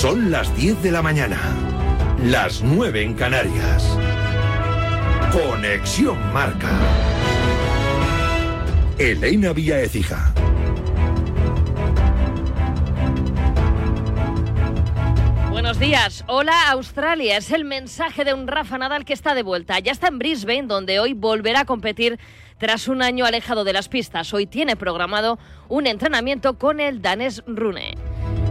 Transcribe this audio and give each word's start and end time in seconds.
Son 0.00 0.30
las 0.30 0.56
10 0.56 0.80
de 0.84 0.92
la 0.92 1.02
mañana, 1.02 1.40
las 2.22 2.62
9 2.62 3.02
en 3.02 3.14
Canarias. 3.14 3.98
Conexión 5.32 6.16
Marca. 6.32 6.70
Elena 8.96 9.52
Vía 9.52 9.80
Ecija. 9.80 10.32
Buenos 15.50 15.80
días. 15.80 16.22
Hola 16.28 16.70
Australia. 16.70 17.36
Es 17.36 17.50
el 17.50 17.64
mensaje 17.64 18.24
de 18.24 18.34
un 18.34 18.46
Rafa 18.46 18.78
Nadal 18.78 19.04
que 19.04 19.14
está 19.14 19.34
de 19.34 19.42
vuelta. 19.42 19.80
Ya 19.80 19.90
está 19.90 20.06
en 20.06 20.20
Brisbane, 20.20 20.68
donde 20.68 21.00
hoy 21.00 21.12
volverá 21.12 21.62
a 21.62 21.64
competir 21.64 22.20
tras 22.58 22.86
un 22.86 23.02
año 23.02 23.24
alejado 23.24 23.64
de 23.64 23.72
las 23.72 23.88
pistas. 23.88 24.32
Hoy 24.32 24.46
tiene 24.46 24.76
programado 24.76 25.40
un 25.68 25.88
entrenamiento 25.88 26.56
con 26.56 26.78
el 26.78 27.02
danés 27.02 27.42
Rune. 27.48 27.96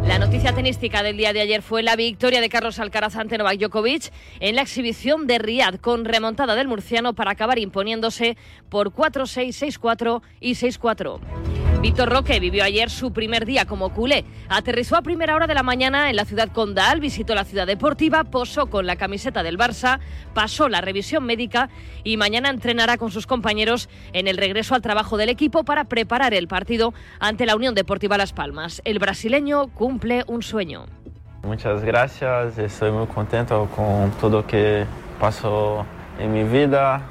La 0.08 0.20
noticia 0.20 0.54
tenística 0.54 1.04
del 1.04 1.18
día 1.18 1.34
de 1.34 1.42
ayer 1.42 1.62
fue 1.62 1.84
la 1.84 1.98
victoria 1.98 2.40
de 2.40 2.48
Carlos 2.48 2.80
Alcaraz 2.80 3.18
ante 3.18 3.38
Novak 3.38 3.60
Djokovic 3.60 4.14
en 4.40 4.56
la 4.56 4.62
exhibición 4.62 5.28
de 5.28 5.38
Riyadh 5.38 5.82
con 5.82 6.06
remontada 6.06 6.56
del 6.56 6.70
murciano 6.70 7.14
para 7.14 7.32
acabar 7.32 7.60
imponiéndose 7.60 8.38
por 8.70 8.92
4-6, 8.94 9.78
6-4 9.80 10.22
y 10.40 10.52
6-4. 10.54 11.20
Víctor 11.82 12.10
Roque 12.10 12.40
vivió 12.40 12.64
ayer 12.64 12.90
su 12.90 13.14
primer 13.14 13.46
día 13.46 13.66
como 13.66 13.94
culé. 13.94 14.26
Aterrizó 14.50 14.96
a 14.96 15.04
primera 15.04 15.36
hora 15.36 15.46
de 15.46 15.54
la 15.54 15.62
mañana 15.62 16.10
en 16.10 16.16
la 16.16 16.26
ciudad 16.26 16.50
condal, 16.52 17.00
visitó 17.00 17.36
la 17.36 17.46
ciudad 17.46 17.68
deportiva, 17.68 18.24
posó 18.24 18.66
con 18.66 18.88
la 18.88 18.96
camiseta 18.96 19.44
del 19.44 19.60
Barça, 19.60 20.00
pasó 20.34 20.70
la 20.70 20.82
revisión 20.82 21.24
médica 21.24 21.70
y 22.04 22.18
mañana 22.18 22.50
entrenará 22.50 22.98
con 22.98 23.12
sus 23.12 23.28
compañeros 23.28 23.90
en 24.14 24.28
el 24.28 24.38
regreso 24.38 24.74
al 24.74 24.82
trabajo 24.82 25.18
del 25.18 25.30
equipo 25.30 25.66
para 25.66 25.84
preparar 25.84 26.34
el 26.34 26.48
partido 26.48 26.96
ante 27.20 27.46
la 27.46 27.56
Unión 27.56 27.76
Deportiva 27.76 28.18
Las 28.18 28.34
Palmas. 28.34 28.81
El 28.84 28.98
brasileño 28.98 29.68
cumple 29.68 29.97
un 30.28 30.42
sueño. 30.42 30.86
Muchas 31.44 31.84
gracias, 31.84 32.58
estoy 32.58 32.92
muy 32.92 33.08
contento 33.08 33.67
con 33.76 34.12
todo 34.20 34.42
lo 34.42 34.48
que 34.48 34.86
pasó 35.20 35.86
en 36.20 36.34
mi 36.34 36.44
vida. 36.44 37.02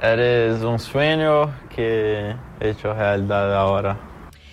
Eres 0.00 0.62
un 0.62 0.78
sueño 0.78 1.50
que 1.74 2.34
he 2.60 2.70
hecho 2.70 2.92
realidad 2.94 3.54
ahora. 3.54 3.96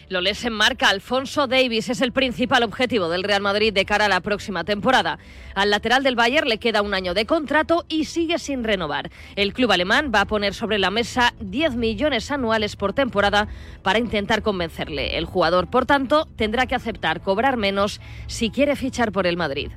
Lo 0.09 0.21
lees 0.21 0.43
en 0.43 0.53
marca. 0.53 0.89
Alfonso 0.89 1.45
Davis 1.45 1.87
es 1.87 2.01
el 2.01 2.11
principal 2.11 2.63
objetivo 2.63 3.09
del 3.09 3.21
Real 3.21 3.43
Madrid 3.43 3.71
de 3.71 3.85
cara 3.85 4.05
a 4.05 4.09
la 4.09 4.21
próxima 4.21 4.63
temporada. 4.63 5.19
Al 5.53 5.69
lateral 5.69 6.01
del 6.01 6.15
Bayern 6.15 6.49
le 6.49 6.57
queda 6.57 6.81
un 6.81 6.95
año 6.95 7.13
de 7.13 7.27
contrato 7.27 7.85
y 7.87 8.05
sigue 8.05 8.39
sin 8.39 8.63
renovar. 8.63 9.11
El 9.35 9.53
club 9.53 9.71
alemán 9.71 10.11
va 10.13 10.21
a 10.21 10.25
poner 10.25 10.55
sobre 10.55 10.79
la 10.79 10.89
mesa 10.89 11.35
10 11.41 11.75
millones 11.75 12.31
anuales 12.31 12.75
por 12.75 12.93
temporada 12.93 13.49
para 13.83 13.99
intentar 13.99 14.41
convencerle. 14.41 15.15
El 15.15 15.25
jugador, 15.25 15.69
por 15.69 15.85
tanto, 15.85 16.27
tendrá 16.35 16.65
que 16.65 16.73
aceptar 16.73 17.21
cobrar 17.21 17.57
menos 17.57 18.01
si 18.25 18.49
quiere 18.49 18.75
fichar 18.75 19.11
por 19.11 19.27
el 19.27 19.37
Madrid. 19.37 19.69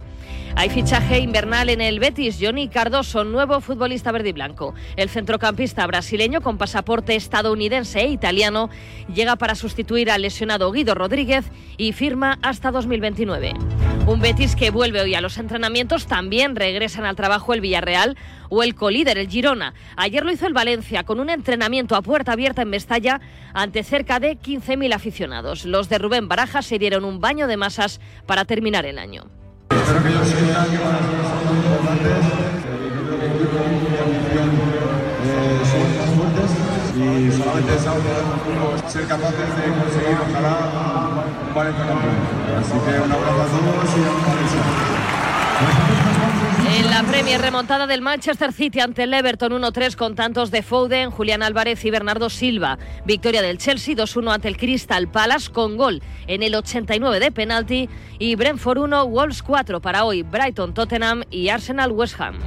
Hay 0.55 0.69
fichaje 0.69 1.19
invernal 1.19 1.71
en 1.71 1.81
el 1.81 1.99
Betis. 1.99 2.39
Johnny 2.41 2.69
Cardoso, 2.69 3.25
nuevo 3.25 3.61
futbolista 3.61 4.13
verde 4.13 4.29
y 4.29 4.33
blanco. 4.33 4.75
El 4.97 5.09
centrocampista 5.09 5.87
brasileño 5.87 6.43
con 6.43 6.59
pasaporte 6.59 7.17
estadounidense 7.17 8.01
e 8.01 8.09
italiano 8.09 8.69
llega 9.13 9.37
para 9.37 9.55
sustituir 9.55 10.11
al 10.11 10.23
lesionado 10.23 10.71
Guido 10.71 10.95
Rodríguez 10.95 11.47
y 11.79 11.93
firma 11.93 12.39
hasta 12.43 12.71
2029. 12.71 13.55
Un 14.07 14.21
Betis 14.21 14.55
que 14.55 14.71
vuelve 14.71 15.01
hoy 15.01 15.15
a 15.15 15.23
los 15.23 15.39
entrenamientos. 15.39 16.07
También 16.07 16.55
regresan 16.55 17.07
al 17.07 17.17
trabajo 17.17 17.55
el 17.55 17.63
Villarreal 17.63 18.19
o 18.51 18.63
el 18.63 18.75
colíder, 18.75 19.17
el 19.17 19.29
Girona. 19.29 19.73
Ayer 19.97 20.23
lo 20.23 20.33
hizo 20.33 20.47
el 20.47 20.53
Valencia 20.53 21.05
con 21.05 21.19
un 21.19 21.31
entrenamiento 21.31 21.97
a 21.97 22.03
puerta 22.03 22.33
abierta 22.33 22.63
en 22.63 22.71
Mestalla 22.71 23.21
ante 23.55 23.83
cerca 23.83 24.21
de 24.21 24.39
15.000 24.39 24.95
aficionados. 24.95 25.65
Los 25.65 25.89
de 25.89 25.99
Rubén 25.99 26.29
Baraja 26.29 26.61
se 26.61 26.79
dieron 26.79 27.05
un 27.05 27.21
baño 27.21 27.47
de 27.47 27.57
masas 27.57 28.01
para 28.27 28.45
terminar 28.45 28.85
el 28.85 28.99
año. 28.99 29.42
Espero 29.81 30.03
que 30.03 30.09
ellos 30.09 30.29
sientan 30.29 30.67
que 30.71 30.79
para 30.79 31.01
nosotros 31.01 31.27
son 31.33 31.41
muy 31.49 31.57
importantes. 31.65 32.21
Yo 32.93 33.01
creo 33.03 33.17
que 33.19 33.27
el 33.27 33.33
equipo 33.33 33.57
y 33.57 33.97
la 33.97 34.05
afición 34.05 34.49
eh, 35.23 35.61
son 35.65 35.87
más 35.97 36.11
fuertes 36.13 36.51
y 36.93 37.33
solamente 37.33 37.73
deseamos 37.73 38.03
poder 38.03 38.91
ser 38.91 39.05
capaces 39.07 39.49
de 39.57 39.65
conseguir, 39.73 40.19
ojalá, 40.21 40.55
un 41.49 41.55
Valencia 41.55 41.85
campeón. 41.87 42.19
Así 42.59 42.77
que 42.85 42.93
un 43.01 43.13
abrazo 43.13 43.43
a 43.43 43.47
todos 43.49 43.91
y 43.97 44.05
a 44.05 44.13
Valencia. 44.29 44.61
En 46.75 46.89
la 46.91 47.03
Premier 47.03 47.39
remontada 47.39 47.87
del 47.87 48.01
Manchester 48.01 48.51
City 48.51 48.81
ante 48.81 49.03
el 49.03 49.13
Everton 49.13 49.53
1-3 49.53 49.95
con 49.95 50.15
tantos 50.15 50.51
de 50.51 50.63
Foden, 50.63 51.11
Julián 51.11 51.43
Álvarez 51.43 51.85
y 51.85 51.91
Bernardo 51.91 52.31
Silva. 52.31 52.79
Victoria 53.05 53.43
del 53.43 53.59
Chelsea 53.59 53.95
2-1 53.95 54.33
ante 54.33 54.49
el 54.49 54.57
Crystal 54.57 55.07
Palace 55.07 55.53
con 55.53 55.77
gol 55.77 56.03
en 56.27 56.43
el 56.43 56.55
89 56.55 57.21
de 57.21 57.31
penalti 57.31 57.91
y 58.19 58.37
Brentford 58.37 58.79
1, 58.79 59.07
Wolves 59.07 59.43
4 59.43 59.83
para 59.83 60.07
hoy, 60.07 60.23
Brighton 60.23 60.73
Tottenham 60.73 61.25
y 61.31 61.51
Arsenal 61.51 61.93
West 61.93 62.19
Ham. 62.19 62.39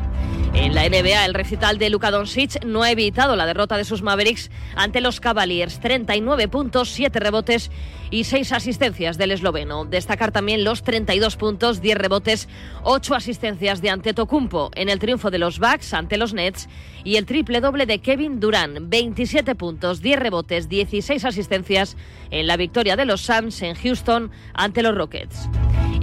En 0.56 0.74
la 0.74 0.88
NBA, 0.88 1.26
el 1.26 1.34
recital 1.34 1.78
de 1.78 1.90
Luka 1.90 2.12
Doncic 2.12 2.64
no 2.64 2.84
ha 2.84 2.90
evitado 2.90 3.36
la 3.36 3.46
derrota 3.46 3.76
de 3.76 3.84
sus 3.84 4.02
Mavericks 4.02 4.50
ante 4.76 5.02
los 5.02 5.20
Cavaliers. 5.20 5.82
39 5.82 6.48
puntos, 6.48 6.90
7 6.92 7.20
rebotes 7.20 7.72
y 8.10 8.24
6 8.24 8.54
asistencias 8.54 9.18
del 9.18 9.32
esloveno. 9.32 9.84
Destacar 9.84 10.32
también 10.32 10.64
los 10.64 10.82
32 10.82 11.36
puntos, 11.36 11.82
10 11.82 11.98
rebotes, 11.98 12.48
8 12.84 13.16
asistencias 13.16 13.82
de 13.82 13.90
Antetokounmpo 13.90 14.72
en 14.76 14.88
el 14.88 15.00
triunfo 15.00 15.30
de 15.30 15.40
los 15.40 15.60
Bucks 15.60 15.94
ante 15.94 16.18
los 16.18 16.34
Nets 16.34 16.70
y 17.04 17.18
el 17.18 17.26
triple 17.26 17.60
doble 17.60 17.86
de 17.86 18.00
Kevin 18.00 18.40
Durant. 18.40 18.78
27 18.82 19.56
puntos, 19.56 20.02
10 20.02 20.20
rebotes, 20.20 20.70
16 20.70 21.26
asistencias 21.26 21.98
en 22.32 22.48
la 22.48 22.56
victoria 22.56 22.96
de 22.96 23.06
los 23.06 23.22
Suns 23.22 23.62
en 23.62 23.76
Houston 23.76 24.32
ante 24.54 24.82
los 24.82 24.96
Rockets. 24.96 25.50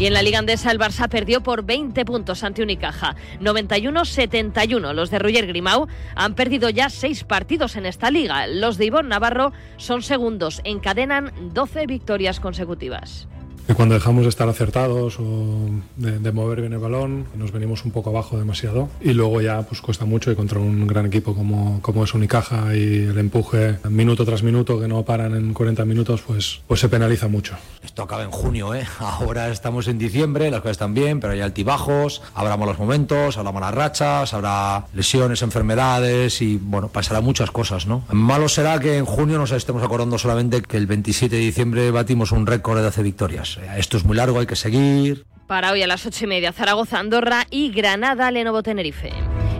Y 0.03 0.07
en 0.07 0.15
la 0.15 0.23
Liga 0.23 0.41
Andesa 0.41 0.73
el 0.73 0.81
Barça 0.81 1.09
perdió 1.09 1.45
por 1.45 1.65
20 1.65 2.05
puntos 2.05 2.43
ante 2.43 2.61
Unicaja, 2.61 3.15
91-71. 3.39 4.95
Los 4.95 5.13
de 5.13 5.21
Roger 5.21 5.47
Grimau 5.47 5.87
han 6.17 6.35
perdido 6.35 6.71
ya 6.71 6.91
6 6.91 7.23
partidos 7.23 7.77
en 7.77 7.87
esta 7.87 8.11
liga. 8.11 8.49
Los 8.49 8.79
de 8.79 8.87
Ivonne 8.87 9.11
Navarro 9.11 9.53
son 9.77 10.03
segundos, 10.03 10.61
encadenan 10.65 11.31
12 11.55 11.87
victorias 11.87 12.41
consecutivas. 12.41 13.29
Cuando 13.75 13.95
dejamos 13.95 14.25
de 14.25 14.29
estar 14.29 14.49
acertados 14.49 15.19
o 15.19 15.69
de, 15.97 16.33
mover 16.33 16.61
bien 16.61 16.73
el 16.73 16.79
balón, 16.79 17.27
nos 17.35 17.53
venimos 17.53 17.85
un 17.85 17.91
poco 17.91 18.11
abajo 18.11 18.39
demasiado 18.39 18.89
y 19.01 19.13
luego 19.13 19.41
ya 19.41 19.63
pues 19.63 19.81
cuesta 19.81 20.05
mucho 20.05 20.31
y 20.31 20.35
contra 20.35 20.59
un 20.59 20.87
gran 20.87 21.07
equipo 21.07 21.35
como, 21.35 21.81
como 21.83 22.05
es 22.05 22.15
Unicaja 22.15 22.75
y 22.75 23.05
el 23.05 23.19
empuje 23.19 23.79
minuto 23.89 24.25
tras 24.25 24.43
minuto 24.43 24.81
que 24.81 24.89
no 24.89 25.03
paran 25.05 25.35
en 25.35 25.55
40 25.55 25.85
minutos 25.85 26.23
pues, 26.23 26.61
pues 26.67 26.81
se 26.81 26.89
penaliza 26.89 27.29
mucho. 27.29 27.57
Esto 27.83 28.03
acaba 28.03 28.23
en 28.23 28.31
junio, 28.31 28.75
¿eh? 28.75 28.87
ahora 28.99 29.49
estamos 29.51 29.89
en 29.89 29.99
diciembre, 29.99 30.51
las 30.51 30.61
cosas 30.61 30.73
están 30.73 30.95
bien, 30.95 31.21
pero 31.21 31.33
hay 31.33 31.41
altibajos, 31.41 32.23
habrá 32.35 32.57
malos 32.57 32.79
momentos, 32.79 33.37
habrá 33.37 33.53
malas 33.53 33.75
rachas, 33.75 34.35
habrá 34.35 34.87
lesiones, 34.95 35.43
enfermedades 35.43 36.43
y 36.43 36.57
bueno, 36.57 36.89
pasará 36.89 37.21
muchas 37.21 37.51
cosas, 37.51 37.87
¿no? 37.87 38.05
Malo 38.11 38.49
será 38.49 38.79
que 38.81 38.97
en 38.97 39.05
junio 39.05 39.39
nos 39.39 39.53
estemos 39.53 39.83
acordando 39.83 40.19
solamente 40.19 40.63
que 40.63 40.77
el 40.77 40.87
27 40.87 41.37
de 41.37 41.43
diciembre 41.43 41.91
batimos 41.91 42.33
un 42.33 42.47
récord 42.47 42.79
de 42.79 42.85
12 42.85 43.03
victorias. 43.03 43.59
Esto 43.77 43.97
es 43.97 44.05
muy 44.05 44.17
largo, 44.17 44.41
hay 44.41 44.47
que 44.47 44.57
seguir. 44.57 45.25
Para 45.47 45.73
hoy 45.73 45.83
a 45.83 45.87
las 45.87 46.07
ocho 46.07 46.25
y 46.25 46.29
media, 46.29 46.53
Zaragoza, 46.53 46.99
Andorra 46.99 47.47
y 47.51 47.71
Granada, 47.73 48.31
Lenovo, 48.31 48.63
Tenerife. 48.63 49.13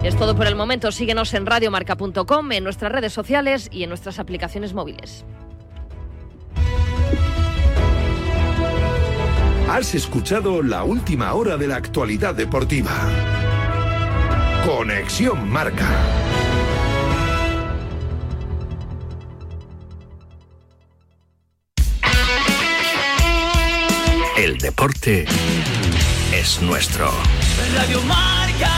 Es 0.03 0.17
todo 0.17 0.35
por 0.37 0.47
el 0.47 0.57
momento. 0.57 0.91
Síguenos 0.91 1.33
en 1.35 1.47
radiomarca.com, 1.47 2.53
en 2.53 2.65
nuestras 2.65 2.91
redes 2.91 3.13
sociales 3.13 3.69
y 3.71 3.83
en 3.85 3.89
nuestras 3.89 4.19
aplicaciones 4.19 4.75
móviles. 4.75 5.25
Has 9.69 9.95
escuchado 9.95 10.63
la 10.63 10.85
última 10.85 11.33
hora 11.35 11.57
de 11.57 11.69
la 11.69 11.77
actualidad 11.77 12.35
deportiva. 12.35 12.93
Conexión 14.67 15.49
Marca. 15.49 15.89
El 24.53 24.59
deporte 24.59 25.25
es 26.35 26.61
nuestro. 26.61 27.11
Radio 27.75 28.03
Marca. 28.03 28.69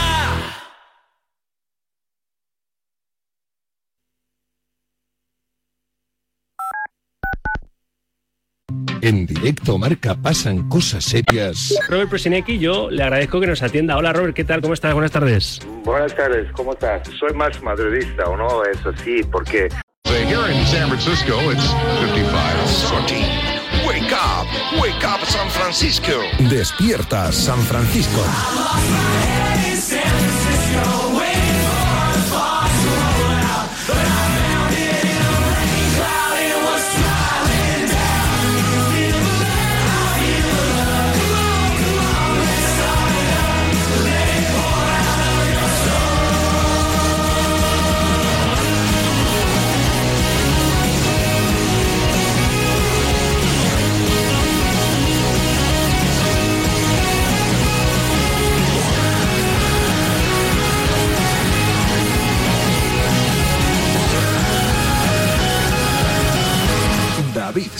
En 9.01 9.25
directo 9.25 9.77
Marca 9.77 10.15
pasan 10.15 10.69
cosas 10.69 11.03
serias. 11.03 11.77
Robert 11.89 12.09
Presinecki, 12.09 12.57
yo 12.57 12.89
le 12.89 13.03
agradezco 13.03 13.41
que 13.41 13.47
nos 13.47 13.61
atienda. 13.61 13.97
Hola 13.97 14.13
Robert, 14.13 14.33
¿qué 14.33 14.45
tal? 14.45 14.61
¿Cómo 14.61 14.75
estás? 14.75 14.93
Buenas 14.93 15.11
tardes. 15.11 15.59
Buenas 15.83 16.15
tardes, 16.15 16.49
¿cómo 16.53 16.71
estás? 16.71 17.05
Soy 17.19 17.33
más 17.33 17.61
madridista, 17.61 18.23
¿o 18.29 18.37
no? 18.37 18.63
Eso 18.63 18.93
sí, 19.03 19.23
porque... 19.29 19.67
Here 20.05 20.53
in 20.53 20.65
San 20.67 20.87
Francisco, 20.87 21.37
it's 21.51 21.69
55. 21.99 22.25
Wake 22.95 23.33
up, 23.33 23.44
wake 24.73 25.03
up 25.05 25.23
San 25.25 25.49
Francisco. 25.49 26.21
Despierta 26.49 27.31
San 27.31 27.59
Francisco. 27.59 28.21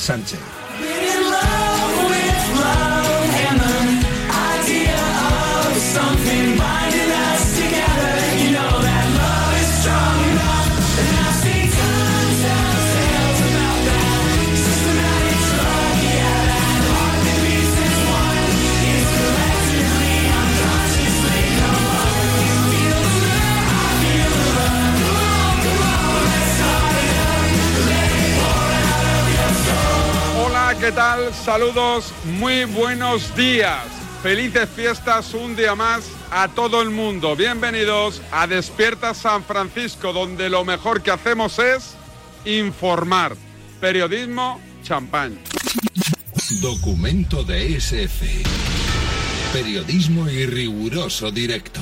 Sánchez. 0.06 0.45
Saludos, 31.56 32.12
muy 32.38 32.66
buenos 32.66 33.34
días. 33.34 33.86
Felices 34.22 34.68
fiestas 34.76 35.34
un 35.34 35.56
día 35.56 35.74
más 35.74 36.04
a 36.30 36.50
todo 36.50 36.82
el 36.82 36.90
mundo. 36.90 37.34
Bienvenidos 37.38 38.22
a 38.30 38.46
Despierta 38.46 39.14
San 39.14 39.42
Francisco, 39.42 40.12
donde 40.12 40.50
lo 40.50 40.66
mejor 40.66 41.02
que 41.02 41.12
hacemos 41.12 41.58
es 41.60 41.94
informar. 42.44 43.38
Periodismo 43.80 44.60
champán. 44.84 45.40
Documento 46.62 47.46
de 47.46 47.78
SF. 47.78 48.44
Periodismo 49.54 50.28
y 50.28 50.46
riguroso 50.48 51.32
directo 51.32 51.80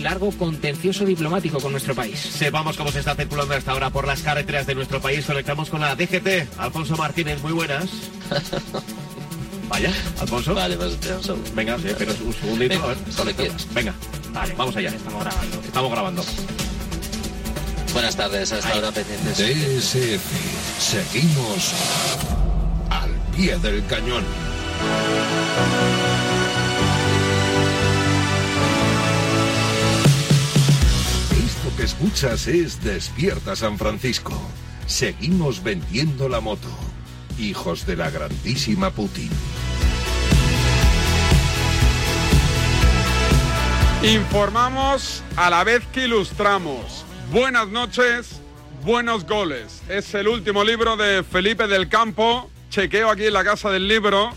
largo 0.00 0.30
contencioso 0.32 1.04
diplomático 1.04 1.60
con 1.60 1.72
nuestro 1.72 1.94
país. 1.94 2.18
Sepamos 2.18 2.76
cómo 2.76 2.90
se 2.90 3.00
está 3.00 3.14
circulando 3.14 3.54
hasta 3.54 3.72
ahora 3.72 3.90
por 3.90 4.06
las 4.06 4.22
carreteras 4.22 4.66
de 4.66 4.74
nuestro 4.74 5.00
país. 5.00 5.26
Conectamos 5.26 5.68
con 5.68 5.80
la 5.80 5.94
DGT. 5.94 6.58
Alfonso 6.58 6.96
Martínez, 6.96 7.42
muy 7.42 7.52
buenas. 7.52 7.90
Vaya, 9.70 9.92
Alfonso. 10.20 10.54
Vale, 10.54 10.76
pues 10.76 10.98
Venga, 11.54 11.78
sí, 11.78 11.88
pero 11.96 12.12
un 12.24 12.34
segundito. 12.34 12.74
Venga, 12.74 12.84
a 12.84 12.88
ver, 12.88 12.98
solo 13.08 13.32
quieras. 13.32 13.66
Venga, 13.72 13.94
vale, 14.32 14.54
vamos 14.54 14.76
allá. 14.76 14.90
Estamos 14.90 15.24
grabando. 15.24 15.60
Estamos 15.64 15.90
grabando. 15.92 16.24
Buenas 17.92 18.16
tardes, 18.16 18.52
hasta 18.52 18.72
ahora 18.74 18.90
pendientes. 18.90 19.38
DSF. 19.38 20.80
Seguimos 20.80 21.72
al 22.90 23.10
pie 23.36 23.56
del 23.58 23.86
cañón. 23.86 24.24
que 31.76 31.84
escuchas 31.84 32.46
es 32.48 32.82
Despierta 32.82 33.54
San 33.56 33.78
Francisco. 33.78 34.32
Seguimos 34.86 35.62
vendiendo 35.62 36.28
la 36.28 36.40
moto. 36.40 36.68
Hijos 37.40 37.86
de 37.86 37.96
la 37.96 38.10
grandísima 38.10 38.90
Putin. 38.90 39.30
Informamos 44.02 45.24
a 45.36 45.48
la 45.48 45.64
vez 45.64 45.82
que 45.86 46.04
ilustramos. 46.04 47.06
Buenas 47.32 47.68
noches, 47.68 48.42
buenos 48.84 49.26
goles. 49.26 49.82
Es 49.88 50.12
el 50.14 50.28
último 50.28 50.64
libro 50.64 50.98
de 50.98 51.22
Felipe 51.22 51.66
del 51.66 51.88
Campo. 51.88 52.50
Chequeo 52.68 53.10
aquí 53.10 53.24
en 53.24 53.32
la 53.32 53.44
casa 53.44 53.70
del 53.70 53.88
libro 53.88 54.30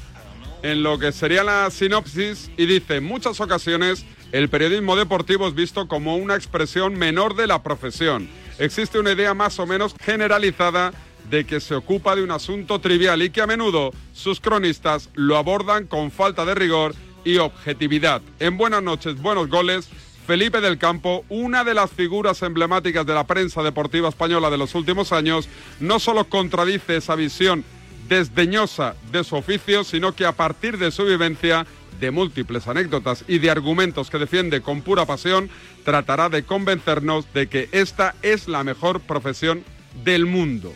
en 0.61 0.81
lo 0.81 0.97
que 0.97 1.11
sería 1.11 1.43
la 1.43 1.69
sinopsis 1.69 2.49
y 2.55 2.65
dice, 2.65 2.95
en 2.95 3.03
muchas 3.03 3.41
ocasiones 3.41 4.05
el 4.31 4.47
periodismo 4.47 4.95
deportivo 4.95 5.47
es 5.49 5.53
visto 5.53 5.89
como 5.89 6.15
una 6.15 6.35
expresión 6.35 6.95
menor 6.97 7.35
de 7.35 7.47
la 7.47 7.61
profesión. 7.63 8.29
Existe 8.59 8.97
una 8.97 9.11
idea 9.11 9.33
más 9.33 9.59
o 9.59 9.67
menos 9.67 9.93
generalizada 10.01 10.93
de 11.29 11.45
que 11.45 11.59
se 11.59 11.75
ocupa 11.75 12.15
de 12.15 12.23
un 12.23 12.31
asunto 12.31 12.79
trivial 12.79 13.21
y 13.21 13.29
que 13.29 13.41
a 13.41 13.47
menudo 13.47 13.91
sus 14.13 14.39
cronistas 14.39 15.09
lo 15.13 15.37
abordan 15.37 15.87
con 15.87 16.11
falta 16.11 16.45
de 16.45 16.55
rigor 16.55 16.95
y 17.23 17.37
objetividad. 17.37 18.21
En 18.39 18.57
Buenas 18.57 18.83
noches, 18.83 19.21
buenos 19.21 19.49
goles, 19.49 19.89
Felipe 20.25 20.61
del 20.61 20.77
Campo, 20.77 21.25
una 21.29 21.63
de 21.63 21.73
las 21.73 21.91
figuras 21.91 22.41
emblemáticas 22.43 23.05
de 23.05 23.13
la 23.13 23.27
prensa 23.27 23.61
deportiva 23.61 24.09
española 24.09 24.49
de 24.49 24.57
los 24.57 24.73
últimos 24.73 25.11
años, 25.11 25.49
no 25.79 25.99
solo 25.99 26.25
contradice 26.25 26.97
esa 26.97 27.15
visión 27.15 27.63
desdeñosa 28.07 28.95
de 29.11 29.23
su 29.23 29.35
oficio, 29.35 29.83
sino 29.83 30.13
que 30.13 30.25
a 30.25 30.33
partir 30.33 30.77
de 30.77 30.91
su 30.91 31.05
vivencia 31.05 31.65
de 31.99 32.11
múltiples 32.11 32.67
anécdotas 32.67 33.23
y 33.27 33.39
de 33.39 33.49
argumentos 33.49 34.09
que 34.09 34.17
defiende 34.17 34.61
con 34.61 34.81
pura 34.81 35.05
pasión, 35.05 35.49
tratará 35.83 36.29
de 36.29 36.43
convencernos 36.43 37.31
de 37.33 37.47
que 37.47 37.69
esta 37.71 38.15
es 38.21 38.47
la 38.47 38.63
mejor 38.63 38.99
profesión 39.01 39.63
del 40.03 40.25
mundo. 40.25 40.73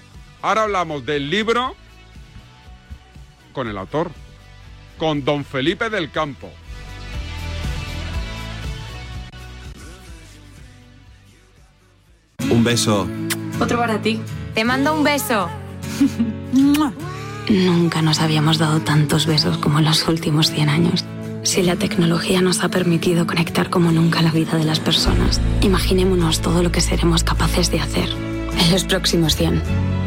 Ahora 0.48 0.64
hablamos 0.64 1.06
del 1.06 1.30
libro 1.30 1.76
con 3.52 3.68
el 3.68 3.78
autor, 3.78 4.12
con 4.98 5.26
don 5.26 5.44
Felipe 5.44 5.90
del 5.90 6.10
Campo. 6.10 6.50
Un 12.50 12.64
beso. 12.64 13.10
Otro 13.60 13.78
para 13.78 14.02
ti. 14.02 14.22
Te 14.54 14.64
mando 14.64 14.94
un 14.94 15.04
beso. 15.04 15.50
Nunca 17.50 18.02
nos 18.02 18.22
habíamos 18.22 18.58
dado 18.58 18.80
tantos 18.80 19.26
besos 19.26 19.58
como 19.58 19.80
en 19.80 19.86
los 19.86 20.08
últimos 20.08 20.50
100 20.50 20.70
años. 20.70 21.04
Si 21.44 21.62
la 21.62 21.76
tecnología 21.76 22.42
nos 22.42 22.64
ha 22.64 22.70
permitido 22.70 23.28
conectar 23.28 23.70
como 23.70 23.92
nunca 23.92 24.22
la 24.22 24.32
vida 24.32 24.56
de 24.58 24.64
las 24.64 24.80
personas, 24.80 25.42
imaginémonos 25.60 26.42
todo 26.42 26.64
lo 26.64 26.72
que 26.72 26.80
seremos 26.80 27.26
capaces 27.26 27.70
de 27.70 27.82
hacer 27.82 28.08
en 28.58 28.72
los 28.72 28.86
próximos 28.86 29.36
100. 29.36 30.07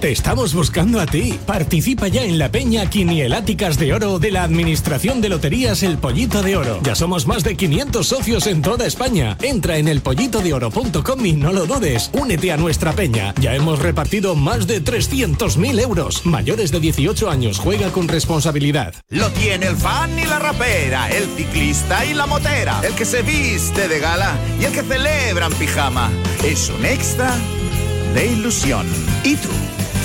Te 0.00 0.12
estamos 0.12 0.52
buscando 0.52 1.00
a 1.00 1.06
ti. 1.06 1.38
Participa 1.46 2.08
ya 2.08 2.22
en 2.22 2.38
la 2.38 2.50
peña 2.50 2.88
Quinieláticas 2.90 3.78
de 3.78 3.94
Oro 3.94 4.18
de 4.18 4.30
la 4.30 4.42
Administración 4.42 5.22
de 5.22 5.30
Loterías 5.30 5.82
El 5.82 5.96
Pollito 5.96 6.42
de 6.42 6.56
Oro. 6.56 6.80
Ya 6.82 6.94
somos 6.94 7.26
más 7.26 7.44
de 7.44 7.56
500 7.56 8.06
socios 8.06 8.46
en 8.46 8.60
toda 8.60 8.86
España. 8.86 9.38
Entra 9.40 9.78
en 9.78 9.88
elpollitodeoro.com 9.88 11.24
y 11.24 11.32
no 11.32 11.50
lo 11.52 11.66
dudes. 11.66 12.10
Únete 12.12 12.52
a 12.52 12.58
nuestra 12.58 12.92
peña. 12.92 13.34
Ya 13.40 13.54
hemos 13.54 13.78
repartido 13.78 14.34
más 14.34 14.66
de 14.66 14.84
300.000 14.84 15.80
euros. 15.80 16.26
Mayores 16.26 16.72
de 16.72 16.80
18 16.80 17.30
años, 17.30 17.58
juega 17.58 17.90
con 17.90 18.06
responsabilidad. 18.06 18.94
Lo 19.08 19.30
tiene 19.30 19.66
el 19.66 19.76
fan 19.76 20.18
y 20.18 20.26
la 20.26 20.38
rapera, 20.38 21.08
el 21.10 21.24
ciclista 21.36 22.04
y 22.04 22.12
la 22.12 22.26
motera, 22.26 22.82
el 22.86 22.92
que 22.94 23.06
se 23.06 23.22
viste 23.22 23.88
de 23.88 23.98
gala 23.98 24.38
y 24.60 24.64
el 24.64 24.72
que 24.72 24.82
celebra 24.82 25.46
en 25.46 25.54
pijama. 25.54 26.10
Es 26.44 26.68
un 26.68 26.84
extra 26.84 27.34
de 28.14 28.26
ilusión. 28.26 28.86
¿Y 29.24 29.36
tú? 29.36 29.48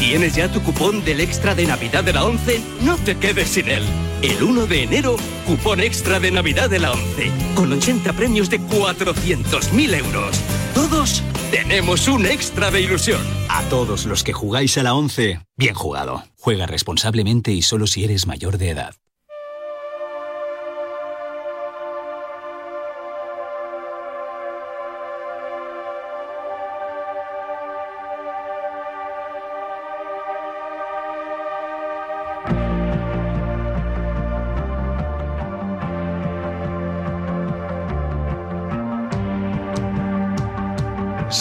¿Tienes 0.02 0.34
ya 0.34 0.52
tu 0.52 0.64
cupón 0.64 1.06
del 1.06 1.22
extra 1.22 1.54
de 1.54 1.68
Navidad 1.68 2.04
de 2.04 2.12
la 2.12 2.26
11? 2.26 2.60
No 2.82 2.98
te 2.98 3.18
quedes 3.18 3.50
sin 3.50 3.70
él. 3.70 3.84
El 4.24 4.42
1 4.42 4.66
de 4.66 4.82
enero, 4.82 5.16
cupón 5.46 5.80
extra 5.80 6.20
de 6.20 6.32
Navidad 6.32 6.72
de 6.72 6.80
la 6.80 6.92
11, 6.92 7.32
con 7.54 7.72
80 7.72 8.12
premios 8.14 8.50
de 8.50 8.60
400.000 8.60 9.94
euros. 10.00 10.42
Todos 10.74 11.22
tenemos 11.52 12.08
un 12.08 12.26
extra 12.26 12.72
de 12.72 12.82
ilusión. 12.82 13.22
A 13.48 13.62
todos 13.70 14.08
los 14.08 14.24
que 14.24 14.34
jugáis 14.34 14.76
a 14.80 14.84
la 14.84 14.96
11, 14.96 15.40
bien 15.56 15.76
jugado. 15.76 16.24
Juega 16.36 16.66
responsablemente 16.66 17.52
y 17.52 17.62
solo 17.62 17.86
si 17.86 18.04
eres 18.04 18.26
mayor 18.26 18.58
de 18.58 18.72
edad. 18.72 18.96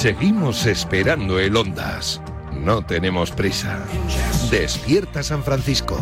Seguimos 0.01 0.65
esperando 0.65 1.39
el 1.39 1.55
Ondas. 1.55 2.23
No 2.55 2.81
tenemos 2.81 3.33
prisa. 3.33 3.85
Despierta 4.51 5.23
San 5.23 5.45
Francisco. 5.45 5.99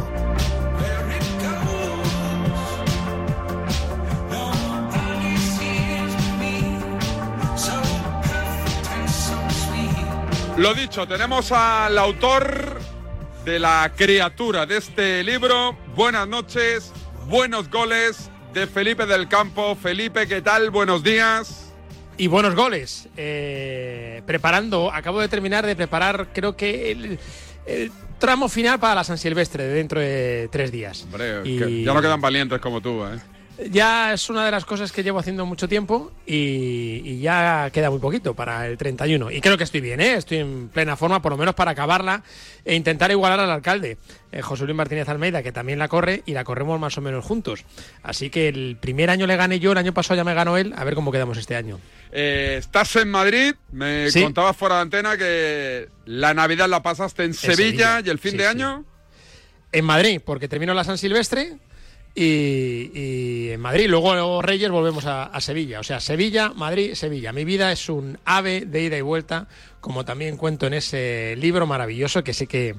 Lo 10.56 10.74
dicho, 10.74 11.08
tenemos 11.08 11.50
al 11.50 11.98
autor 11.98 12.78
de 13.44 13.58
la 13.58 13.90
criatura 13.96 14.64
de 14.64 14.76
este 14.76 15.24
libro. 15.24 15.76
Buenas 15.96 16.28
noches, 16.28 16.92
buenos 17.26 17.68
goles 17.68 18.30
de 18.54 18.68
Felipe 18.68 19.06
del 19.06 19.26
Campo. 19.26 19.74
Felipe, 19.74 20.28
¿qué 20.28 20.40
tal? 20.40 20.70
Buenos 20.70 21.02
días. 21.02 21.67
Y 22.18 22.26
buenos 22.26 22.54
goles. 22.54 23.08
Eh, 23.16 24.22
preparando, 24.26 24.92
acabo 24.92 25.20
de 25.20 25.28
terminar 25.28 25.64
de 25.64 25.76
preparar, 25.76 26.28
creo 26.34 26.56
que 26.56 26.90
el, 26.90 27.18
el 27.66 27.92
tramo 28.18 28.48
final 28.48 28.80
para 28.80 28.96
la 28.96 29.04
San 29.04 29.18
Silvestre 29.18 29.64
de 29.64 29.74
dentro 29.74 30.00
de 30.00 30.48
tres 30.50 30.72
días. 30.72 31.04
Hombre, 31.04 31.42
Y- 31.44 31.84
ya 31.84 31.94
no 31.94 32.02
quedan 32.02 32.20
valientes 32.20 32.60
como 32.60 32.80
tú, 32.80 33.04
¿eh? 33.04 33.18
Ya 33.70 34.12
es 34.12 34.30
una 34.30 34.44
de 34.44 34.52
las 34.52 34.64
cosas 34.64 34.92
que 34.92 35.02
llevo 35.02 35.18
haciendo 35.18 35.44
mucho 35.44 35.68
tiempo 35.68 36.12
y, 36.24 37.02
y 37.04 37.18
ya 37.20 37.70
queda 37.72 37.90
muy 37.90 37.98
poquito 37.98 38.32
para 38.34 38.66
el 38.68 38.78
31. 38.78 39.32
Y 39.32 39.40
creo 39.40 39.58
que 39.58 39.64
estoy 39.64 39.80
bien, 39.80 40.00
¿eh? 40.00 40.14
estoy 40.14 40.38
en 40.38 40.68
plena 40.68 40.96
forma, 40.96 41.20
por 41.20 41.32
lo 41.32 41.38
menos 41.38 41.56
para 41.56 41.72
acabarla 41.72 42.22
e 42.64 42.76
intentar 42.76 43.10
igualar 43.10 43.40
al 43.40 43.50
alcalde, 43.50 43.98
eh, 44.30 44.42
José 44.42 44.64
Luis 44.64 44.76
Martínez 44.76 45.08
Almeida, 45.08 45.42
que 45.42 45.50
también 45.50 45.80
la 45.80 45.88
corre 45.88 46.22
y 46.24 46.34
la 46.34 46.44
corremos 46.44 46.78
más 46.78 46.96
o 46.98 47.00
menos 47.00 47.24
juntos. 47.24 47.64
Así 48.04 48.30
que 48.30 48.46
el 48.46 48.76
primer 48.80 49.10
año 49.10 49.26
le 49.26 49.34
gané 49.36 49.58
yo, 49.58 49.72
el 49.72 49.78
año 49.78 49.92
pasado 49.92 50.16
ya 50.16 50.24
me 50.24 50.34
ganó 50.34 50.56
él, 50.56 50.72
a 50.76 50.84
ver 50.84 50.94
cómo 50.94 51.10
quedamos 51.10 51.36
este 51.36 51.56
año. 51.56 51.80
Eh, 52.12 52.56
estás 52.60 52.94
en 52.94 53.10
Madrid, 53.10 53.54
me 53.72 54.08
Sí. 54.12 54.22
contabas 54.22 54.56
fuera 54.56 54.76
de 54.76 54.80
antena 54.82 55.16
que 55.16 55.88
la 56.06 56.32
Navidad 56.32 56.68
la 56.68 56.80
pasaste 56.82 57.24
en 57.24 57.34
Sevilla, 57.34 57.56
Sevilla, 57.56 58.00
y 58.04 58.08
el 58.10 58.18
fin 58.20 58.30
sí, 58.32 58.36
de 58.38 58.44
sí. 58.44 58.48
año. 58.50 58.84
En 59.72 59.84
Madrid, 59.84 60.20
porque 60.24 60.48
termino 60.48 60.72
la 60.74 60.84
San 60.84 60.96
Silvestre 60.96 61.58
y, 62.14 62.90
y 62.94 63.50
en 63.50 63.60
Madrid. 63.60 63.86
Luego, 63.88 64.14
luego 64.14 64.42
Reyes 64.42 64.70
volvemos 64.70 65.06
a, 65.06 65.24
a 65.24 65.40
Sevilla. 65.40 65.80
O 65.80 65.82
sea, 65.82 66.00
Sevilla, 66.00 66.52
Madrid, 66.54 66.94
Sevilla. 66.94 67.32
Mi 67.32 67.44
vida 67.44 67.70
es 67.72 67.88
un 67.88 68.18
ave 68.24 68.62
de 68.66 68.82
ida 68.82 68.96
y 68.96 69.02
vuelta, 69.02 69.48
como 69.80 70.04
también 70.04 70.36
cuento 70.36 70.66
en 70.66 70.74
ese 70.74 71.36
libro 71.36 71.66
maravilloso 71.66 72.24
que 72.24 72.34
sé 72.34 72.46
que, 72.46 72.74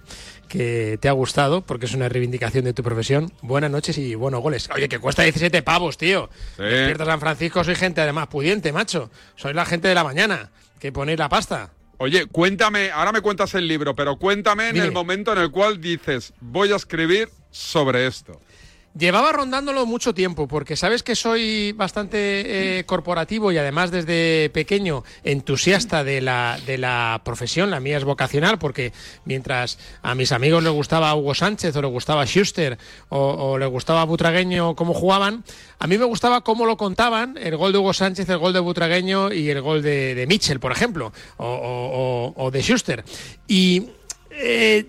que 0.48 0.98
te 1.00 1.08
ha 1.08 1.14
gustado, 1.14 1.62
porque 1.62 1.86
es 1.86 1.94
una 1.94 2.10
reivindicación 2.10 2.66
de 2.66 2.74
tu 2.74 2.84
profesión. 2.84 3.32
Buenas 3.42 3.72
noches 3.72 3.98
y 3.98 4.16
buenos 4.16 4.42
goles. 4.42 4.70
Oye, 4.76 4.90
que 4.90 5.00
cuesta 5.00 5.24
17 5.24 5.62
pavos, 5.62 5.98
tío. 5.98 6.30
Sí. 6.58 6.64
Despierta 6.64 7.06
San 7.06 7.20
Francisco, 7.20 7.64
soy 7.64 7.76
gente 7.76 8.02
además 8.02 8.28
pudiente, 8.28 8.74
macho. 8.74 9.10
Soy 9.36 9.54
la 9.54 9.66
gente 9.66 9.88
de 9.88 9.96
la 9.96 10.04
mañana, 10.04 10.50
que 10.80 10.92
ponéis 10.92 11.20
la 11.20 11.30
pasta. 11.30 11.72
Oye, 12.02 12.28
cuéntame, 12.28 12.92
ahora 12.92 13.12
me 13.12 13.20
cuentas 13.20 13.54
el 13.56 13.68
libro, 13.68 13.94
pero 13.94 14.18
cuéntame 14.18 14.70
en 14.70 14.78
el 14.78 14.94
momento 14.94 15.34
en 15.34 15.40
el 15.40 15.52
cual 15.52 15.82
dices, 15.82 16.34
voy 16.40 16.72
a 16.72 16.78
escribir 16.78 17.28
sobre 17.52 18.08
esto. 18.08 18.40
Llevaba 18.98 19.32
rondándolo 19.32 19.86
mucho 19.86 20.14
tiempo, 20.16 20.48
porque 20.48 20.76
sabes 20.76 21.04
que 21.04 21.16
soy 21.16 21.74
bastante 21.74 22.80
eh, 22.80 22.84
corporativo 22.86 23.52
y 23.52 23.58
además 23.58 23.92
desde 23.92 24.50
pequeño 24.52 25.04
entusiasta 25.24 26.04
de 26.04 26.22
la, 26.22 26.60
de 26.66 26.80
la 26.80 27.22
profesión, 27.24 27.70
la 27.70 27.80
mía 27.80 27.98
es 27.98 28.04
vocacional, 28.04 28.58
porque 28.58 28.92
mientras 29.26 29.78
a 30.02 30.16
mis 30.16 30.32
amigos 30.32 30.64
les 30.64 30.74
gustaba 30.74 31.14
Hugo 31.14 31.36
Sánchez 31.36 31.76
o 31.76 31.82
les 31.84 31.92
gustaba 31.92 32.26
Schuster 32.26 32.80
o, 33.10 33.20
o 33.20 33.58
les 33.60 33.70
gustaba 33.70 34.04
Butragueño 34.06 34.76
cómo 34.76 34.96
jugaban, 34.96 35.44
a 35.78 35.86
mí 35.86 35.98
me 36.00 36.06
gustaba 36.06 36.42
cómo 36.42 36.66
lo 36.66 36.76
contaban, 36.76 37.38
el 37.38 37.56
gol 37.58 37.72
de 37.72 37.78
Hugo 37.78 37.94
Sánchez, 37.94 38.28
el 38.28 38.40
gol 38.40 38.54
de 38.54 38.60
Butragueño 38.60 39.32
y 39.32 39.50
el 39.52 39.62
gol 39.62 39.84
de, 39.84 40.16
de 40.16 40.26
Mitchell, 40.28 40.60
por 40.60 40.72
ejemplo, 40.72 41.14
o, 41.38 41.46
o- 41.46 42.34
o- 42.44 42.52
de 42.52 42.62
Schuster. 42.64 43.04
Y 43.48 43.92
eh, 44.42 44.86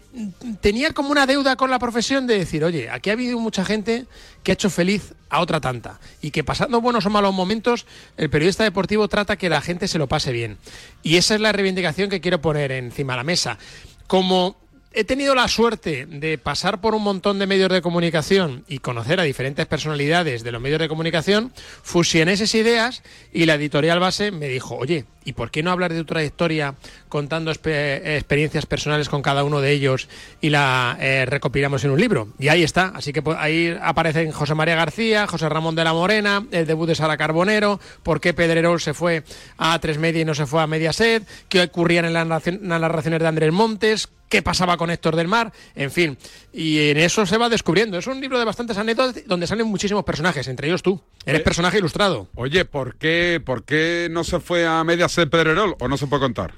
tenía 0.60 0.92
como 0.92 1.10
una 1.10 1.26
deuda 1.26 1.56
con 1.56 1.70
la 1.70 1.80
profesión 1.80 2.26
de 2.26 2.38
decir, 2.38 2.62
oye, 2.62 2.88
aquí 2.88 3.10
ha 3.10 3.14
habido 3.14 3.38
mucha 3.40 3.64
gente 3.64 4.06
que 4.44 4.52
ha 4.52 4.54
hecho 4.54 4.70
feliz 4.70 5.14
a 5.28 5.40
otra 5.40 5.60
tanta 5.60 5.98
y 6.22 6.30
que 6.30 6.44
pasando 6.44 6.80
buenos 6.80 7.04
o 7.06 7.10
malos 7.10 7.34
momentos, 7.34 7.84
el 8.16 8.30
periodista 8.30 8.62
deportivo 8.62 9.08
trata 9.08 9.36
que 9.36 9.48
la 9.48 9.60
gente 9.60 9.88
se 9.88 9.98
lo 9.98 10.06
pase 10.06 10.30
bien. 10.30 10.56
Y 11.02 11.16
esa 11.16 11.34
es 11.34 11.40
la 11.40 11.50
reivindicación 11.50 12.10
que 12.10 12.20
quiero 12.20 12.40
poner 12.40 12.70
encima 12.70 13.14
de 13.14 13.16
la 13.18 13.24
mesa. 13.24 13.58
Como 14.06 14.56
he 14.92 15.04
tenido 15.04 15.34
la 15.34 15.48
suerte 15.48 16.06
de 16.06 16.38
pasar 16.38 16.80
por 16.80 16.94
un 16.94 17.02
montón 17.02 17.38
de 17.38 17.46
medios 17.46 17.70
de 17.70 17.82
comunicación 17.82 18.64
y 18.68 18.78
conocer 18.78 19.20
a 19.20 19.24
diferentes 19.24 19.66
personalidades 19.66 20.42
de 20.42 20.52
los 20.52 20.60
medios 20.60 20.80
de 20.80 20.88
comunicación, 20.88 21.52
fusioné 21.82 22.32
esas 22.32 22.54
ideas 22.54 23.02
y 23.32 23.46
la 23.46 23.54
editorial 23.54 24.00
base 24.00 24.30
me 24.30 24.48
dijo, 24.48 24.76
oye, 24.76 25.04
¿y 25.24 25.32
por 25.34 25.50
qué 25.50 25.62
no 25.62 25.70
hablar 25.70 25.92
de 25.92 25.98
tu 26.00 26.04
trayectoria 26.06 26.74
contando 27.08 27.50
experiencias 27.50 28.66
personales 28.66 29.08
con 29.08 29.22
cada 29.22 29.44
uno 29.44 29.60
de 29.60 29.70
ellos 29.72 30.08
y 30.40 30.50
la 30.50 30.96
eh, 31.00 31.26
recopilamos 31.26 31.84
en 31.84 31.90
un 31.90 32.00
libro? 32.00 32.28
Y 32.38 32.48
ahí 32.48 32.62
está, 32.62 32.92
así 32.94 33.12
que 33.12 33.22
pues, 33.22 33.36
ahí 33.40 33.76
aparecen 33.82 34.30
José 34.32 34.54
María 34.54 34.74
García, 34.76 35.26
José 35.26 35.48
Ramón 35.48 35.74
de 35.74 35.84
la 35.84 35.92
Morena, 35.92 36.44
el 36.50 36.66
debut 36.66 36.86
de 36.88 36.94
Sara 36.94 37.16
Carbonero, 37.16 37.80
por 38.02 38.20
qué 38.20 38.34
Pedrerol 38.34 38.80
se 38.80 38.94
fue 38.94 39.22
a 39.58 39.78
tres 39.78 39.98
media 39.98 40.22
y 40.22 40.24
no 40.24 40.34
se 40.34 40.46
fue 40.46 40.62
a 40.62 40.66
Mediaset, 40.66 41.26
qué 41.48 41.62
ocurrían 41.62 42.04
en 42.04 42.12
las 42.14 42.26
narraci- 42.26 42.60
en 42.60 42.68
las 42.68 42.80
narraciones 42.80 43.20
de 43.20 43.26
Andrés 43.28 43.52
Montes, 43.52 44.08
qué 44.28 44.42
pasaba 44.42 44.76
con 44.76 44.90
Héctor 44.90 45.16
del 45.16 45.26
Mar, 45.26 45.52
en 45.74 45.90
fin. 45.90 46.16
Y 46.52 46.90
en 46.90 46.98
eso 46.98 47.26
se 47.26 47.36
va 47.36 47.48
descubriendo. 47.48 47.98
Es 47.98 48.06
un 48.06 48.20
libro 48.20 48.38
de 48.38 48.44
bastantes 48.44 48.78
anécdotas 48.78 49.24
donde 49.26 49.48
salen 49.48 49.66
muchísimos 49.66 50.04
personajes, 50.04 50.46
entre 50.46 50.68
ellos 50.68 50.82
tú. 50.84 51.02
Eres 51.26 51.40
Eh, 51.40 51.44
personaje 51.44 51.78
ilustrado. 51.78 52.28
Oye, 52.36 52.64
¿por 52.64 52.94
qué, 52.96 53.42
¿por 53.44 53.64
qué 53.64 54.06
no 54.08 54.22
se 54.22 54.38
fue 54.38 54.66
a 54.66 54.84
Mediaset 55.10 55.30
Pedrerol 55.30 55.76
o 55.80 55.88
no 55.88 55.96
se 55.96 56.06
puede 56.06 56.20
contar? 56.22 56.54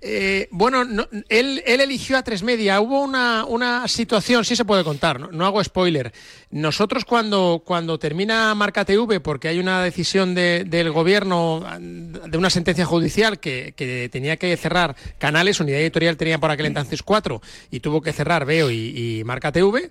Eh, 0.00 0.48
bueno, 0.50 0.84
no- 0.84 1.06
él, 1.28 1.62
él 1.64 1.80
eligió 1.80 2.16
a 2.16 2.22
tres 2.22 2.42
media. 2.42 2.80
Hubo 2.80 3.02
una, 3.02 3.44
una 3.44 3.86
situación, 3.86 4.44
sí 4.44 4.56
se 4.56 4.64
puede 4.64 4.82
contar, 4.82 5.32
no 5.32 5.44
hago 5.46 5.62
spoiler. 5.62 6.12
Nosotros 6.50 7.04
cuando, 7.04 7.62
cuando 7.64 7.98
termina 7.98 8.54
Marca 8.54 8.84
TV, 8.84 9.18
porque 9.20 9.48
hay 9.48 9.58
una 9.58 9.82
decisión 9.82 10.34
de- 10.34 10.64
del 10.64 10.92
gobierno, 10.92 11.64
de 11.80 12.38
una 12.38 12.50
sentencia 12.50 12.84
judicial 12.86 13.40
que, 13.40 13.74
tenía 14.12 14.36
que 14.36 14.56
cerrar 14.56 14.94
canales, 15.18 15.58
Unidad 15.58 15.80
Editorial 15.80 16.16
tenía 16.16 16.38
por 16.38 16.50
aquel 16.52 16.66
entonces 16.66 17.02
cuatro 17.02 17.42
y 17.70 17.80
tuvo 17.80 18.00
que 18.00 18.12
cerrar 18.12 18.44
Veo 18.44 18.70
y, 18.70 19.22
Marca 19.24 19.50
TV, 19.50 19.90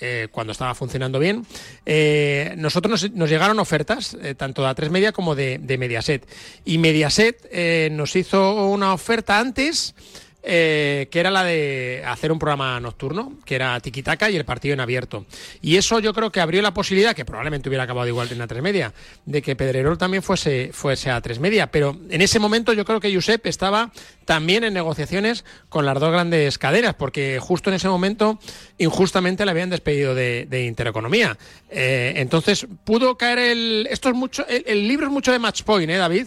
eh, 0.00 0.28
cuando 0.30 0.52
estaba 0.52 0.74
funcionando 0.74 1.18
bien, 1.18 1.44
eh, 1.84 2.54
nosotros 2.56 3.02
nos, 3.02 3.12
nos 3.12 3.28
llegaron 3.28 3.58
ofertas, 3.58 4.16
eh, 4.22 4.34
tanto 4.34 4.62
de 4.62 4.68
A3 4.68 4.90
Media 4.90 5.12
como 5.12 5.34
de, 5.34 5.58
de 5.58 5.76
Mediaset. 5.76 6.24
Y 6.64 6.78
Mediaset 6.78 7.36
eh, 7.50 7.88
nos 7.92 8.14
hizo 8.14 8.66
una 8.66 8.94
oferta 8.94 9.40
antes, 9.40 9.94
eh, 10.48 11.08
que 11.10 11.18
era 11.18 11.32
la 11.32 11.42
de 11.42 12.04
hacer 12.06 12.30
un 12.30 12.38
programa 12.38 12.78
nocturno, 12.78 13.32
que 13.44 13.56
era 13.56 13.80
Tiquitaca 13.80 14.30
y 14.30 14.36
el 14.36 14.44
partido 14.44 14.74
en 14.74 14.80
abierto. 14.80 15.26
Y 15.60 15.76
eso 15.76 15.98
yo 15.98 16.14
creo 16.14 16.30
que 16.30 16.40
abrió 16.40 16.62
la 16.62 16.72
posibilidad, 16.72 17.16
que 17.16 17.24
probablemente 17.24 17.68
hubiera 17.68 17.82
acabado 17.82 18.06
igual 18.06 18.30
en 18.30 18.38
A3 18.38 18.62
Media, 18.62 18.94
de 19.24 19.42
que 19.42 19.56
Pedrerol 19.56 19.98
también 19.98 20.22
fuese, 20.22 20.70
fuese 20.72 21.10
a 21.10 21.20
A3 21.20 21.40
Media. 21.40 21.70
Pero 21.72 21.98
en 22.08 22.22
ese 22.22 22.38
momento 22.38 22.72
yo 22.72 22.84
creo 22.84 23.00
que 23.00 23.12
Josep 23.12 23.44
estaba 23.46 23.90
también 24.24 24.62
en 24.62 24.72
negociaciones 24.72 25.44
con 25.68 25.84
las 25.84 25.98
dos 25.98 26.12
grandes 26.12 26.58
cadenas, 26.58 26.94
porque 26.94 27.38
justo 27.40 27.70
en 27.70 27.76
ese 27.76 27.88
momento 27.88 28.38
injustamente 28.78 29.44
le 29.44 29.50
habían 29.50 29.70
despedido 29.70 30.14
de, 30.14 30.46
de 30.48 30.64
Intereconomía. 30.64 31.36
Eh, 31.70 32.14
entonces 32.16 32.66
pudo 32.84 33.18
caer 33.18 33.40
el... 33.40 33.88
Esto 33.90 34.10
es 34.10 34.14
mucho... 34.14 34.46
El, 34.46 34.62
el 34.66 34.86
libro 34.86 35.06
es 35.06 35.12
mucho 35.12 35.32
de 35.32 35.40
match 35.40 35.62
point, 35.62 35.90
¿eh, 35.90 35.96
David? 35.96 36.26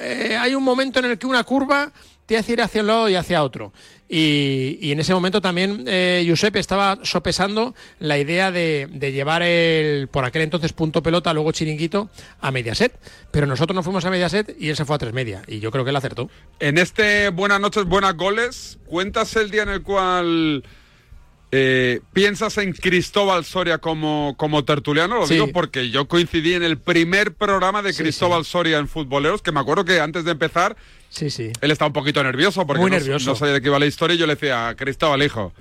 Eh, 0.00 0.36
hay 0.38 0.54
un 0.54 0.62
momento 0.62 0.98
en 0.98 1.06
el 1.06 1.18
que 1.18 1.26
una 1.26 1.44
curva 1.44 1.92
te 2.28 2.36
hace 2.36 2.52
ir 2.52 2.60
hacia 2.60 2.82
un 2.82 2.88
lado 2.88 3.08
y 3.08 3.14
hacia 3.14 3.42
otro. 3.42 3.72
Y, 4.06 4.78
y 4.82 4.92
en 4.92 5.00
ese 5.00 5.14
momento 5.14 5.40
también 5.40 5.84
eh, 5.86 6.26
Josep 6.28 6.56
estaba 6.56 6.98
sopesando 7.02 7.74
la 8.00 8.18
idea 8.18 8.52
de, 8.52 8.86
de 8.92 9.12
llevar 9.12 9.42
el, 9.42 10.08
por 10.08 10.26
aquel 10.26 10.42
entonces 10.42 10.74
punto 10.74 11.02
pelota, 11.02 11.32
luego 11.32 11.52
chiringuito, 11.52 12.10
a 12.42 12.50
Mediaset. 12.50 12.92
Pero 13.30 13.46
nosotros 13.46 13.74
nos 13.74 13.82
fuimos 13.82 14.04
a 14.04 14.10
Mediaset 14.10 14.54
y 14.60 14.68
él 14.68 14.76
se 14.76 14.84
fue 14.84 14.96
a 14.96 14.98
tres 14.98 15.14
media. 15.14 15.42
Y 15.46 15.60
yo 15.60 15.70
creo 15.70 15.84
que 15.84 15.90
él 15.90 15.96
acertó. 15.96 16.28
En 16.60 16.76
este 16.76 17.30
Buenas 17.30 17.60
noches, 17.60 17.86
buenas 17.86 18.14
goles, 18.14 18.78
¿cuentas 18.84 19.34
el 19.36 19.50
día 19.50 19.62
en 19.62 19.70
el 19.70 19.82
cual 19.82 20.64
eh, 21.50 22.00
piensas 22.12 22.58
en 22.58 22.72
Cristóbal 22.72 23.44
Soria 23.44 23.78
como, 23.78 24.34
como 24.36 24.64
tertuliano? 24.64 25.16
Lo 25.20 25.26
Sí. 25.26 25.34
digo 25.34 25.48
porque 25.52 25.90
yo 25.90 26.06
coincidí 26.08 26.54
en 26.54 26.62
el 26.62 26.78
primer 26.78 27.32
programa 27.34 27.80
de 27.82 27.92
Sí, 27.92 28.02
Cristóbal 28.02 28.44
Soria 28.44 28.78
en 28.78 28.86
Futboleros, 28.88 29.40
que 29.42 29.52
me 29.52 29.60
acuerdo 29.60 29.84
que 29.84 29.98
antes 30.00 30.24
de 30.24 30.32
empezar 30.32 30.76
Sí, 31.08 31.30
sí. 31.30 31.50
él 31.60 31.70
estaba 31.70 31.86
un 31.86 31.94
poquito 31.94 32.22
nervioso 32.22 32.66
porque 32.66 32.82
Muy 32.82 32.90
no, 32.90 32.98
nervioso. 32.98 33.30
no 33.30 33.36
sabía 33.36 33.54
de 33.54 33.60
qué 33.62 33.68
iba 33.68 33.78
la 33.78 33.86
historia 33.86 34.14
y 34.14 34.18
yo 34.18 34.26
le 34.26 34.34
decía, 34.34 34.74
Cristóbal, 34.76 35.22
hijo, 35.22 35.52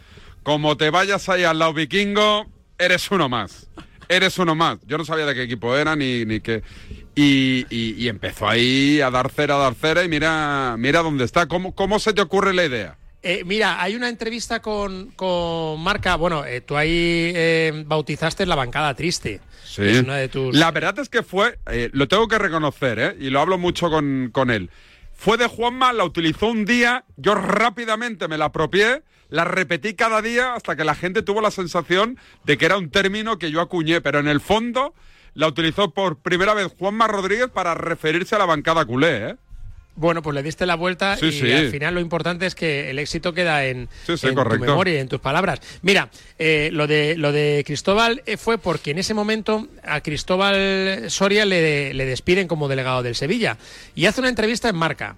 como 0.43 0.75
te 0.77 0.89
vayas 0.89 1.29
ahí 1.29 1.43
al 1.45 1.59
lado 1.59 1.73
vikingo, 1.73 2.47
eres 2.77 3.09
uno 3.11 3.29
más. 3.29 3.69
Eres 4.09 4.37
uno 4.39 4.55
más. 4.55 4.79
Yo 4.87 4.97
no 4.97 5.03
sabía 5.05 5.25
de 5.25 5.35
qué 5.35 5.43
equipo 5.43 5.75
era 5.75 5.95
ni, 5.97 6.23
ni 6.25 6.39
qué. 6.39 6.63
Y, 7.15 7.65
y- 7.69 7.95
y 7.97 8.07
empezó 8.07 8.47
ahí 8.47 9.01
a 9.01 9.09
dar 9.09 9.29
cera, 9.31 9.55
a 9.55 9.57
dar 9.57 9.75
cera 9.75 10.03
y 10.03 10.07
mira, 10.09 10.75
mira 10.77 11.01
dónde 11.01 11.25
está. 11.25 11.47
¿Cómo, 11.47 11.73
¿Cómo 11.75 11.99
se 11.99 12.13
te 12.13 12.21
ocurre 12.21 12.53
la 12.53 12.63
idea? 12.65 12.97
Eh, 13.29 13.43
mira, 13.43 13.81
hay 13.81 13.93
una 13.93 14.07
entrevista 14.07 14.61
con, 14.61 15.07
con 15.17 15.83
Marca. 15.83 16.15
Bueno, 16.15 16.45
eh, 16.45 16.61
tú 16.61 16.77
ahí 16.77 17.33
eh, 17.35 17.83
bautizaste 17.85 18.45
la 18.45 18.55
bancada 18.55 18.93
triste. 18.93 19.41
Sí. 19.65 19.81
Es 19.81 19.99
una 20.01 20.15
de 20.15 20.29
tus. 20.29 20.55
La 20.55 20.71
verdad 20.71 20.97
es 20.99 21.09
que 21.09 21.23
fue, 21.23 21.59
lo 21.91 22.07
tengo 22.07 22.29
que 22.29 22.39
reconocer, 22.39 22.99
¿eh? 22.99 23.17
y 23.19 23.29
lo 23.29 23.41
hablo 23.41 23.57
mucho 23.57 23.89
con, 23.89 24.29
con 24.31 24.49
él. 24.49 24.69
Fue 25.13 25.35
de 25.35 25.47
Juanma, 25.47 25.91
la 25.91 26.05
utilizó 26.05 26.47
un 26.47 26.63
día, 26.63 27.03
yo 27.17 27.35
rápidamente 27.35 28.29
me 28.29 28.37
la 28.37 28.45
apropié, 28.45 29.03
la 29.27 29.43
repetí 29.43 29.93
cada 29.93 30.21
día 30.21 30.53
hasta 30.53 30.77
que 30.77 30.85
la 30.85 30.95
gente 30.95 31.21
tuvo 31.21 31.41
la 31.41 31.51
sensación 31.51 32.17
de 32.45 32.57
que 32.57 32.65
era 32.65 32.77
un 32.77 32.89
término 32.91 33.37
que 33.37 33.51
yo 33.51 33.59
acuñé, 33.59 33.99
pero 33.99 34.19
en 34.19 34.29
el 34.29 34.39
fondo 34.39 34.93
la 35.33 35.47
utilizó 35.47 35.91
por 35.91 36.19
primera 36.19 36.53
vez 36.53 36.71
Juanma 36.79 37.07
Rodríguez 37.07 37.49
para 37.49 37.75
referirse 37.75 38.35
a 38.35 38.39
la 38.39 38.45
bancada 38.45 38.85
culé, 38.85 39.31
¿eh? 39.31 39.35
Bueno, 39.99 40.21
pues 40.21 40.35
le 40.35 40.43
diste 40.43 40.65
la 40.67 40.75
vuelta 40.75 41.17
Sí, 41.17 41.25
y 41.25 41.31
sí. 41.31 41.51
al 41.51 41.69
final 41.71 41.95
lo 41.95 41.99
importante 41.99 42.45
es 42.45 42.53
que 42.55 42.89
el 42.91 42.99
éxito 42.99 43.33
queda 43.33 43.65
en, 43.65 43.89
Sí, 44.05 44.15
sí, 44.15 44.27
en 44.27 44.35
tu 44.35 44.59
memoria 44.59 44.93
y 44.93 44.97
en 44.99 45.07
tus 45.09 45.19
palabras. 45.19 45.59
Mira, 45.81 46.09
eh, 46.37 46.69
lo, 46.71 46.85
de, 46.87 47.15
lo 47.17 47.31
de 47.31 47.63
Cristóbal 47.65 48.21
eh, 48.27 48.37
fue 48.37 48.59
porque 48.59 48.91
en 48.91 48.99
ese 48.99 49.13
momento 49.15 49.67
a 49.83 50.01
Cristóbal 50.01 51.05
Soria 51.09 51.45
le, 51.45 51.93
le 51.95 52.05
despiden 52.05 52.47
como 52.47 52.67
delegado 52.67 53.01
del 53.03 53.15
Sevilla 53.15 53.57
y 53.95 54.05
hace 54.05 54.21
una 54.21 54.29
entrevista 54.29 54.69
en 54.69 54.75
Marca. 54.75 55.17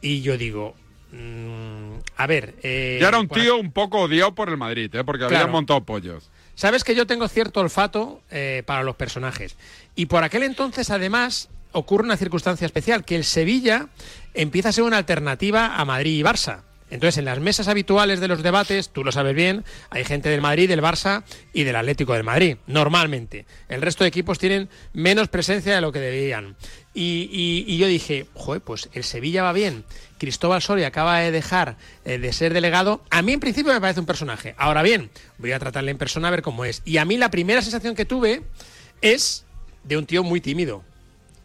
Y 0.00 0.22
yo 0.22 0.38
digo, 0.38 0.74
mm, 1.10 1.94
a 2.16 2.26
ver... 2.26 2.54
eh, 2.62 2.98
Ya 3.00 3.08
era 3.08 3.18
un 3.18 3.28
tío 3.28 3.56
un 3.56 3.72
poco 3.72 4.02
odiado 4.02 4.34
por 4.34 4.48
el 4.48 4.56
Madrid, 4.56 4.94
¿eh? 4.94 5.04
porque 5.04 5.26
Claro. 5.26 5.36
había 5.36 5.52
montado 5.52 5.82
pollos. 5.84 6.30
Sabes 6.54 6.84
que 6.84 6.94
yo 6.94 7.06
tengo 7.06 7.26
cierto 7.28 7.60
olfato 7.60 8.20
eh, 8.30 8.62
para 8.66 8.82
los 8.82 8.94
personajes. 8.96 9.56
Y 9.96 10.06
por 10.06 10.22
aquel 10.22 10.42
entonces, 10.42 10.90
además, 10.90 11.48
ocurre 11.72 12.04
una 12.04 12.16
circunstancia 12.16 12.66
especial, 12.66 13.04
que 13.04 13.16
el 13.16 13.24
Sevilla 13.24 13.88
empieza 14.34 14.70
a 14.70 14.72
ser 14.72 14.84
una 14.84 14.98
alternativa 14.98 15.76
a 15.76 15.84
Madrid 15.84 16.18
y 16.18 16.22
Barça. 16.22 16.62
Entonces, 16.90 17.16
en 17.16 17.24
las 17.24 17.40
mesas 17.40 17.68
habituales 17.68 18.20
de 18.20 18.28
los 18.28 18.42
debates, 18.42 18.90
tú 18.90 19.02
lo 19.02 19.12
sabes 19.12 19.34
bien, 19.34 19.64
hay 19.88 20.04
gente 20.04 20.28
del 20.28 20.42
Madrid, 20.42 20.68
del 20.68 20.82
Barça 20.82 21.24
y 21.54 21.64
del 21.64 21.76
Atlético 21.76 22.12
del 22.12 22.22
Madrid, 22.22 22.58
normalmente. 22.66 23.46
El 23.70 23.80
resto 23.80 24.04
de 24.04 24.08
equipos 24.08 24.38
tienen 24.38 24.68
menos 24.92 25.28
presencia 25.28 25.74
de 25.74 25.80
lo 25.80 25.90
que 25.90 26.00
debían. 26.00 26.54
Y 26.92 27.78
yo 27.78 27.86
dije, 27.86 28.26
joder, 28.34 28.60
pues 28.60 28.90
el 28.92 29.04
Sevilla 29.04 29.42
va 29.42 29.54
bien. 29.54 29.84
Cristóbal 30.22 30.62
Soria 30.62 30.86
acaba 30.86 31.18
de 31.18 31.32
dejar 31.32 31.76
eh, 32.04 32.16
de 32.18 32.32
ser 32.32 32.54
delegado. 32.54 33.02
A 33.10 33.22
mí 33.22 33.32
en 33.32 33.40
principio 33.40 33.72
me 33.72 33.80
parece 33.80 33.98
un 33.98 34.06
personaje. 34.06 34.54
Ahora 34.56 34.82
bien, 34.82 35.10
voy 35.38 35.50
a 35.50 35.58
tratarle 35.58 35.90
en 35.90 35.98
persona 35.98 36.28
a 36.28 36.30
ver 36.30 36.42
cómo 36.42 36.64
es. 36.64 36.80
Y 36.84 36.98
a 36.98 37.04
mí 37.04 37.16
la 37.16 37.32
primera 37.32 37.60
sensación 37.60 37.96
que 37.96 38.04
tuve 38.04 38.42
es 39.00 39.44
de 39.82 39.96
un 39.96 40.06
tío 40.06 40.22
muy 40.22 40.40
tímido. 40.40 40.84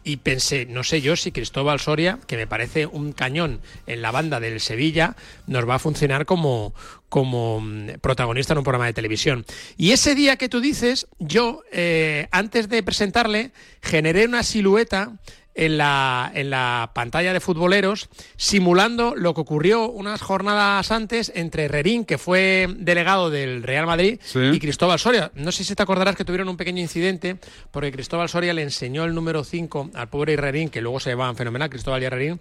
Y 0.08 0.16
pensé, 0.16 0.64
no 0.64 0.84
sé 0.84 1.02
yo 1.02 1.16
si 1.16 1.32
Cristóbal 1.32 1.80
Soria, 1.80 2.18
que 2.26 2.38
me 2.38 2.46
parece 2.46 2.86
un 2.86 3.12
cañón 3.12 3.60
en 3.86 4.00
la 4.00 4.10
banda 4.10 4.40
del 4.40 4.58
Sevilla, 4.58 5.16
nos 5.46 5.68
va 5.68 5.74
a 5.74 5.78
funcionar 5.78 6.24
como, 6.24 6.72
como 7.10 7.60
mm, 7.60 7.98
protagonista 8.00 8.54
en 8.54 8.58
un 8.60 8.64
programa 8.64 8.86
de 8.86 8.94
televisión. 8.94 9.44
Y 9.76 9.90
ese 9.90 10.14
día 10.14 10.36
que 10.36 10.48
tú 10.48 10.62
dices, 10.62 11.08
yo, 11.18 11.60
eh, 11.72 12.26
antes 12.30 12.70
de 12.70 12.82
presentarle, 12.82 13.52
generé 13.82 14.24
una 14.24 14.44
silueta 14.44 15.12
en 15.58 15.76
la, 15.76 16.30
en 16.34 16.50
la 16.50 16.92
pantalla 16.94 17.32
de 17.32 17.40
futboleros, 17.40 18.08
simulando 18.36 19.16
lo 19.16 19.34
que 19.34 19.40
ocurrió 19.40 19.90
unas 19.90 20.22
jornadas 20.22 20.92
antes 20.92 21.32
entre 21.34 21.66
Rerín, 21.66 22.04
que 22.04 22.16
fue 22.16 22.68
delegado 22.78 23.28
del 23.28 23.64
Real 23.64 23.84
Madrid, 23.84 24.20
y 24.34 24.60
Cristóbal 24.60 25.00
Soria. 25.00 25.32
No 25.34 25.50
sé 25.50 25.64
si 25.64 25.74
te 25.74 25.82
acordarás 25.82 26.14
que 26.14 26.24
tuvieron 26.24 26.48
un 26.48 26.56
pequeño 26.56 26.80
incidente, 26.80 27.38
porque 27.72 27.90
Cristóbal 27.90 28.28
Soria 28.28 28.54
le 28.54 28.62
enseñó 28.62 29.04
el 29.04 29.16
número 29.16 29.42
5 29.42 29.90
al 29.94 30.08
pobre 30.08 30.34
Herrerín, 30.34 30.68
que 30.68 30.80
luego 30.80 31.00
se 31.00 31.10
llevaban 31.10 31.34
fenomenal, 31.34 31.68
Cristóbal 31.70 32.02
y 32.02 32.06
Herrerín, 32.06 32.40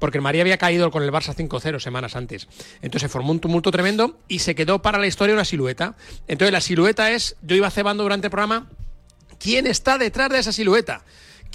porque 0.00 0.18
el 0.18 0.22
María 0.22 0.42
había 0.42 0.58
caído 0.58 0.90
con 0.90 1.04
el 1.04 1.12
Barça 1.12 1.36
5-0 1.36 1.78
semanas 1.78 2.16
antes. 2.16 2.48
Entonces 2.82 3.02
se 3.02 3.08
formó 3.08 3.30
un 3.30 3.38
tumulto 3.38 3.70
tremendo 3.70 4.18
y 4.26 4.40
se 4.40 4.56
quedó 4.56 4.82
para 4.82 4.98
la 4.98 5.06
historia 5.06 5.36
una 5.36 5.44
silueta. 5.44 5.94
Entonces 6.26 6.52
la 6.52 6.60
silueta 6.60 7.12
es, 7.12 7.36
yo 7.42 7.54
iba 7.54 7.70
cebando 7.70 8.02
durante 8.02 8.26
el 8.26 8.32
programa, 8.32 8.68
¿quién 9.38 9.68
está 9.68 9.98
detrás 9.98 10.30
de 10.30 10.40
esa 10.40 10.52
silueta? 10.52 11.04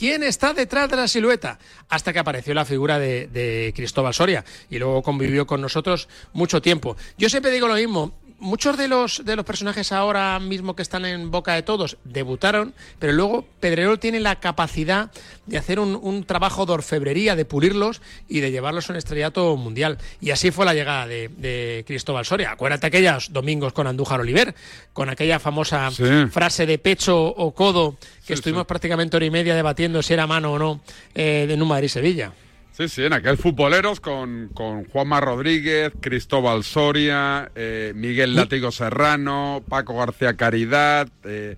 ¿Quién 0.02 0.24
está 0.24 0.56
detrás 0.56 0.90
de 0.90 0.96
la 0.96 1.08
silueta? 1.08 1.60
Hasta 1.88 2.12
que 2.12 2.18
apareció 2.18 2.56
la 2.56 2.66
figura 2.66 2.98
de, 2.98 3.72
Cristóbal 3.76 4.16
Soria 4.16 4.44
y 4.68 4.80
luego 4.80 5.04
convivió 5.04 5.46
con 5.46 5.62
nosotros 5.62 6.10
mucho 6.34 6.60
tiempo. 6.60 6.98
Yo 7.20 7.30
siempre 7.30 7.52
digo 7.52 7.68
lo 7.68 7.76
mismo. 7.76 8.12
Muchos 8.41 8.75
de 8.75 8.88
los, 8.88 9.23
de 9.23 9.36
los 9.36 9.45
personajes 9.45 9.91
ahora 9.91 10.39
mismo 10.39 10.75
que 10.75 10.82
están 10.82 11.06
en 11.06 11.30
boca 11.30 11.54
de 11.54 11.62
todos 11.62 11.97
debutaron, 12.04 12.73
pero 12.97 13.13
luego 13.13 13.45
Pedrerol 13.60 13.99
tiene 13.99 14.19
la 14.19 14.39
capacidad 14.39 15.12
de 15.45 15.60
hacer 15.60 15.80
un, 15.80 15.95
un 16.01 16.23
trabajo 16.23 16.65
de 16.65 16.73
orfebrería, 16.73 17.36
de 17.36 17.45
pulirlos 17.45 18.01
y 18.27 18.39
de 18.39 18.49
llevarlos 18.49 18.89
a 18.89 18.93
un 18.93 18.97
estrellato 18.97 19.56
mundial. 19.58 19.99
Y 20.21 20.32
así 20.32 20.49
fue 20.49 20.65
la 20.65 20.73
llegada 20.73 21.06
de, 21.06 21.30
de 21.30 21.84
Cristóbal 21.86 22.25
Soria. 22.25 22.54
Acuérdate 22.54 22.88
aquellos 22.88 23.32
domingos 23.32 23.73
con 23.73 23.86
Andújar 23.86 24.19
Oliver, 24.21 24.56
con 24.91 25.10
aquella 25.10 25.38
famosa 25.38 25.91
frase 26.32 26.65
de 26.65 26.80
pecho 26.80 27.21
o 27.21 27.51
codo 27.54 27.95
que 28.25 28.34
estuvimos 28.34 28.65
prácticamente 28.65 29.17
hora 29.17 29.25
y 29.27 29.30
media 29.30 29.54
debatiendo 29.54 30.01
si 30.01 30.13
era 30.13 30.25
mano 30.25 30.54
o 30.54 30.58
no 30.58 30.82
eh, 31.13 31.45
en 31.47 31.62
un 31.62 31.67
Madrid-Sevilla. 31.67 32.34
Sí, 32.71 32.88
sí, 32.88 33.03
en 33.03 33.13
aquel 33.13 33.38
futboleros 33.38 33.99
con, 33.99 34.49
con 34.53 34.86
Juanma 34.86 35.19
Rodríguez, 35.19 35.91
Cristóbal 35.99 36.63
Soria, 36.63 37.51
eh, 37.53 37.91
Miguel 37.95 38.36
Latigo 38.36 38.71
Serrano, 38.71 39.62
Paco 39.67 39.97
García 39.97 40.36
Caridad, 40.38 41.10
eh, 41.25 41.57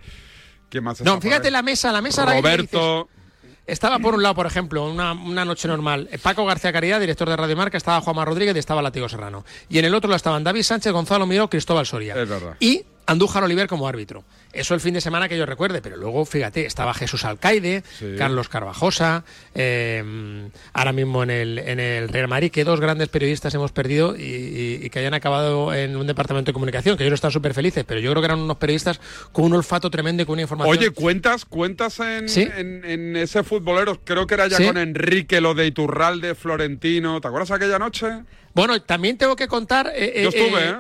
¿quién 0.69 0.83
más 0.83 1.01
No, 1.01 1.21
fíjate 1.21 1.51
la 1.51 1.61
mesa, 1.61 1.91
la 1.91 2.01
mesa 2.01 2.25
Roberto. 2.25 3.09
Estaba 3.65 3.97
por 3.99 4.15
un 4.15 4.23
lado, 4.23 4.35
por 4.35 4.45
ejemplo, 4.45 4.89
una, 4.89 5.13
una 5.13 5.45
noche 5.45 5.69
normal, 5.69 6.09
eh, 6.11 6.17
Paco 6.17 6.45
García 6.45 6.73
Caridad, 6.73 6.99
director 6.99 7.29
de 7.29 7.37
Radio 7.37 7.55
Marca, 7.55 7.77
estaba 7.77 8.01
Juanma 8.01 8.25
Rodríguez 8.25 8.55
y 8.55 8.59
estaba 8.59 8.81
Latigo 8.81 9.07
Serrano. 9.07 9.45
Y 9.69 9.77
en 9.77 9.85
el 9.85 9.95
otro 9.95 10.09
lado 10.09 10.17
estaban 10.17 10.43
David 10.43 10.63
Sánchez, 10.63 10.91
Gonzalo 10.91 11.25
Miró, 11.25 11.49
Cristóbal 11.49 11.85
Soria. 11.85 12.15
Es 12.21 12.27
verdad. 12.27 12.57
Y 12.59 12.83
Andújar 13.05 13.43
Oliver 13.43 13.67
como 13.67 13.87
árbitro. 13.87 14.23
Eso 14.53 14.73
el 14.75 14.79
fin 14.81 14.93
de 14.93 15.01
semana 15.01 15.27
que 15.27 15.37
yo 15.37 15.45
recuerde, 15.45 15.81
pero 15.81 15.97
luego, 15.97 16.25
fíjate, 16.25 16.65
estaba 16.65 16.93
Jesús 16.93 17.25
Alcaide, 17.25 17.83
Sí. 17.99 18.15
Carlos 18.17 18.49
Carvajosa, 18.49 19.23
eh, 19.55 20.49
ahora 20.73 20.93
mismo 20.93 21.23
en 21.23 21.31
el, 21.31 21.59
en 21.59 21.79
el 21.79 22.09
Real 22.09 22.27
Madrid, 22.27 22.51
que 22.51 22.63
dos 22.63 22.79
grandes 22.79 23.09
periodistas 23.09 23.53
hemos 23.55 23.71
perdido 23.71 24.15
y, 24.15 24.21
y- 24.21 24.79
y 24.85 24.89
que 24.89 24.99
hayan 24.99 25.13
acabado 25.13 25.73
en 25.73 25.95
un 25.97 26.05
departamento 26.07 26.49
de 26.49 26.53
comunicación, 26.53 26.97
que 26.97 27.03
ellos 27.03 27.15
están 27.15 27.31
súper 27.31 27.53
felices, 27.53 27.83
pero 27.83 27.99
yo 27.99 28.11
creo 28.11 28.21
que 28.21 28.25
eran 28.27 28.39
unos 28.39 28.57
periodistas 28.57 28.99
con 29.31 29.45
un 29.45 29.53
olfato 29.53 29.89
tremendo 29.89 30.23
y 30.23 30.25
con 30.25 30.33
una 30.33 30.43
información. 30.43 30.77
Oye, 30.77 30.91
¿cuentas, 30.91 31.45
cuentas 31.45 31.99
en, 31.99 32.29
Sí. 32.29 32.47
en, 32.55 32.85
en 32.85 33.15
ese 33.17 33.43
futbolero? 33.43 33.99
Creo 34.03 34.27
que 34.27 34.35
era 34.35 34.47
ya 34.47 34.57
Sí. 34.57 34.65
con 34.65 34.77
Enrique, 34.77 35.41
lo 35.41 35.53
de 35.55 35.65
Iturralde, 35.67 36.35
Florentino. 36.35 37.19
¿Te 37.21 37.27
acuerdas 37.27 37.51
aquella 37.51 37.79
noche? 37.79 38.07
Bueno, 38.53 38.79
también 38.81 39.17
tengo 39.17 39.35
que 39.35 39.47
contar. 39.47 39.91
eh, 39.95 40.21
Yo 40.23 40.29
eh, 40.29 40.33
estuve, 40.35 40.69
eh, 40.69 40.75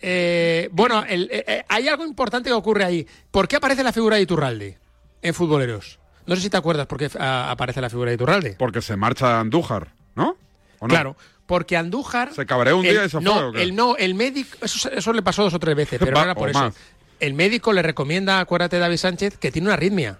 ¿eh? 0.00 0.68
bueno, 0.72 1.04
el- 1.08 1.28
eh, 1.32 1.44
eh, 1.46 1.64
hay 1.68 1.88
algo 1.88 2.04
importante 2.04 2.48
que 2.50 2.54
ocurre 2.54 2.84
ahí. 2.84 3.06
¿Por 3.30 3.48
qué 3.48 3.56
aparece 3.56 3.82
la 3.82 3.92
figura 3.92 4.16
de 4.16 4.22
Iturralde 4.22 4.78
en 5.22 5.34
futboleros? 5.34 5.98
No 6.26 6.36
sé 6.36 6.42
si 6.42 6.50
te 6.50 6.56
acuerdas 6.56 6.86
por 6.86 6.98
qué 6.98 7.10
ah, 7.18 7.48
aparece 7.50 7.80
la 7.80 7.88
figura 7.90 8.10
de 8.10 8.14
Iturralde. 8.16 8.56
Porque 8.58 8.82
se 8.82 8.96
marcha 8.96 9.40
Andújar, 9.40 9.88
¿no? 10.14 10.36
¿O 10.78 10.86
no? 10.86 10.88
Claro, 10.88 11.16
porque 11.46 11.76
Andújar. 11.76 12.34
Se 12.34 12.44
cabreó 12.46 12.76
un 12.76 12.84
el- 12.84 12.92
día 12.92 13.04
y 13.06 13.08
se 13.08 13.20
no, 13.20 13.32
fue, 13.34 13.44
¿o 13.44 13.52
qué? 13.52 13.62
El, 13.62 13.74
no, 13.74 13.96
el 13.96 14.14
médico. 14.14 14.56
Eso, 14.62 14.90
eso 14.90 15.12
le 15.12 15.22
pasó 15.22 15.42
dos 15.42 15.54
o 15.54 15.58
tres 15.58 15.74
veces, 15.74 15.98
pero 15.98 16.12
no 16.12 16.16
Va, 16.18 16.24
era 16.24 16.34
por 16.34 16.50
eso. 16.50 16.58
más. 16.58 16.74
El 17.20 17.34
médico 17.34 17.72
le 17.72 17.82
recomienda, 17.82 18.38
acuérdate, 18.40 18.78
David 18.78 18.96
Sánchez, 18.98 19.38
que 19.38 19.50
tiene 19.50 19.66
una 19.68 19.74
arritmia. 19.74 20.18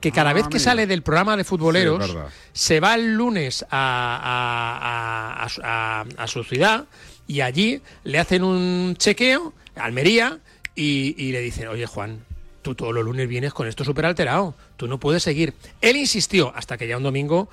Que 0.00 0.10
cada 0.10 0.30
Ah, 0.30 0.32
vez 0.34 0.48
que 0.48 0.58
sale 0.58 0.86
del 0.88 1.02
programa 1.02 1.36
de 1.36 1.44
futboleros, 1.44 2.04
Sí, 2.10 2.16
se 2.52 2.80
va 2.80 2.94
el 2.96 3.14
lunes 3.14 3.64
a, 3.70 5.46
a- 5.46 5.46
a- 5.62 6.04
a 6.22 6.26
su 6.26 6.42
ciudad 6.44 6.86
y 7.26 7.40
allí 7.40 7.80
le 8.04 8.18
hacen 8.18 8.44
un 8.44 8.94
chequeo, 8.96 9.54
Almería, 9.74 10.40
y, 10.74 11.32
le 11.32 11.40
dicen, 11.40 11.68
oye 11.68 11.86
Juan, 11.86 12.24
tú 12.62 12.74
todos 12.74 12.94
los 12.94 13.04
lunes 13.04 13.28
vienes 13.28 13.52
con 13.52 13.68
esto 13.68 13.84
súper 13.84 14.06
alterado, 14.06 14.54
tú 14.76 14.86
no 14.88 14.98
puedes 14.98 15.22
seguir. 15.22 15.54
Él 15.80 15.96
insistió 15.96 16.52
hasta 16.54 16.78
que 16.78 16.88
ya 16.88 16.96
un 16.96 17.02
domingo 17.02 17.48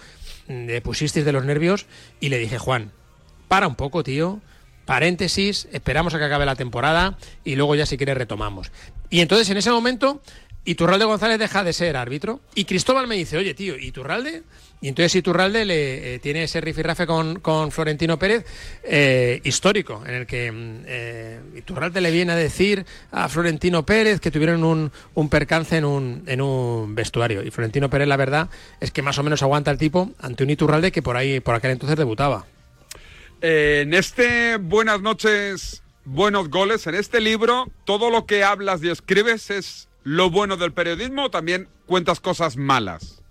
mm, 0.47 0.65
le 0.67 0.81
pusisteis 0.81 1.25
de 1.25 1.31
los 1.31 1.45
nervios 1.45 1.85
y 2.19 2.29
le 2.29 2.37
dije, 2.37 2.57
Juan, 2.57 2.91
para 3.47 3.67
un 3.67 3.75
poco, 3.75 4.03
tío. 4.03 4.39
Paréntesis, 4.85 5.67
esperamos 5.71 6.15
a 6.15 6.17
que 6.17 6.25
acabe 6.25 6.47
la 6.47 6.55
temporada 6.55 7.17
y 7.43 7.55
luego 7.55 7.75
ya 7.75 7.85
si 7.85 7.95
quieres 7.95 8.17
retomamos. 8.17 8.71
Y 9.11 9.19
entonces 9.19 9.47
en 9.49 9.57
ese 9.57 9.69
momento 9.69 10.21
Iturralde 10.65 11.05
González 11.05 11.39
deja 11.39 11.63
de 11.63 11.73
ser 11.73 11.97
árbitro 11.97 12.41
y 12.53 12.65
Cristóbal 12.65 13.07
me 13.07 13.15
dice, 13.15 13.37
oye 13.37 13.53
tío, 13.53 13.77
¿Iturralde? 13.77 14.43
Y 14.81 14.87
entonces 14.87 15.15
Iturralde 15.15 15.65
le, 15.65 16.15
eh, 16.15 16.19
tiene 16.19 16.43
ese 16.43 16.61
rifirrafe 16.61 17.05
con, 17.05 17.39
con 17.39 17.71
Florentino 17.71 18.17
Pérez 18.17 18.45
eh, 18.83 19.41
histórico, 19.43 20.03
en 20.05 20.13
el 20.13 20.25
que 20.25 20.51
mm, 20.51 20.83
eh, 20.85 21.39
Iturralde 21.57 21.99
le 21.99 22.11
viene 22.11 22.31
a 22.31 22.35
decir 22.35 22.85
a 23.11 23.27
Florentino 23.27 23.85
Pérez 23.85 24.21
que 24.21 24.31
tuvieron 24.31 24.63
un, 24.63 24.91
un 25.15 25.29
percance 25.29 25.75
en 25.75 25.85
un, 25.85 26.23
en 26.27 26.39
un 26.39 26.95
vestuario. 26.95 27.43
Y 27.43 27.51
Florentino 27.51 27.89
Pérez, 27.89 28.07
la 28.07 28.17
verdad, 28.17 28.49
es 28.79 28.91
que 28.91 29.01
más 29.01 29.17
o 29.17 29.23
menos 29.23 29.41
aguanta 29.43 29.71
el 29.71 29.77
tipo 29.77 30.11
ante 30.19 30.43
un 30.43 30.49
Iturralde 30.49 30.91
que 30.91 31.01
por 31.01 31.17
ahí, 31.17 31.41
por 31.41 31.55
aquel 31.55 31.71
entonces 31.71 31.97
debutaba. 31.97 32.45
En 33.41 33.93
este 33.93 34.57
Buenas 34.57 35.01
noches, 35.01 35.81
buenos 36.05 36.49
goles, 36.49 36.87
en 36.87 36.95
este 36.95 37.19
libro, 37.19 37.69
todo 37.85 38.09
lo 38.09 38.25
que 38.25 38.43
hablas 38.43 38.81
y 38.83 38.89
escribes 38.89 39.49
es 39.49 39.88
lo 40.03 40.29
bueno 40.29 40.57
del 40.57 40.73
periodismo 40.73 41.25
o 41.25 41.31
también 41.31 41.67
cuentas 41.85 42.19
cosas 42.19 42.57
malas. 42.57 43.21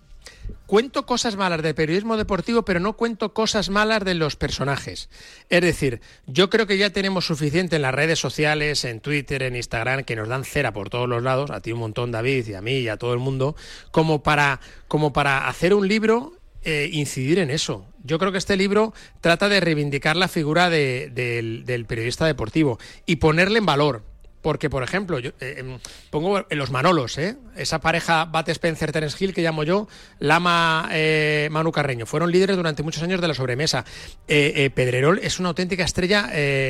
Cuento 0.65 1.07
cosas 1.07 1.35
malas 1.35 1.63
del 1.63 1.73
periodismo 1.73 2.15
deportivo, 2.15 2.63
pero 2.63 2.79
no 2.79 2.93
cuento 2.93 3.33
cosas 3.33 3.69
malas 3.71 4.05
de 4.05 4.13
los 4.13 4.35
personajes. 4.35 5.09
Es 5.49 5.61
decir, 5.61 5.99
yo 6.27 6.51
creo 6.51 6.67
que 6.67 6.77
ya 6.77 6.91
tenemos 6.91 7.25
suficiente 7.25 7.77
en 7.77 7.81
las 7.81 7.93
redes 7.95 8.19
sociales, 8.19 8.85
en 8.85 8.99
Twitter, 8.99 9.41
en 9.41 9.55
Instagram, 9.55 10.03
que 10.03 10.15
nos 10.15 10.27
dan 10.27 10.43
cera 10.45 10.71
por 10.71 10.91
todos 10.91 11.09
los 11.09 11.23
lados, 11.23 11.49
a 11.49 11.61
ti 11.61 11.71
un 11.71 11.79
montón, 11.79 12.11
David, 12.11 12.47
y 12.47 12.53
a 12.53 12.61
mí 12.61 12.73
y 12.81 12.87
a 12.87 12.97
todo 12.97 13.13
el 13.13 13.19
mundo, 13.19 13.55
como 13.89 14.21
para, 14.21 14.59
como 14.87 15.11
para 15.11 15.47
hacer 15.47 15.73
un 15.73 15.87
libro 15.87 16.33
eh, 16.63 16.89
incidir 16.93 17.39
en 17.39 17.49
eso. 17.49 17.87
Yo 18.03 18.19
creo 18.19 18.31
que 18.31 18.37
este 18.37 18.55
libro 18.55 18.93
trata 19.21 19.49
de 19.49 19.59
reivindicar 19.61 20.15
la 20.17 20.27
figura 20.27 20.69
de- 20.69 21.09
del, 21.11 21.63
del 21.65 21.85
periodista 21.85 22.27
deportivo 22.27 22.77
y 23.07 23.15
ponerle 23.15 23.57
en 23.57 23.65
valor. 23.65 24.03
Porque, 24.41 24.69
por 24.69 24.83
ejemplo, 24.83 25.19
yo 25.19 25.31
eh, 25.39 25.55
em, 25.57 25.79
pongo 26.09 26.45
en 26.49 26.57
los 26.57 26.71
Manolos, 26.71 27.17
¿eh? 27.17 27.35
esa 27.55 27.79
pareja 27.79 28.25
Bate 28.25 28.51
Spencer 28.51 28.91
Terence 28.91 29.23
Hill 29.23 29.33
que 29.33 29.41
llamo 29.41 29.63
yo, 29.63 29.87
Lama 30.19 30.89
eh, 30.91 31.49
Manu 31.51 31.71
Carreño, 31.71 32.05
fueron 32.05 32.31
líderes 32.31 32.55
durante 32.55 32.83
muchos 32.83 33.03
años 33.03 33.21
de 33.21 33.27
la 33.27 33.33
sobremesa. 33.33 33.85
Eh, 34.27 34.53
eh, 34.55 34.69
Pedrerol 34.69 35.19
es 35.19 35.39
una 35.39 35.49
auténtica 35.49 35.83
estrella 35.83 36.29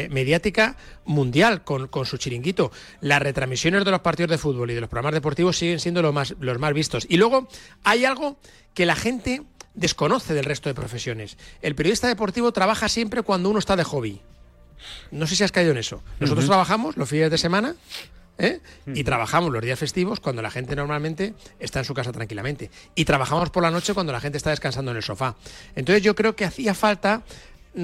mediática 0.09 0.77
mundial 1.05 1.63
con, 1.63 1.87
con 1.87 2.05
su 2.05 2.17
chiringuito. 2.17 2.71
Las 3.01 3.21
retransmisiones 3.21 3.85
de 3.85 3.91
los 3.91 4.01
partidos 4.01 4.31
de 4.31 4.37
fútbol 4.37 4.71
y 4.71 4.73
de 4.73 4.81
los 4.81 4.89
programas 4.89 5.13
deportivos 5.13 5.57
siguen 5.57 5.79
siendo 5.79 6.11
más, 6.11 6.35
los 6.39 6.59
más 6.59 6.73
vistos. 6.73 7.05
Y 7.09 7.17
luego 7.17 7.47
hay 7.83 8.05
algo 8.05 8.39
que 8.73 8.85
la 8.85 8.95
gente 8.95 9.43
desconoce 9.73 10.33
del 10.33 10.45
resto 10.45 10.69
de 10.69 10.75
profesiones. 10.75 11.37
El 11.61 11.75
periodista 11.75 12.07
deportivo 12.07 12.51
trabaja 12.51 12.89
siempre 12.89 13.21
cuando 13.21 13.49
uno 13.49 13.59
está 13.59 13.75
de 13.75 13.83
hobby. 13.83 14.21
No 15.11 15.27
sé 15.27 15.35
si 15.35 15.43
has 15.43 15.51
caído 15.51 15.71
en 15.71 15.77
eso. 15.77 16.03
Nosotros 16.19 16.45
trabajamos 16.45 16.97
los 16.97 17.09
fines 17.09 17.31
de 17.31 17.37
semana 17.37 17.75
¿eh? 18.37 18.59
y 18.87 19.03
trabajamos 19.03 19.51
los 19.51 19.61
días 19.61 19.77
festivos 19.77 20.19
cuando 20.19 20.41
la 20.41 20.49
gente 20.49 20.75
normalmente 20.75 21.33
está 21.59 21.79
en 21.79 21.85
su 21.85 21.93
casa 21.93 22.11
tranquilamente. 22.11 22.71
Y 22.95 23.05
trabajamos 23.05 23.49
por 23.49 23.63
la 23.63 23.71
noche 23.71 23.93
cuando 23.93 24.11
la 24.11 24.19
gente 24.19 24.37
está 24.37 24.49
descansando 24.49 24.91
en 24.91 24.97
el 24.97 25.03
sofá. 25.03 25.35
Entonces 25.75 26.01
yo 26.03 26.15
creo 26.15 26.35
que 26.35 26.45
hacía 26.45 26.73
falta 26.73 27.23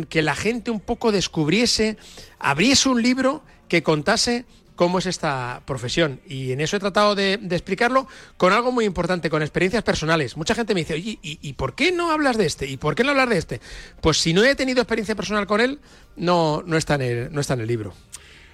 que 0.09 0.21
la 0.21 0.35
gente 0.35 0.71
un 0.71 0.79
poco 0.79 1.11
descubriese, 1.11 1.97
abriese 2.39 2.89
un 2.89 3.01
libro 3.01 3.43
que 3.67 3.83
contase 3.83 4.45
cómo 4.75 4.99
es 4.99 5.05
esta 5.05 5.61
profesión. 5.65 6.19
Y 6.27 6.51
en 6.51 6.61
eso 6.61 6.77
he 6.77 6.79
tratado 6.79 7.15
de, 7.15 7.37
de 7.41 7.55
explicarlo 7.55 8.07
con 8.37 8.53
algo 8.53 8.71
muy 8.71 8.85
importante, 8.85 9.29
con 9.29 9.41
experiencias 9.41 9.83
personales. 9.83 10.37
Mucha 10.37 10.55
gente 10.55 10.73
me 10.73 10.81
dice, 10.81 10.93
oye, 10.95 11.17
¿y, 11.21 11.39
y 11.41 11.53
por 11.53 11.75
qué 11.75 11.91
no 11.91 12.11
hablas 12.11 12.37
de 12.37 12.45
este? 12.45 12.67
¿Y 12.67 12.77
por 12.77 12.95
qué 12.95 13.03
no 13.03 13.11
hablas 13.11 13.29
de 13.29 13.37
este? 13.37 13.61
Pues 14.01 14.17
si 14.17 14.33
no 14.33 14.43
he 14.43 14.55
tenido 14.55 14.81
experiencia 14.81 15.15
personal 15.15 15.47
con 15.47 15.61
él, 15.61 15.79
no, 16.15 16.63
no, 16.65 16.77
está, 16.77 16.95
en 16.95 17.01
el, 17.01 17.33
no 17.33 17.41
está 17.41 17.53
en 17.55 17.61
el 17.61 17.67
libro. 17.67 17.93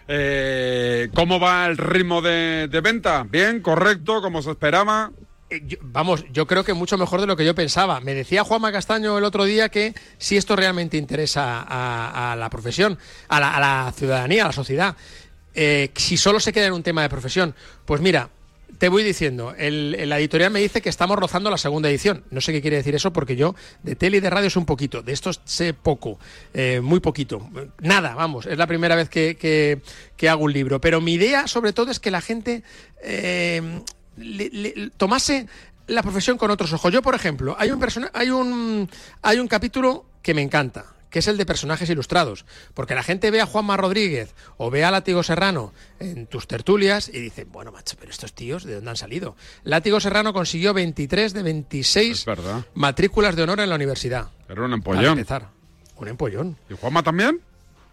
Eh, 0.08 1.10
¿Cómo 1.14 1.40
va 1.40 1.66
el 1.68 1.78
ritmo 1.78 2.22
de, 2.22 2.68
de 2.70 2.82
venta? 2.82 3.24
¿Bien? 3.30 3.62
¿Correcto? 3.62 4.22
¿Como 4.22 4.42
se 4.42 4.52
esperaba? 4.52 5.12
Eh, 5.50 5.62
yo- 5.66 5.78
vamos, 5.82 6.26
yo 6.34 6.48
creo 6.48 6.64
que 6.64 6.74
mucho 6.74 6.98
mejor 6.98 7.22
de 7.22 7.28
lo 7.28 7.38
que 7.38 7.46
yo 7.46 7.56
pensaba. 7.56 8.00
Me 8.02 8.14
decía 8.14 8.44
Juanma 8.44 8.72
Castaño 8.72 9.18
el 9.18 9.24
otro 9.24 9.46
día 9.46 9.70
que 9.70 9.94
si 10.18 10.38
esto 10.38 10.56
realmente 10.56 10.98
interesa 10.98 11.62
a, 11.62 12.32
a 12.32 12.36
la 12.36 12.50
profesión, 12.50 12.98
a 13.30 13.40
la, 13.40 13.56
a 13.56 13.60
la 13.60 13.92
ciudadanía, 13.96 14.44
a 14.44 14.48
la 14.48 14.54
sociedad, 14.54 14.98
eh, 15.56 15.92
si 15.96 16.18
solo 16.18 16.40
se 16.40 16.54
queda 16.54 16.68
en 16.68 16.74
un 16.74 16.84
tema 16.84 17.02
de 17.02 17.10
profesión, 17.10 17.56
pues 17.86 18.02
mira, 18.02 18.30
te 18.78 18.90
voy 18.90 19.04
diciendo, 19.04 19.54
el, 19.58 20.10
la 20.10 20.18
editorial 20.18 20.50
me 20.52 20.60
dice 20.60 20.82
que 20.82 20.90
estamos 20.90 21.16
rozando 21.20 21.52
la 21.52 21.58
segunda 21.60 21.88
edición. 21.90 22.24
No 22.32 22.42
sé 22.42 22.52
qué 22.52 22.62
quiere 22.62 22.78
decir 22.78 22.96
eso 22.96 23.14
porque 23.14 23.36
yo 23.36 23.54
de 23.84 23.96
tele 23.96 24.18
y 24.18 24.20
de 24.22 24.30
radio 24.32 24.48
es 24.48 24.56
un 24.56 24.66
poquito, 24.66 25.04
de 25.04 25.12
estos 25.14 25.40
sé 25.46 25.74
poco, 25.76 26.18
eh, 26.54 26.80
muy 26.82 27.00
poquito. 27.00 27.48
Nada, 27.80 28.16
vamos, 28.16 28.48
es 28.48 28.58
la 28.58 28.66
primera 28.66 28.96
vez 28.96 29.08
que, 29.10 29.36
que- 29.38 29.82
que 30.18 30.30
hago 30.30 30.46
un 30.46 30.54
libro. 30.54 30.82
Pero 30.82 31.00
mi 31.00 31.14
idea 31.14 31.48
sobre 31.48 31.74
todo 31.74 31.92
es 31.92 32.00
que 32.00 32.10
la 32.10 32.22
gente 32.22 32.64
eh, 33.04 33.82
le- 34.18 34.50
le- 34.50 34.90
tomase 34.98 35.48
la 35.88 36.02
profesión 36.02 36.38
con 36.38 36.50
otros 36.50 36.74
ojos. 36.74 36.92
Yo, 36.92 37.02
por 37.04 37.14
ejemplo, 37.14 37.56
hay 37.60 37.70
un, 37.70 37.80
persona- 37.80 38.10
hay 38.14 38.30
un, 38.32 38.90
hay 39.22 39.38
un 39.40 39.48
capítulo 39.48 40.06
que 40.24 40.34
me 40.34 40.42
encanta 40.42 40.86
que 41.12 41.20
es 41.20 41.28
el 41.28 41.38
de 41.38 41.46
personajes 41.46 41.88
ilustrados. 41.92 42.46
Porque 42.74 42.96
la 42.96 43.04
gente 43.04 43.30
ve 43.30 43.42
a 43.42 43.46
Juanma 43.46 43.78
Rodríguez 43.78 44.34
o 44.58 44.72
ve 44.72 44.84
a 44.84 44.90
Látigo 44.90 45.22
Serrano 45.22 45.74
en 46.00 46.26
tus 46.26 46.48
tertulias 46.48 47.10
y 47.14 47.20
dice, 47.20 47.44
bueno, 47.44 47.72
macho, 47.72 47.96
pero 48.00 48.10
estos 48.12 48.34
tíos, 48.34 48.64
¿de 48.64 48.76
dónde 48.76 48.90
han 48.90 48.98
salido? 48.98 49.36
Látigo 49.64 50.00
Serrano 50.00 50.34
consiguió 50.34 50.74
23 50.74 51.34
de 51.34 51.44
26 51.44 52.26
verdad. 52.26 52.66
matrículas 52.74 53.36
de 53.36 53.44
honor 53.44 53.60
en 53.60 53.70
la 53.70 53.76
universidad. 53.76 54.30
Era 54.50 54.62
un 54.64 54.70
Para 54.70 54.76
empollón. 54.76 55.20
empezar. 55.20 55.50
Un 55.98 56.08
empollón. 56.08 56.58
¿Y 56.70 56.74
Juanma 56.74 57.04
también? 57.04 57.42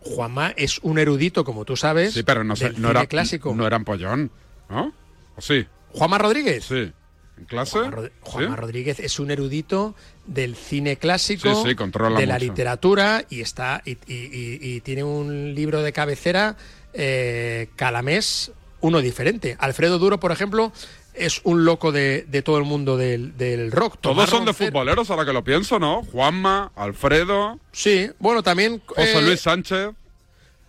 Juanma 0.01 0.55
es 0.57 0.79
un 0.79 0.99
erudito, 0.99 1.45
como 1.45 1.65
tú 1.65 1.77
sabes. 1.77 2.15
Sí, 2.15 2.23
pero 2.23 2.45
no, 2.45 2.55
sé, 2.57 2.67
del 2.71 2.75
no 2.81 2.89
cine 2.89 3.01
era 3.01 3.07
clásico. 3.07 3.55
No 3.55 3.67
era 3.67 3.77
empollón, 3.77 4.31
¿no? 4.71 4.95
¿O 5.37 5.41
sí? 5.43 5.67
¿Juanma 5.93 6.19
Rodríguez? 6.19 6.65
Sí. 6.65 6.93
¿En 7.39 7.45
clase? 7.45 7.79
Juanma, 7.79 7.91
Rod- 7.97 8.11
Juanma 8.21 8.55
¿Sí? 8.57 8.61
Rodríguez 8.61 9.01
es 9.01 9.19
un 9.21 9.31
erudito 9.31 9.95
del 10.27 10.57
cine 10.57 10.97
clásico, 10.97 11.55
Sí, 11.63 11.71
sí, 11.71 11.75
controla 11.75 12.19
de 12.19 12.27
la 12.27 12.35
mucho. 12.35 12.47
literatura 12.47 13.25
y 13.31 13.41
está 13.41 13.81
y, 13.85 13.93
y- 13.93 13.97
y- 14.09 14.59
y 14.61 14.81
tiene 14.81 15.05
un 15.05 15.55
libro 15.55 15.83
de 15.83 15.93
cabecera 15.93 16.57
eh, 16.95 17.69
cada 17.77 18.03
mes 18.03 18.53
uno 18.81 19.01
diferente. 19.01 19.57
Alfredo 19.59 19.99
Duro, 19.99 20.19
por 20.21 20.33
ejemplo, 20.33 20.73
es 21.15 21.41
un 21.45 21.65
loco 21.65 21.91
de, 21.91 22.25
de 22.29 22.43
todo 22.43 22.59
el 22.59 22.65
mundo 22.65 22.97
del, 22.97 23.37
del 23.37 23.73
rock. 23.73 23.99
Todos 24.01 24.15
Tomás 24.17 24.31
son 24.31 24.45
de 24.45 24.53
futboleros, 24.53 25.11
ahora 25.11 25.25
que 25.25 25.33
lo 25.33 25.43
pienso, 25.43 25.79
¿no? 25.81 26.03
Juanma, 26.05 26.71
Alfredo, 26.77 27.59
Sí, 27.73 28.09
bueno, 28.21 28.43
también 28.43 28.81
José 28.87 29.19
eh, 29.19 29.23
Luis 29.23 29.41
Sánchez. 29.41 29.91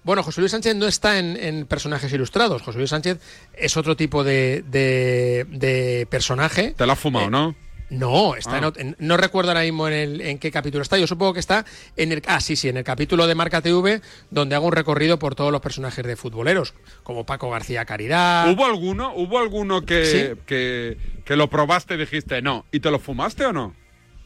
Bueno, 0.09 0.23
José 0.23 0.41
Luis 0.41 0.49
Sánchez 0.53 0.75
no 0.75 0.87
está 0.87 1.19
en, 1.19 1.37
en 1.37 1.67
personajes 1.67 2.11
ilustrados. 2.11 2.63
José 2.63 2.79
Luis 2.79 2.89
Sánchez 2.89 3.19
es 3.53 3.77
otro 3.77 3.95
tipo 3.95 4.23
de, 4.23 4.63
de- 4.67 5.45
de 5.51 6.07
personaje. 6.09 6.73
Te 6.75 6.87
la 6.87 6.93
has 6.93 6.99
fumado, 6.99 7.29
¿no? 7.29 7.55
No, 7.91 8.35
está 8.35 8.57
Ah. 8.57 8.73
en 8.77 8.95
no 8.97 9.17
recuerdo 9.17 9.51
ahora 9.51 9.61
mismo 9.61 9.87
en, 9.87 9.93
el, 9.93 10.21
en 10.21 10.39
qué 10.39 10.49
capítulo 10.49 10.81
está. 10.81 10.97
Yo 10.97 11.05
supongo 11.05 11.35
que 11.35 11.39
está 11.39 11.63
en 11.95 12.11
el. 12.11 12.23
Ah, 12.25 12.41
sí, 12.41 12.55
sí, 12.55 12.67
en 12.69 12.77
el 12.77 12.83
capítulo 12.83 13.27
de 13.27 13.35
Marca 13.35 13.61
TV, 13.61 14.01
donde 14.31 14.55
hago 14.55 14.65
un 14.65 14.71
recorrido 14.71 15.19
por 15.19 15.35
todos 15.35 15.51
los 15.51 15.61
personajes 15.61 16.03
de 16.03 16.15
futboleros, 16.15 16.73
como 17.03 17.27
Paco 17.27 17.51
García 17.51 17.85
Caridad. 17.85 18.51
¿Hubo 18.51 18.65
alguno, 18.65 19.13
hubo 19.15 19.37
alguno 19.37 19.85
que, 19.85 20.05
Sí. 20.07 20.41
que, 20.47 20.97
que 21.23 21.35
lo 21.35 21.51
probaste 21.51 21.93
y 21.93 21.97
dijiste 21.97 22.41
no? 22.41 22.65
¿Y 22.71 22.79
te 22.79 22.89
lo 22.89 22.97
fumaste 22.97 23.45
o 23.45 23.53
no? 23.53 23.75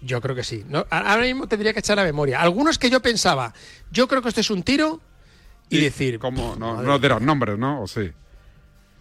Yo 0.01 0.21
creo 0.21 0.33
que 0.33 0.45
sí. 0.45 0.63
No, 0.69 0.85
ahora 0.89 1.23
mismo 1.23 1.47
tendría 1.49 1.73
que 1.73 1.79
echar 1.79 1.97
la 1.97 2.05
memoria. 2.05 2.39
Algunos 2.39 2.77
que 2.79 2.89
yo 2.89 3.01
pensaba, 3.01 3.53
yo 3.91 4.07
creo 4.07 4.21
que 4.21 4.29
esto 4.29 4.39
es 4.39 4.49
un 4.49 4.63
tiro 4.63 5.01
y, 5.69 5.79
decir. 5.79 6.19
¿Cómo? 6.19 6.55
No, 6.55 6.81
no 6.81 6.99
dirás 6.99 7.21
nombres, 7.21 7.57
¿no? 7.57 7.81
¿O 7.81 7.87
sí? 7.87 8.11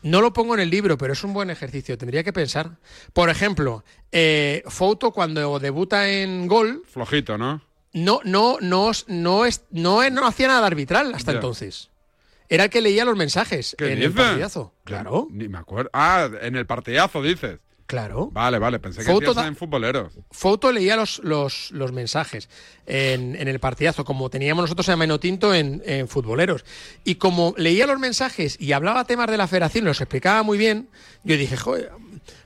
No 0.03 0.21
lo 0.21 0.33
pongo 0.33 0.55
en 0.55 0.61
el 0.61 0.71
libro, 0.71 0.99
pero 0.99 1.13
es 1.13 1.23
un 1.23 1.33
buen 1.33 1.51
ejercicio. 1.51 1.97
Tendría 1.97 2.25
que 2.25 2.33
pensar. 2.33 2.71
Por 3.13 3.31
ejemplo, 3.31 3.85
eh, 4.11 4.63
Fouto 4.67 5.13
cuando 5.13 5.59
debuta 5.59 6.09
en 6.09 6.49
Gol, 6.49 6.83
Flojito, 6.91 7.39
¿no? 7.39 7.63
no, 7.93 8.21
no, 8.25 8.59
no, 8.61 8.91
no, 9.07 9.45
es, 9.47 9.65
no, 9.71 10.11
no 10.11 10.27
hacía 10.27 10.49
nada 10.49 10.67
arbitral 10.67 11.15
hasta 11.15 11.33
Ya. 11.33 11.37
entonces. 11.37 11.91
Era 12.49 12.65
el 12.65 12.71
que 12.71 12.83
leía 12.83 13.05
los 13.07 13.17
mensajes 13.17 13.75
¿Qué 13.79 13.93
en 13.93 14.03
el 14.03 14.13
partidazo. 14.13 14.75
Claro, 14.85 15.29
Ni 15.31 15.49
me 15.49 15.59
acuerdo. 15.59 15.89
Ah, 15.95 16.29
en 16.43 16.57
el 16.57 16.67
partidazo 16.67 17.23
dices. 17.23 17.61
Claro. 17.93 18.31
Vale, 18.33 18.59
vale, 18.59 18.79
pensé 18.79 19.05
que 19.05 19.13
Foto 19.13 19.39
en 19.45 19.55
futboleros. 19.55 20.15
Fouto 20.31 20.73
leía 20.73 20.97
los, 20.97 21.21
los, 21.23 21.71
los 21.73 21.93
mensajes 21.93 22.49
en, 22.87 23.37
en 23.37 23.49
el 23.49 23.61
partidazo, 23.61 24.03
como 24.07 24.31
teníamos 24.31 24.63
nosotros 24.63 24.89
en 24.89 24.99
Menotinto 24.99 25.53
en, 25.53 25.83
en 25.85 26.09
Futboleros. 26.09 26.65
Y 27.05 27.17
como 27.17 27.53
leía 27.59 27.87
los 27.87 27.99
mensajes 27.99 28.57
y 28.59 28.73
hablaba 28.73 29.05
temas 29.05 29.27
de 29.31 29.37
la 29.37 29.47
federación, 29.47 29.85
los 29.85 30.01
explicaba 30.01 30.43
muy 30.43 30.57
bien, 30.57 30.89
yo 31.23 31.37
dije, 31.37 31.55
joder, 31.59 31.91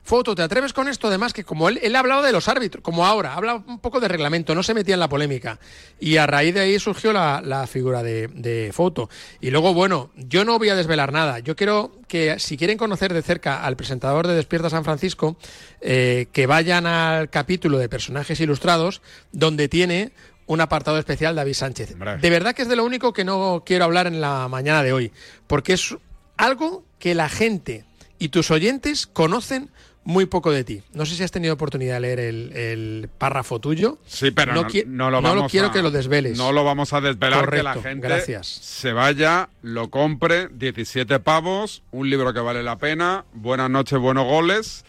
Foto, 0.06 0.36
¿te 0.36 0.42
atreves 0.42 0.72
con 0.72 0.86
esto? 0.86 1.08
Además, 1.08 1.32
que 1.32 1.42
como 1.42 1.68
él, 1.68 1.80
él 1.82 1.96
ha 1.96 1.98
hablado 1.98 2.22
de 2.22 2.30
los 2.30 2.46
árbitros, 2.46 2.80
como 2.80 3.04
ahora, 3.04 3.34
habla 3.34 3.56
un 3.56 3.80
poco 3.80 3.98
de 3.98 4.06
reglamento, 4.06 4.54
no 4.54 4.62
se 4.62 4.72
metía 4.72 4.94
en 4.94 5.00
la 5.00 5.08
polémica. 5.08 5.58
Y 5.98 6.16
a 6.16 6.28
raíz 6.28 6.54
de 6.54 6.60
ahí 6.60 6.78
surgió 6.78 7.12
la, 7.12 7.42
la 7.44 7.66
figura 7.66 8.04
de, 8.04 8.28
de 8.28 8.70
Foto. 8.72 9.10
Y 9.40 9.50
luego, 9.50 9.74
bueno, 9.74 10.12
yo 10.14 10.44
no 10.44 10.60
voy 10.60 10.68
a 10.68 10.76
desvelar 10.76 11.12
nada. 11.12 11.40
Yo 11.40 11.56
quiero 11.56 11.90
que, 12.06 12.38
si 12.38 12.56
quieren 12.56 12.78
conocer 12.78 13.12
de 13.12 13.20
cerca 13.20 13.64
al 13.64 13.76
presentador 13.76 14.28
de 14.28 14.36
Despierta 14.36 14.70
San 14.70 14.84
Francisco, 14.84 15.36
eh, 15.80 16.28
que 16.32 16.46
vayan 16.46 16.86
al 16.86 17.28
capítulo 17.28 17.78
de 17.78 17.88
personajes 17.88 18.38
ilustrados, 18.38 19.02
donde 19.32 19.66
tiene 19.68 20.12
un 20.46 20.60
apartado 20.60 20.98
especial 20.98 21.34
David 21.34 21.54
Sánchez. 21.54 21.96
De 21.98 22.30
verdad 22.30 22.54
que 22.54 22.62
es 22.62 22.68
de 22.68 22.76
lo 22.76 22.84
único 22.84 23.12
que 23.12 23.24
no 23.24 23.64
quiero 23.66 23.84
hablar 23.84 24.06
en 24.06 24.20
la 24.20 24.46
mañana 24.46 24.84
de 24.84 24.92
hoy, 24.92 25.12
porque 25.48 25.72
es 25.72 25.96
algo 26.36 26.84
que 27.00 27.16
la 27.16 27.28
gente 27.28 27.84
y 28.18 28.28
tus 28.28 28.50
oyentes 28.50 29.06
conocen 29.06 29.70
muy 30.06 30.24
poco 30.26 30.52
de 30.52 30.62
ti. 30.64 30.82
No 30.94 31.04
sé 31.04 31.16
si 31.16 31.22
has 31.24 31.32
tenido 31.32 31.52
oportunidad 31.54 31.94
de 31.94 32.00
leer 32.00 32.20
el, 32.20 32.52
el 32.56 33.08
párrafo 33.18 33.58
tuyo. 33.58 33.98
Sí, 34.06 34.30
pero 34.30 34.54
no, 34.54 34.64
qui- 34.64 34.86
no 34.86 35.10
lo 35.10 35.20
vamos 35.20 35.50
quiero 35.50 35.66
a- 35.68 35.72
que 35.72 35.82
lo 35.82 35.90
desveles. 35.90 36.38
No 36.38 36.52
lo 36.52 36.62
vamos 36.64 36.92
a 36.92 37.00
desvelar, 37.00 37.50
que 37.50 37.62
la 37.62 37.74
Correcto, 37.74 37.82
gente 37.82 38.06
gracias. 38.08 38.46
se 38.46 38.92
vaya, 38.92 39.48
lo 39.62 39.90
compre, 39.90 40.48
17 40.52 41.18
pavos, 41.18 41.82
un 41.90 42.08
libro 42.08 42.32
que 42.32 42.38
vale 42.40 42.62
la 42.62 42.78
pena, 42.78 43.24
buenas 43.34 43.68
noches, 43.68 43.98
buenos 43.98 44.24
goles, 44.26 44.84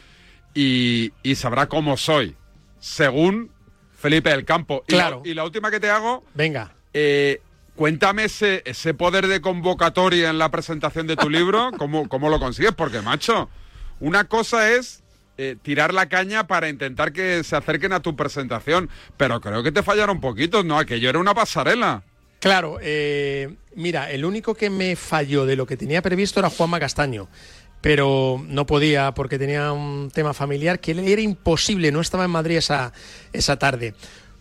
y, 0.54 1.12
y 1.24 1.36
sabrá 1.36 1.68
cómo 1.68 1.98
soy, 1.98 2.36
según 2.80 3.52
Felipe 3.98 4.30
del 4.30 4.46
Campo. 4.46 4.84
Y 4.88 4.92
la- 4.94 4.98
Claro. 5.00 5.22
Y 5.26 5.34
la, 5.34 5.44
última 5.44 5.72
que 5.72 5.80
te 5.80 5.90
hago, 5.90 6.24
Venga. 6.36 6.74
eh, 6.94 7.42
cuéntame 7.76 8.26
ese, 8.26 8.62
ese 8.66 8.94
poder 8.94 9.26
de 9.28 9.42
convocatoria 9.42 10.30
en 10.30 10.38
la 10.38 10.50
presentación 10.52 11.08
de 11.08 11.16
tu 11.16 11.30
libro, 11.30 11.72
¿cómo, 11.78 12.08
cómo 12.08 12.30
lo 12.30 12.40
consigues? 12.40 12.74
Porque, 12.74 13.02
macho, 13.02 13.50
una 14.00 14.26
cosa 14.26 14.72
es 14.74 15.04
eh, 15.38 15.56
tirar 15.62 15.94
la 15.94 16.08
caña 16.10 16.48
para 16.48 16.70
intentar 16.70 17.14
que 17.14 17.44
se 17.44 17.56
acerquen 17.56 17.94
a 17.94 18.02
tu 18.02 18.16
presentación, 18.16 18.90
pero 19.18 19.40
creo 19.42 19.64
que 19.64 19.72
te 19.72 19.84
fallaron 19.84 20.20
poquitos, 20.20 20.66
¿no? 20.66 20.78
Aquello 20.80 21.10
era 21.10 21.20
una 21.20 21.34
pasarela. 21.34 22.04
Claro, 22.40 22.78
eh, 22.82 23.56
mira, 23.76 24.12
el 24.12 24.24
único 24.26 24.54
que 24.56 24.70
me 24.70 24.96
falló 24.96 25.46
de 25.46 25.56
lo 25.56 25.66
que 25.66 25.76
tenía 25.78 26.02
previsto 26.02 26.40
era 26.40 26.50
Juanma 26.50 26.80
Castaño, 26.80 27.28
pero 27.82 28.42
no 28.48 28.66
podía 28.66 29.14
porque 29.14 29.40
tenía 29.40 29.72
un 29.72 30.12
tema 30.14 30.34
familiar 30.34 30.80
que 30.80 30.92
era 30.92 31.22
imposible, 31.22 31.92
no 31.92 32.02
estaba 32.02 32.26
en 32.26 32.32
Madrid 32.32 32.58
esa, 32.58 32.94
esa 33.34 33.58
tarde. 33.58 33.94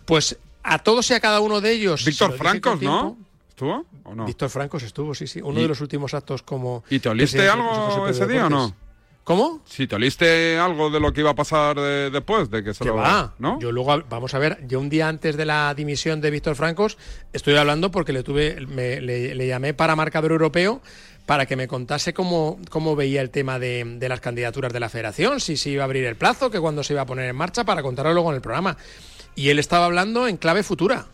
Pues 0.05 0.39
a 0.63 0.79
todos 0.79 1.11
y 1.11 1.15
a 1.15 1.21
cada 1.21 1.41
uno 1.41 1.61
de 1.61 1.73
ellos. 1.73 2.05
Víctor 2.05 2.37
Francos, 2.37 2.81
¿no? 2.83 3.17
¿Estuvo 3.49 3.87
o 4.05 4.15
no? 4.15 4.27
Víctor 4.27 4.51
Francos 4.51 4.83
estuvo, 4.83 5.15
sí, 5.15 5.27
sí. 5.27 5.41
Uno 5.43 5.59
¿Y- 5.59 5.63
de 5.63 5.69
los 5.69 5.81
últimos 5.81 6.13
actos 6.13 6.43
como. 6.43 6.85
¿Y 6.91 6.99
te 6.99 7.09
oliste 7.09 7.49
algo 7.49 8.07
ese 8.09 8.27
día 8.27 8.47
o 8.47 8.51
no? 8.51 8.75
¿Cómo? 9.27 9.61
Si 9.65 9.89
te 9.89 9.97
oliste 9.97 10.57
algo 10.57 10.89
de 10.89 11.01
lo 11.01 11.13
que 11.13 11.21
iba 11.21 11.31
a 11.31 11.35
pasar 11.35 11.75
de- 11.75 12.11
después, 12.11 12.49
de 12.49 12.63
que 12.63 12.73
se 12.73 12.85
lo... 12.85 12.95
va. 12.95 13.35
¿No? 13.41 13.59
Yo 13.59 13.73
luego, 13.73 14.01
vamos 14.09 14.33
a 14.35 14.39
ver, 14.39 14.65
yo 14.69 14.79
un 14.79 14.89
día 14.89 15.09
antes 15.09 15.37
de 15.37 15.45
la 15.45 15.75
dimisión 15.75 16.21
de 16.21 16.31
Víctor 16.31 16.55
Francos, 16.55 16.97
estoy 17.33 17.57
hablando 17.57 17.91
porque 17.91 18.13
le 18.13 18.23
tuve, 18.23 18.65
me- 18.69 19.01
le, 19.01 19.35
le 19.35 19.47
llamé 19.49 19.75
para 19.75 19.97
marcador 19.97 20.31
europeo 20.31 20.81
para 21.27 21.45
que 21.47 21.57
me 21.57 21.67
contase 21.67 22.15
cómo, 22.15 22.61
cómo 22.71 22.95
veía 22.95 23.21
el 23.21 23.31
tema 23.31 23.59
de, 23.59 23.83
de 23.99 24.09
las 24.09 24.21
candidaturas 24.21 24.73
de 24.73 24.79
la 24.79 24.89
federación, 24.89 25.41
si 25.41 25.57
se 25.57 25.71
iba 25.71 25.83
a 25.83 25.87
abrir 25.87 26.05
el 26.05 26.15
plazo, 26.15 26.49
que 26.53 26.61
cuándo 26.61 26.85
se 26.85 26.93
iba 26.93 27.03
a 27.03 27.07
poner 27.07 27.29
en 27.29 27.35
marcha, 27.35 27.65
para 27.65 27.83
contarlo 27.83 28.13
luego 28.15 28.29
en 28.31 28.37
el 28.37 28.43
programa. 28.43 28.77
Y 29.35 29.49
él 29.49 29.59
estaba 29.59 29.87
hablando 29.87 30.29
en 30.29 30.37
clave 30.37 30.63
futura. 30.63 31.07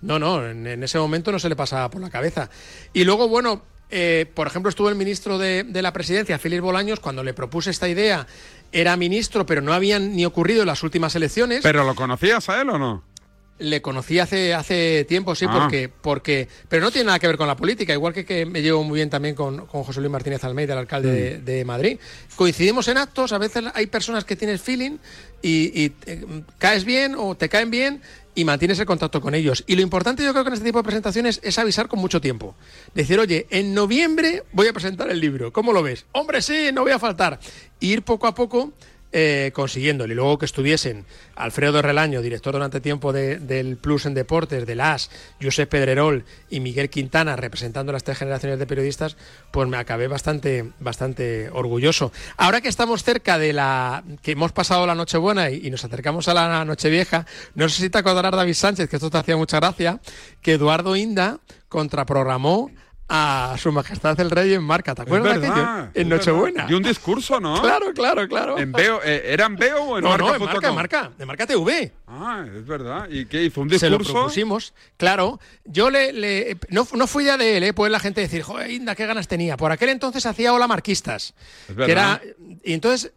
No, 0.00 0.18
no, 0.18 0.46
en, 0.46 0.66
en 0.66 0.82
ese 0.84 0.98
momento 0.98 1.32
no 1.32 1.38
se 1.38 1.50
le 1.50 1.56
pasaba 1.56 1.90
por 1.90 2.00
la 2.00 2.08
cabeza. 2.08 2.48
Y 2.94 3.04
luego, 3.04 3.28
bueno, 3.28 3.62
eh, 3.90 4.26
por 4.34 4.46
ejemplo, 4.46 4.68
estuvo 4.68 4.88
el 4.88 4.94
ministro 4.94 5.38
de, 5.38 5.64
de 5.64 5.82
la 5.82 5.92
presidencia, 5.92 6.38
Félix 6.38 6.62
Bolaños, 6.62 7.00
cuando 7.00 7.22
le 7.24 7.34
propuse 7.34 7.70
esta 7.70 7.88
idea, 7.88 8.26
era 8.72 8.96
ministro, 8.96 9.46
pero 9.46 9.62
no 9.62 9.72
habían 9.72 10.14
ni 10.14 10.24
ocurrido 10.26 10.60
en 10.62 10.66
las 10.66 10.82
últimas 10.82 11.14
elecciones. 11.14 11.60
¿Pero 11.62 11.84
lo 11.84 11.94
conocías 11.94 12.48
a 12.48 12.60
él 12.60 12.70
o 12.70 12.78
no? 12.78 13.02
Le 13.60 13.82
conocí 13.82 14.20
hace, 14.20 14.54
hace 14.54 15.04
tiempo, 15.08 15.34
sí, 15.34 15.44
Ah. 15.48 15.58
porque, 15.58 15.88
porque. 15.88 16.46
Pero 16.68 16.80
no 16.84 16.92
tiene 16.92 17.06
nada 17.06 17.18
que 17.18 17.26
ver 17.26 17.36
con 17.36 17.48
la 17.48 17.56
política, 17.56 17.92
igual 17.92 18.12
que, 18.14 18.24
que 18.24 18.46
me 18.46 18.62
llevo 18.62 18.84
muy 18.84 18.98
bien 18.98 19.10
también 19.10 19.34
con, 19.34 19.66
con 19.66 19.82
José 19.82 19.98
Luis 20.00 20.12
Martínez 20.12 20.44
Almeida, 20.44 20.74
el 20.74 20.78
alcalde 20.78 21.10
de, 21.10 21.38
de 21.38 21.64
Madrid. 21.64 21.98
Coincidimos 22.36 22.86
en 22.86 22.98
actos, 22.98 23.32
a 23.32 23.38
veces 23.38 23.64
hay 23.74 23.86
personas 23.88 24.24
que 24.24 24.36
tienes 24.36 24.62
feeling 24.62 24.98
y, 25.42 25.82
y, 25.86 25.92
eh, 26.06 26.24
caes 26.58 26.84
bien 26.84 27.16
o 27.18 27.34
te 27.36 27.48
caen 27.48 27.70
bien 27.72 28.00
y 28.38 28.44
mantienes 28.44 28.78
el 28.78 28.86
contacto 28.86 29.20
con 29.20 29.34
ellos. 29.34 29.64
Y 29.66 29.74
lo 29.74 29.82
importante 29.82 30.22
yo 30.22 30.30
creo 30.30 30.44
que 30.44 30.50
en 30.50 30.54
este 30.54 30.66
tipo 30.66 30.78
de 30.78 30.84
presentaciones 30.84 31.40
es 31.42 31.58
avisar 31.58 31.88
con 31.88 31.98
mucho 31.98 32.20
tiempo. 32.20 32.54
Decir, 32.94 33.18
oye, 33.18 33.48
en 33.50 33.74
noviembre 33.74 34.44
voy 34.52 34.68
a 34.68 34.72
presentar 34.72 35.10
el 35.10 35.18
libro, 35.18 35.52
¿cómo 35.52 35.72
lo 35.72 35.82
ves? 35.82 36.06
Hombre, 36.12 36.40
sí, 36.40 36.70
no 36.72 36.82
voy 36.82 36.92
a 36.92 37.00
faltar. 37.00 37.40
Y 37.80 37.90
ir 37.90 38.02
poco 38.02 38.28
a 38.28 38.36
poco 38.36 38.72
eh, 39.12 39.50
consiguiéndolo. 39.54 40.12
Y 40.12 40.16
luego 40.16 40.38
que 40.38 40.44
estuviesen 40.46 41.04
Alfredo 41.34 41.80
Relaño, 41.82 42.20
director 42.20 42.52
durante 42.52 42.80
tiempo 42.80 43.12
de- 43.12 43.38
del 43.38 43.76
Plus 43.76 44.06
en 44.06 44.14
Deportes, 44.14 44.66
del 44.66 44.80
AS, 44.80 45.10
Josep 45.42 45.68
Pedrerol 45.70 46.24
y 46.50 46.60
Miguel 46.60 46.90
Quintana 46.90 47.36
representando 47.36 47.92
las 47.92 48.04
tres 48.04 48.18
generaciones 48.18 48.58
de 48.58 48.66
periodistas, 48.66 49.16
pues 49.50 49.68
me 49.68 49.76
acabé 49.76 50.08
bastante, 50.08 50.72
bastante 50.80 51.48
orgulloso. 51.52 52.12
Ahora 52.36 52.60
que 52.60 52.68
estamos 52.68 53.02
cerca 53.04 53.38
de 53.38 53.52
la. 53.52 54.04
que 54.22 54.32
hemos 54.32 54.52
pasado 54.52 54.86
la 54.86 54.94
Nochebuena 54.94 55.50
y, 55.50 55.66
y 55.66 55.70
nos 55.70 55.84
acercamos 55.84 56.28
a 56.28 56.34
la 56.34 56.64
Nochevieja, 56.64 57.24
no 57.54 57.68
sé 57.68 57.82
si 57.82 57.90
te 57.90 57.98
acordarás, 57.98 58.32
David 58.32 58.54
Sánchez, 58.54 58.88
que 58.90 58.96
esto 58.96 59.10
te 59.10 59.18
hacía 59.18 59.36
mucha 59.36 59.58
gracia, 59.60 60.00
que 60.42 60.52
Eduardo 60.54 60.96
Inda 60.96 61.38
contraprogramó 61.68 62.70
a 63.10 63.56
Su 63.58 63.72
Majestad 63.72 64.18
el 64.20 64.30
Rey 64.30 64.52
en 64.54 64.62
marca. 64.62 64.94
¿Te 64.94 65.02
acuerdas 65.02 65.36
Es 65.36 65.40
verdad? 65.40 65.90
En. 65.94 66.08
Nochebuena. 66.08 66.66
Y 66.68 66.74
un 66.74 66.82
discurso, 66.82 67.40
¿no? 67.40 67.60
Claro, 67.62 67.92
claro, 67.94 68.28
claro. 68.28 68.58
¿En 68.58 68.70
Veo, 68.72 69.00
eh, 69.02 69.22
¿Era 69.32 69.46
en 69.46 69.56
Veo 69.56 69.82
o 69.82 69.98
en 69.98 70.04
No, 70.04 70.18
no, 70.18 70.26
Marca.com? 70.26 70.40
en 70.40 70.50
marca, 70.50 70.68
en 70.68 70.74
marca, 70.74 71.10
de 71.18 71.26
marca 71.26 71.46
TV. 71.46 71.92
Ah, 72.06 72.44
es 72.54 72.66
verdad. 72.66 73.08
¿Y 73.10 73.24
qué 73.26 73.44
hizo? 73.44 73.60
¿Un 73.62 73.70
Se 73.78 73.88
lo 73.88 73.96
discurso? 73.98 74.12
propusimos, 74.12 74.74
claro. 74.96 75.40
Yo 75.64 75.90
le, 75.90 76.12
le- 76.12 76.58
no, 76.68 76.86
no 76.94 77.06
fui 77.06 77.24
ya 77.24 77.36
de 77.38 77.56
él, 77.56 77.64
¿eh? 77.64 77.72
pues 77.72 77.90
la 77.90 78.00
gente 78.00 78.20
decir, 78.20 78.42
joder, 78.42 78.70
Inda, 78.70 78.94
qué 78.94 79.06
ganas 79.06 79.26
tenía. 79.28 79.56
Por 79.56 79.72
aquel 79.72 79.88
entonces 79.88 80.26
hacía 80.26 80.52
Hola 80.52 80.66
Marquistas. 80.66 81.34
Es 81.62 81.66
que 81.68 81.72
verdad. 81.74 82.20
era, 82.22 82.34
y 82.62 82.72
entonces, 82.74 83.12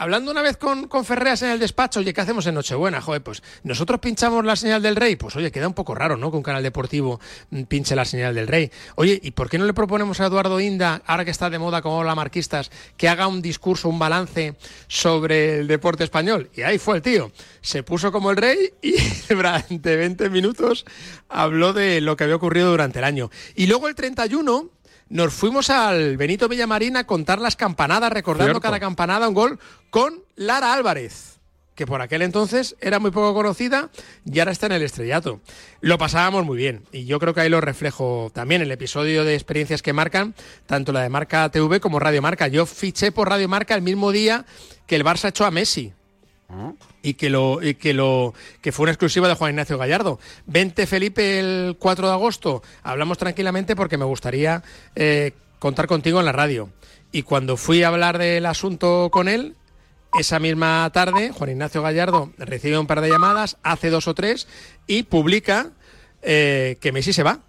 hablando 0.00 0.30
una 0.30 0.40
vez 0.40 0.56
con, 0.56 0.88
con 0.88 1.04
Ferreas 1.04 1.42
en 1.42 1.50
el 1.50 1.58
despacho, 1.58 2.00
oye, 2.00 2.14
¿qué 2.14 2.22
hacemos 2.22 2.46
en 2.46 2.54
Nochebuena? 2.54 3.02
Joder, 3.02 3.22
pues 3.22 3.42
nosotros 3.64 4.00
pinchamos 4.00 4.42
la 4.46 4.56
señal 4.56 4.80
del 4.80 4.96
rey. 4.96 5.16
Pues 5.16 5.36
oye, 5.36 5.52
queda 5.52 5.68
un 5.68 5.74
poco 5.74 5.94
raro, 5.94 6.16
¿no? 6.16 6.30
Que 6.30 6.38
un 6.38 6.42
canal 6.42 6.62
deportivo 6.62 7.20
mm, 7.50 7.64
pinche 7.64 7.94
la 7.94 8.06
señal 8.06 8.34
del 8.34 8.48
rey. 8.48 8.70
Oye, 8.94 9.20
¿y 9.22 9.32
por 9.32 9.50
qué 9.50 9.58
no 9.58 9.66
le 9.66 9.74
proponemos 9.74 10.18
a 10.20 10.26
Eduardo 10.26 10.58
Inda, 10.58 11.02
ahora 11.06 11.26
que 11.26 11.30
está 11.30 11.50
de 11.50 11.58
moda 11.58 11.82
como 11.82 11.98
Hola 11.98 12.14
Marquistas, 12.14 12.70
que 12.96 13.10
haga 13.10 13.26
un 13.26 13.42
discurso, 13.42 13.90
un 13.90 13.98
balance 13.98 14.56
sobre 14.88 15.58
el 15.58 15.66
deporte 15.66 16.02
español? 16.02 16.48
Y 16.54 16.62
ahí 16.62 16.78
fue 16.78 16.96
el 16.96 17.02
tío. 17.02 17.30
Se 17.60 17.82
puso 17.82 18.10
como 18.10 18.30
el 18.30 18.38
rey 18.38 18.72
y 18.80 18.94
durante 19.28 19.96
20 19.96 20.30
minutos 20.30 20.86
habló 21.28 21.74
de 21.74 22.00
lo 22.00 22.16
que 22.16 22.24
había 22.24 22.36
ocurrido 22.36 22.70
durante 22.70 23.00
el 23.00 23.04
año. 23.04 23.30
Y 23.54 23.66
luego 23.66 23.86
el 23.86 23.94
31 23.94 24.70
nos 25.10 25.34
fuimos 25.34 25.70
al 25.70 26.16
Benito 26.16 26.48
Villamarín 26.48 26.96
a 26.96 27.04
contar 27.04 27.40
las 27.40 27.56
campanadas, 27.56 28.12
recordando 28.12 28.54
Cierto. 28.54 28.60
cada 28.60 28.80
campanada 28.80 29.28
un 29.28 29.34
gol 29.34 29.58
con 29.90 30.22
Lara 30.36 30.72
Álvarez, 30.72 31.40
que 31.74 31.84
por 31.84 32.00
aquel 32.00 32.22
entonces 32.22 32.76
era 32.80 33.00
muy 33.00 33.10
poco 33.10 33.34
conocida 33.34 33.90
y 34.24 34.38
ahora 34.38 34.52
está 34.52 34.66
en 34.66 34.72
el 34.72 34.82
estrellato. 34.82 35.40
Lo 35.80 35.98
pasábamos 35.98 36.44
muy 36.46 36.56
bien 36.56 36.84
y 36.92 37.06
yo 37.06 37.18
creo 37.18 37.34
que 37.34 37.40
ahí 37.40 37.48
lo 37.48 37.60
reflejo 37.60 38.30
también 38.32 38.62
el 38.62 38.70
episodio 38.70 39.24
de 39.24 39.34
experiencias 39.34 39.82
que 39.82 39.92
marcan, 39.92 40.34
tanto 40.66 40.92
la 40.92 41.02
de 41.02 41.08
Marca 41.08 41.48
TV 41.50 41.80
como 41.80 41.98
Radio 41.98 42.22
Marca. 42.22 42.46
Yo 42.46 42.64
fiché 42.64 43.10
por 43.10 43.28
Radio 43.28 43.48
Marca 43.48 43.74
el 43.74 43.82
mismo 43.82 44.12
día 44.12 44.46
que 44.86 44.94
el 44.94 45.04
Barça 45.04 45.30
echó 45.30 45.44
a 45.44 45.50
Messi 45.50 45.92
y 47.02 47.14
que 47.14 47.30
lo 47.30 47.62
y 47.62 47.74
que 47.74 47.94
lo 47.94 48.34
que 48.60 48.72
fue 48.72 48.84
una 48.84 48.92
exclusiva 48.92 49.28
de 49.28 49.34
Juan 49.34 49.50
Ignacio 49.50 49.78
Gallardo. 49.78 50.18
Vente 50.46 50.86
Felipe 50.86 51.38
el 51.38 51.76
4 51.78 52.08
de 52.08 52.12
agosto. 52.12 52.62
Hablamos 52.82 53.18
tranquilamente 53.18 53.76
porque 53.76 53.98
me 53.98 54.04
gustaría 54.04 54.62
eh, 54.94 55.32
contar 55.58 55.86
contigo 55.86 56.20
en 56.20 56.26
la 56.26 56.32
radio. 56.32 56.70
Y 57.12 57.22
cuando 57.22 57.56
fui 57.56 57.82
a 57.82 57.88
hablar 57.88 58.18
del 58.18 58.46
asunto 58.46 59.08
con 59.10 59.28
él, 59.28 59.56
esa 60.18 60.38
misma 60.38 60.88
tarde, 60.92 61.32
Juan 61.32 61.50
Ignacio 61.50 61.82
Gallardo 61.82 62.32
recibe 62.38 62.78
un 62.78 62.86
par 62.86 63.00
de 63.00 63.10
llamadas, 63.10 63.56
hace 63.62 63.90
dos 63.90 64.08
o 64.08 64.14
tres 64.14 64.48
y 64.86 65.04
publica 65.04 65.70
eh, 66.22 66.76
que 66.80 66.92
Messi 66.92 67.12
se 67.12 67.22
va. 67.22 67.40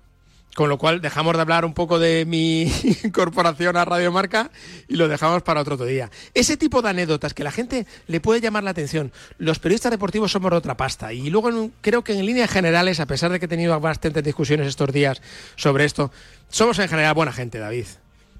Con 0.55 0.67
lo 0.67 0.77
cual 0.77 0.99
dejamos 0.99 1.33
de 1.35 1.41
hablar 1.41 1.63
un 1.63 1.73
poco 1.73 1.97
de 1.97 2.25
mi 2.25 2.63
incorporación 3.05 3.77
a 3.77 3.85
Radio 3.85 4.11
Marca 4.11 4.51
y 4.89 4.95
lo 4.97 5.07
dejamos 5.07 5.43
para 5.43 5.61
otro 5.61 5.77
día. 5.77 6.11
Ese 6.33 6.57
tipo 6.57 6.81
de 6.81 6.89
anécdotas 6.89 7.33
que 7.33 7.43
la 7.45 7.51
gente 7.51 7.85
le 8.07 8.19
puede 8.19 8.41
llamar 8.41 8.63
la 8.63 8.71
atención. 8.71 9.13
Los 9.37 9.59
periodistas 9.59 9.91
deportivos 9.91 10.31
somos 10.31 10.51
de 10.51 10.57
otra 10.57 10.75
pasta. 10.75 11.13
Y 11.13 11.29
luego 11.29 11.49
en 11.49 11.71
creo 11.79 12.03
que 12.03 12.13
en 12.19 12.25
líneas 12.25 12.49
generales, 12.51 12.99
a 12.99 13.05
pesar 13.05 13.31
de 13.31 13.39
que 13.39 13.45
he 13.45 13.47
tenido 13.47 13.79
bastantes 13.79 14.23
discusiones 14.23 14.67
estos 14.67 14.91
días 14.91 15.21
sobre 15.55 15.85
esto, 15.85 16.11
somos 16.49 16.77
en 16.79 16.89
general 16.89 17.13
buena 17.13 17.31
gente, 17.31 17.57
David. 17.57 17.85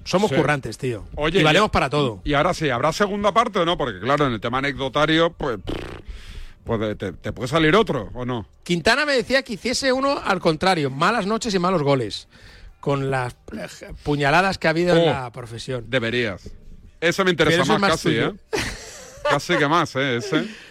Somos 0.04 0.32
Sí. 0.32 0.36
currantes, 0.36 0.78
tío. 0.78 1.06
Oye, 1.16 1.40
y 1.40 1.44
valemos 1.44 1.68
y- 1.68 1.72
para 1.72 1.90
todo. 1.90 2.20
Y 2.26 2.34
ahora 2.34 2.54
sí, 2.54 2.70
¿habrá 2.70 2.92
segunda 2.92 3.32
parte 3.32 3.60
o 3.60 3.66
no? 3.66 3.78
Porque 3.78 4.00
claro, 4.02 4.28
en 4.28 4.34
el 4.34 4.42
tema 4.42 4.58
anecdotario, 4.58 5.32
pues, 5.32 5.60
pues 6.64 6.98
te, 6.98 7.12
te 7.14 7.32
puede 7.34 7.48
salir 7.48 7.76
otro, 7.76 8.10
¿o 8.14 8.26
no? 8.26 8.48
Quintana 8.64 9.06
me 9.06 9.14
decía 9.14 9.44
que 9.44 9.54
hiciese 9.54 9.92
uno 9.92 10.22
al 10.24 10.40
contrario, 10.40 10.90
malas 10.90 11.26
noches 11.26 11.54
y 11.54 11.60
malos 11.60 11.84
goles. 11.84 12.28
Con 12.80 13.12
las 13.12 13.36
puñaladas 14.04 14.58
que 14.58 14.66
ha 14.68 14.72
habido 14.72 14.96
en 14.96 15.04
Oh. 15.04 15.06
la 15.06 15.32
profesión. 15.32 15.86
Deberías. 15.88 16.50
Eso 17.00 17.24
me 17.24 17.30
interesa 17.32 17.64
más, 17.78 17.92
casi. 17.92 18.10
¿eh? 18.18 18.32
Casi 19.30 19.56
que 19.56 19.68
más, 19.68 19.96
¿eh? 19.96 20.18
Ese. 20.18 20.46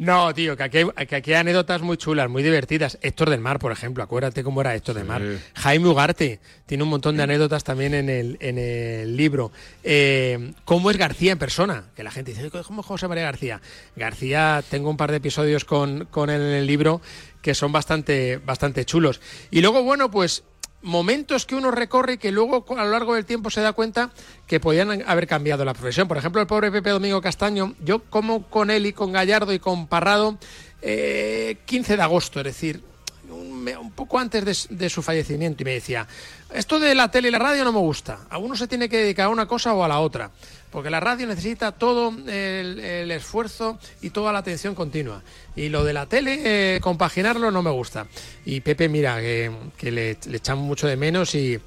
No, 0.00 0.32
tío, 0.32 0.56
que 0.56 0.62
aquí, 0.62 0.78
hay, 0.96 1.06
que 1.06 1.16
aquí 1.16 1.34
hay 1.34 1.40
anécdotas 1.40 1.82
muy 1.82 1.98
chulas, 1.98 2.30
muy 2.30 2.42
divertidas. 2.42 2.96
Héctor 3.02 3.28
del 3.28 3.40
Mar, 3.40 3.58
por 3.58 3.70
ejemplo, 3.70 4.02
acuérdate 4.02 4.42
cómo 4.42 4.62
era 4.62 4.74
Héctor 4.74 4.94
del 4.94 5.04
Mar. 5.04 5.20
Jaime 5.56 5.88
Ugarte 5.88 6.40
tiene 6.64 6.84
un 6.84 6.88
montón 6.88 7.18
de 7.18 7.22
anécdotas 7.22 7.64
también 7.64 7.92
en 7.92 8.08
el, 8.08 8.38
en 8.40 8.56
el 8.56 9.14
libro. 9.14 9.52
Eh, 9.84 10.54
¿Cómo 10.64 10.90
es 10.90 10.96
García 10.96 11.32
en 11.32 11.38
persona? 11.38 11.90
Que 11.94 12.02
la 12.02 12.10
gente 12.10 12.32
dice, 12.32 12.50
¿cómo 12.50 12.80
es 12.80 12.86
José 12.86 13.08
María 13.08 13.24
García? 13.24 13.60
García, 13.94 14.64
tengo 14.70 14.88
un 14.88 14.96
par 14.96 15.10
de 15.10 15.18
episodios 15.18 15.66
con, 15.66 16.06
con 16.06 16.30
él 16.30 16.40
en 16.40 16.54
el 16.54 16.66
libro 16.66 17.02
que 17.42 17.54
son 17.54 17.70
bastante, 17.70 18.38
bastante 18.38 18.86
chulos. 18.86 19.20
Y 19.50 19.60
luego, 19.60 19.82
bueno, 19.82 20.10
pues 20.10 20.44
momentos 20.82 21.46
que 21.46 21.54
uno 21.54 21.70
recorre 21.70 22.14
y 22.14 22.18
que 22.18 22.32
luego 22.32 22.64
a 22.76 22.84
lo 22.84 22.90
largo 22.90 23.14
del 23.14 23.24
tiempo 23.24 23.50
se 23.50 23.60
da 23.60 23.72
cuenta 23.72 24.10
que 24.46 24.60
podían 24.60 25.02
haber 25.06 25.26
cambiado 25.26 25.64
la 25.64 25.74
profesión. 25.74 26.08
Por 26.08 26.16
ejemplo, 26.16 26.40
el 26.40 26.46
pobre 26.46 26.70
Pepe 26.70 26.90
Domingo 26.90 27.20
Castaño, 27.20 27.74
yo 27.84 28.00
como 28.04 28.44
con 28.44 28.70
él 28.70 28.86
y 28.86 28.92
con 28.92 29.12
Gallardo 29.12 29.52
y 29.52 29.58
con 29.58 29.86
Parrado, 29.86 30.38
eh, 30.82 31.58
15 31.66 31.96
de 31.96 32.02
agosto, 32.02 32.40
es 32.40 32.44
decir, 32.44 32.82
un, 33.30 33.68
un 33.68 33.90
poco 33.92 34.18
antes 34.18 34.68
de, 34.68 34.76
de 34.76 34.88
su 34.88 35.02
fallecimiento, 35.02 35.62
y 35.62 35.66
me 35.66 35.72
decía, 35.72 36.06
esto 36.52 36.80
de 36.80 36.94
la 36.94 37.10
tele 37.10 37.28
y 37.28 37.30
la 37.30 37.38
radio 37.38 37.64
no 37.64 37.72
me 37.72 37.78
gusta, 37.78 38.20
a 38.30 38.38
uno 38.38 38.56
se 38.56 38.66
tiene 38.66 38.88
que 38.88 38.98
dedicar 38.98 39.26
a 39.26 39.28
una 39.28 39.46
cosa 39.46 39.74
o 39.74 39.84
a 39.84 39.88
la 39.88 40.00
otra, 40.00 40.30
porque 40.70 40.90
la 40.90 41.00
radio 41.00 41.26
necesita 41.26 41.72
todo 41.72 42.12
el, 42.26 43.10
esfuerzo 43.10 43.78
y 44.00 44.10
toda 44.10 44.32
la 44.32 44.38
atención 44.38 44.74
continua. 44.74 45.22
Y 45.56 45.68
lo 45.68 45.84
de 45.84 45.92
la 45.92 46.06
tele, 46.06 46.76
eh, 46.76 46.80
compaginarlo 46.80 47.50
no 47.50 47.62
me 47.62 47.70
gusta. 47.70 48.06
Y 48.44 48.60
Pepe, 48.60 48.88
mira, 48.88 49.20
que, 49.20 49.50
le, 49.90 50.10
echamos 50.10 50.64
mucho 50.64 50.86
de 50.86 50.96
menos 50.96 51.34
y, 51.34 51.60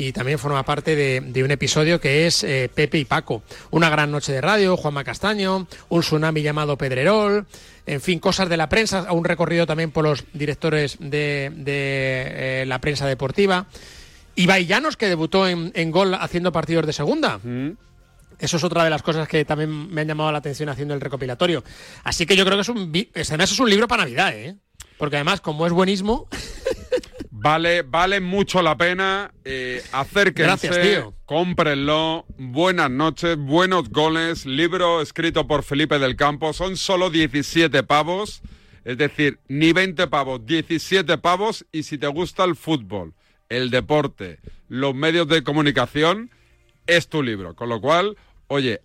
y 0.00 0.12
también 0.12 0.38
forma 0.38 0.62
parte 0.62 0.96
de, 0.96 1.44
un 1.44 1.50
episodio 1.50 2.00
que 2.00 2.26
es 2.26 2.42
eh, 2.42 2.70
Pepe 2.72 2.98
y 2.98 3.04
Paco. 3.04 3.42
Una 3.70 3.90
gran 3.90 4.10
noche 4.10 4.32
de 4.32 4.40
radio, 4.40 4.76
Juanma 4.76 5.04
Castaño, 5.04 5.66
un 5.90 6.00
tsunami 6.00 6.42
llamado 6.42 6.78
Pedrerol, 6.78 7.46
en 7.86 8.00
fin, 8.00 8.18
cosas 8.18 8.48
de 8.48 8.56
la 8.56 8.68
prensa, 8.68 9.12
un 9.12 9.24
recorrido 9.24 9.66
también 9.66 9.90
por 9.90 10.04
los 10.04 10.24
directores 10.32 10.96
de, 11.00 11.52
eh, 11.66 12.64
la 12.66 12.80
prensa 12.80 13.06
deportiva. 13.06 13.66
Ibai 14.36 14.64
Llanos, 14.64 14.96
que 14.96 15.08
debutó 15.08 15.46
en, 15.46 15.90
gol 15.90 16.14
haciendo 16.14 16.50
partidos 16.50 16.86
de 16.86 16.92
segunda. 16.94 17.38
Eso 18.40 18.56
es 18.56 18.64
otra 18.64 18.84
de 18.84 18.90
las 18.90 19.02
cosas 19.02 19.28
que 19.28 19.44
también 19.44 19.92
me 19.92 20.00
han 20.00 20.08
llamado 20.08 20.32
la 20.32 20.38
atención 20.38 20.68
haciendo 20.68 20.94
el 20.94 21.00
recopilatorio. 21.00 21.62
Así 22.04 22.26
que 22.26 22.36
yo 22.36 22.44
creo 22.44 22.56
que 22.56 22.62
es 22.62 22.68
un, 22.68 22.92
además 23.14 23.52
es 23.52 23.60
un 23.60 23.70
libro 23.70 23.86
para 23.86 24.04
Navidad, 24.04 24.34
¿eh? 24.34 24.56
Porque 24.98 25.16
además, 25.16 25.40
como 25.40 25.66
es 25.66 25.72
buenismo, 25.72 26.28
Vale, 27.42 27.80
vale 27.82 28.20
mucho 28.20 28.60
la 28.60 28.76
pena. 28.76 29.32
Eh, 29.44 29.82
acérquense, 29.92 30.68
Gracias, 30.68 30.80
tío. 30.82 31.14
cómprenlo. 31.24 32.26
Buenas 32.36 32.90
noches, 32.90 33.38
buenos 33.38 33.88
goles. 33.88 34.44
Libro 34.44 35.00
escrito 35.00 35.46
por 35.46 35.62
Felipe 35.62 35.98
del 35.98 36.16
Campo. 36.16 36.52
Son 36.52 36.76
solo 36.76 37.08
17 37.08 37.82
pavos. 37.84 38.42
Es 38.84 38.98
decir, 38.98 39.40
ni 39.48 39.72
20 39.72 40.06
pavos, 40.08 40.44
17 40.44 41.16
pavos. 41.16 41.64
Y 41.72 41.84
si 41.84 41.96
te 41.96 42.08
gusta 42.08 42.44
el 42.44 42.56
fútbol, 42.56 43.14
el 43.48 43.70
deporte, 43.70 44.40
los 44.68 44.94
medios 44.94 45.26
de 45.26 45.42
comunicación, 45.42 46.30
es 46.86 47.08
tu 47.08 47.22
libro. 47.22 47.54
Con 47.54 47.70
lo 47.70 47.80
cual, 47.80 48.18
oye, 48.50 48.80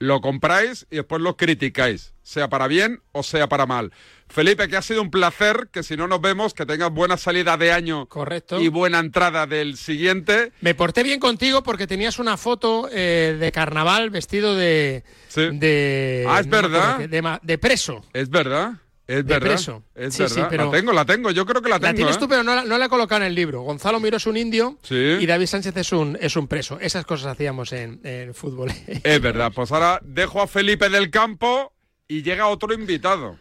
lo 0.00 0.20
compráis 0.20 0.86
y 0.92 0.96
después 0.96 1.20
lo 1.20 1.36
criticáis, 1.36 2.14
sea 2.22 2.48
para 2.48 2.68
bien 2.68 3.00
o 3.10 3.24
sea 3.24 3.48
para 3.48 3.66
mal. 3.66 3.92
Felipe, 4.28 4.68
que 4.68 4.76
ha 4.76 4.82
sido 4.82 5.02
un 5.02 5.10
placer, 5.10 5.70
que 5.72 5.82
si 5.82 5.96
no 5.96 6.06
nos 6.06 6.20
vemos, 6.20 6.54
que 6.54 6.66
tengas 6.66 6.92
buena 6.92 7.16
salida 7.16 7.56
de 7.56 7.72
año 7.72 8.06
Correcto. 8.06 8.60
y 8.60 8.68
buena 8.68 9.00
entrada 9.00 9.46
del 9.48 9.76
siguiente. 9.76 10.52
Me 10.60 10.74
porté 10.76 11.02
bien 11.02 11.18
contigo 11.18 11.64
porque 11.64 11.88
tenías 11.88 12.18
una 12.20 12.36
foto 12.36 12.88
eh, 12.92 13.36
de 13.40 13.50
carnaval 13.50 14.10
vestido 14.10 14.54
de. 14.54 15.02
de 15.34 16.24
Ah, 16.28 16.38
es 16.40 16.46
no 16.46 16.50
me 16.52 16.58
acuerdo 16.58 16.98
verdad. 17.08 17.40
de 17.42 17.58
preso. 17.58 18.04
Es 18.12 18.28
verdad, 18.30 18.74
es 19.08 19.16
De 19.16 19.22
verdad. 19.22 19.48
preso. 19.48 19.82
Es 19.94 20.14
Sí, 20.14 20.28
sí, 20.28 20.34
verdad. 20.36 20.48
pero- 20.50 20.64
La 20.66 20.70
tengo, 20.70 20.92
la 20.92 21.04
tengo, 21.04 21.30
yo 21.32 21.44
creo 21.46 21.60
que 21.62 21.68
la 21.70 21.76
La 21.76 21.80
tengo. 21.80 21.96
tienes 21.96 22.16
¿eh? 22.16 22.18
tú, 22.20 22.28
pero 22.28 22.44
no 22.44 22.54
la, 22.54 22.62
no 22.64 22.78
la 22.78 22.84
he 22.84 22.88
colocado 22.88 23.22
en 23.22 23.26
el 23.26 23.34
libro. 23.34 23.62
Gonzalo 23.62 23.98
Miro 23.98 24.18
es 24.18 24.26
un 24.26 24.36
indio 24.36 24.78
Sí. 24.82 24.94
y 24.94 25.26
David 25.26 25.46
Sánchez 25.46 25.76
es 25.76 25.90
un, 25.92 26.16
es 26.20 26.36
un 26.36 26.46
preso. 26.46 26.78
Esas 26.80 27.04
cosas 27.04 27.32
hacíamos 27.32 27.72
en, 27.72 28.00
en 28.04 28.34
fútbol. 28.34 28.70
Es 29.02 29.20
verdad, 29.20 29.50
pues 29.54 29.72
ahora 29.72 29.98
dejo 30.04 30.40
a 30.42 30.46
Felipe 30.46 30.88
del 30.88 31.10
Campo 31.10 31.72
y 32.06 32.22
llega 32.22 32.46
otro 32.46 32.72
invitado. 32.72 33.36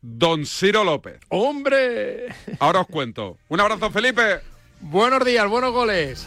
Don 0.00 0.44
Ciro 0.44 0.84
López. 0.84 1.18
¡Hombre! 1.28 2.26
Ahora 2.58 2.80
os 2.80 2.86
cuento. 2.88 3.38
Un 3.48 3.60
abrazo, 3.60 3.90
Felipe. 3.90 4.40
Buenos 4.80 5.24
días, 5.24 5.48
buenos 5.48 5.72
goles. 5.72 6.26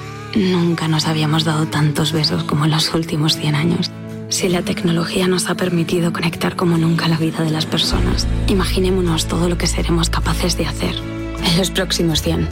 Nunca 0.35 0.87
nos 0.87 1.07
habíamos 1.07 1.43
dado 1.43 1.67
tantos 1.67 2.13
besos 2.13 2.45
como 2.45 2.65
en 2.65 2.71
los 2.71 2.93
últimos 2.93 3.35
100 3.35 3.55
años. 3.55 3.91
Si 4.29 4.47
la 4.47 4.61
tecnología 4.61 5.27
nos 5.27 5.49
ha 5.49 5.55
permitido 5.55 6.13
conectar 6.13 6.55
como 6.55 6.77
nunca 6.77 7.09
la 7.09 7.17
vida 7.17 7.43
de 7.43 7.51
las 7.51 7.65
personas, 7.65 8.27
imaginémonos 8.47 9.27
todo 9.27 9.49
lo 9.49 9.57
que 9.57 9.67
seremos 9.67 10.09
capaces 10.09 10.57
de 10.57 10.65
hacer 10.65 10.95
en 11.43 11.57
los 11.57 11.69
próximos 11.69 12.21
100. 12.21 12.47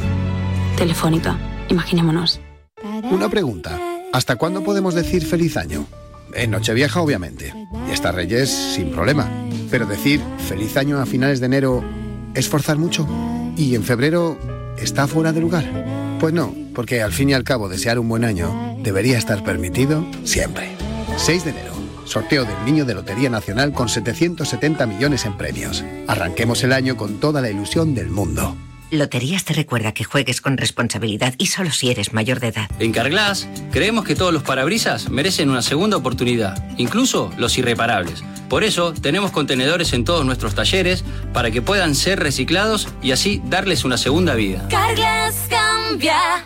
Telefónica, 0.75 1.37
imaginémonos. 1.69 2.41
Una 3.09 3.29
pregunta. 3.29 3.79
¿Hasta 4.11 4.35
cuándo 4.35 4.61
podemos 4.61 4.93
decir 4.93 5.25
feliz 5.25 5.55
año? 5.55 5.85
En 6.33 6.51
Nochevieja, 6.51 6.99
obviamente. 6.99 7.53
Y 7.87 7.91
hasta 7.91 8.11
Reyes, 8.11 8.49
sin 8.49 8.91
problema. 8.91 9.29
Pero 9.71 9.85
decir 9.85 10.19
feliz 10.49 10.75
año 10.75 10.99
a 10.99 11.05
finales 11.05 11.39
de 11.39 11.45
enero 11.45 11.83
es 12.33 12.49
forzar 12.49 12.77
mucho. 12.77 13.07
¿Y 13.55 13.75
en 13.75 13.83
febrero 13.83 14.37
está 14.77 15.07
fuera 15.07 15.31
de 15.31 15.39
lugar? 15.39 16.17
Pues 16.19 16.33
no, 16.33 16.53
porque 16.79 17.01
al 17.01 17.11
fin 17.11 17.29
y 17.29 17.33
al 17.33 17.43
cabo 17.43 17.67
desear 17.67 17.99
un 17.99 18.07
buen 18.07 18.23
año 18.23 18.77
debería 18.81 19.17
estar 19.17 19.43
permitido 19.43 20.07
siempre. 20.23 20.69
6 21.17 21.43
de 21.43 21.49
enero. 21.49 21.73
Sorteo 22.05 22.45
del 22.45 22.55
Niño 22.63 22.85
de 22.85 22.93
Lotería 22.93 23.29
Nacional 23.29 23.73
con 23.73 23.89
770 23.89 24.85
millones 24.85 25.25
en 25.25 25.35
premios. 25.35 25.83
Arranquemos 26.07 26.63
el 26.63 26.71
año 26.71 26.95
con 26.95 27.19
toda 27.19 27.41
la 27.41 27.49
ilusión 27.49 27.95
del 27.95 28.09
mundo. 28.09 28.55
Loterías 28.91 29.43
te 29.43 29.53
recuerda 29.53 29.91
que 29.91 30.05
juegues 30.05 30.39
con 30.39 30.55
responsabilidad 30.55 31.35
y 31.37 31.47
solo 31.47 31.69
si 31.69 31.91
eres 31.91 32.13
mayor 32.13 32.39
de 32.39 32.47
edad. 32.47 32.69
En 32.79 32.93
Carglass 32.93 33.49
creemos 33.73 34.05
que 34.05 34.15
todos 34.15 34.31
los 34.31 34.43
parabrisas 34.43 35.09
merecen 35.09 35.49
una 35.49 35.61
segunda 35.61 35.97
oportunidad, 35.97 36.65
incluso 36.77 37.29
los 37.37 37.57
irreparables. 37.57 38.23
Por 38.47 38.63
eso 38.63 38.93
tenemos 38.93 39.31
contenedores 39.31 39.91
en 39.91 40.05
todos 40.05 40.25
nuestros 40.25 40.55
talleres 40.55 41.03
para 41.33 41.51
que 41.51 41.61
puedan 41.61 41.93
ser 41.93 42.21
reciclados 42.21 42.87
y 43.01 43.11
así 43.11 43.41
darles 43.43 43.83
una 43.83 43.97
segunda 43.97 44.33
vida. 44.33 44.65
Carglass 44.69 45.35
cambia, 45.49 46.45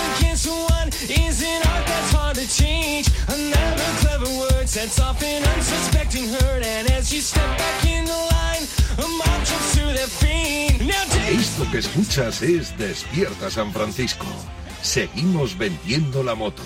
is 1.09 1.41
an 1.43 1.61
art 1.73 1.85
that's 1.85 2.11
hard 2.13 2.35
to 2.35 2.47
change. 2.47 3.07
Another 3.27 3.89
clever 4.01 4.31
word 4.39 4.67
sets 4.67 4.99
off 4.99 5.21
an 5.23 5.43
unsuspecting 5.43 6.27
hurt, 6.27 6.63
and 6.63 6.89
as 6.91 7.13
you 7.13 7.21
step 7.21 7.57
back 7.57 7.85
in 7.85 8.05
the 8.05 8.21
line, 8.35 8.65
a 8.97 9.07
mob 9.17 9.45
jumps 9.45 9.75
to 9.75 9.85
their 9.93 10.07
feet. 10.07 10.81
Now 10.85 11.03
take 11.09 11.35
Esto 11.35 11.69
que 11.71 11.79
escuchas 11.79 12.41
es 12.41 12.77
Despierta 12.77 13.49
San 13.49 13.71
Francisco. 13.71 14.27
Seguimos 14.81 15.57
vendiendo 15.57 16.23
la 16.23 16.35
moto. 16.35 16.63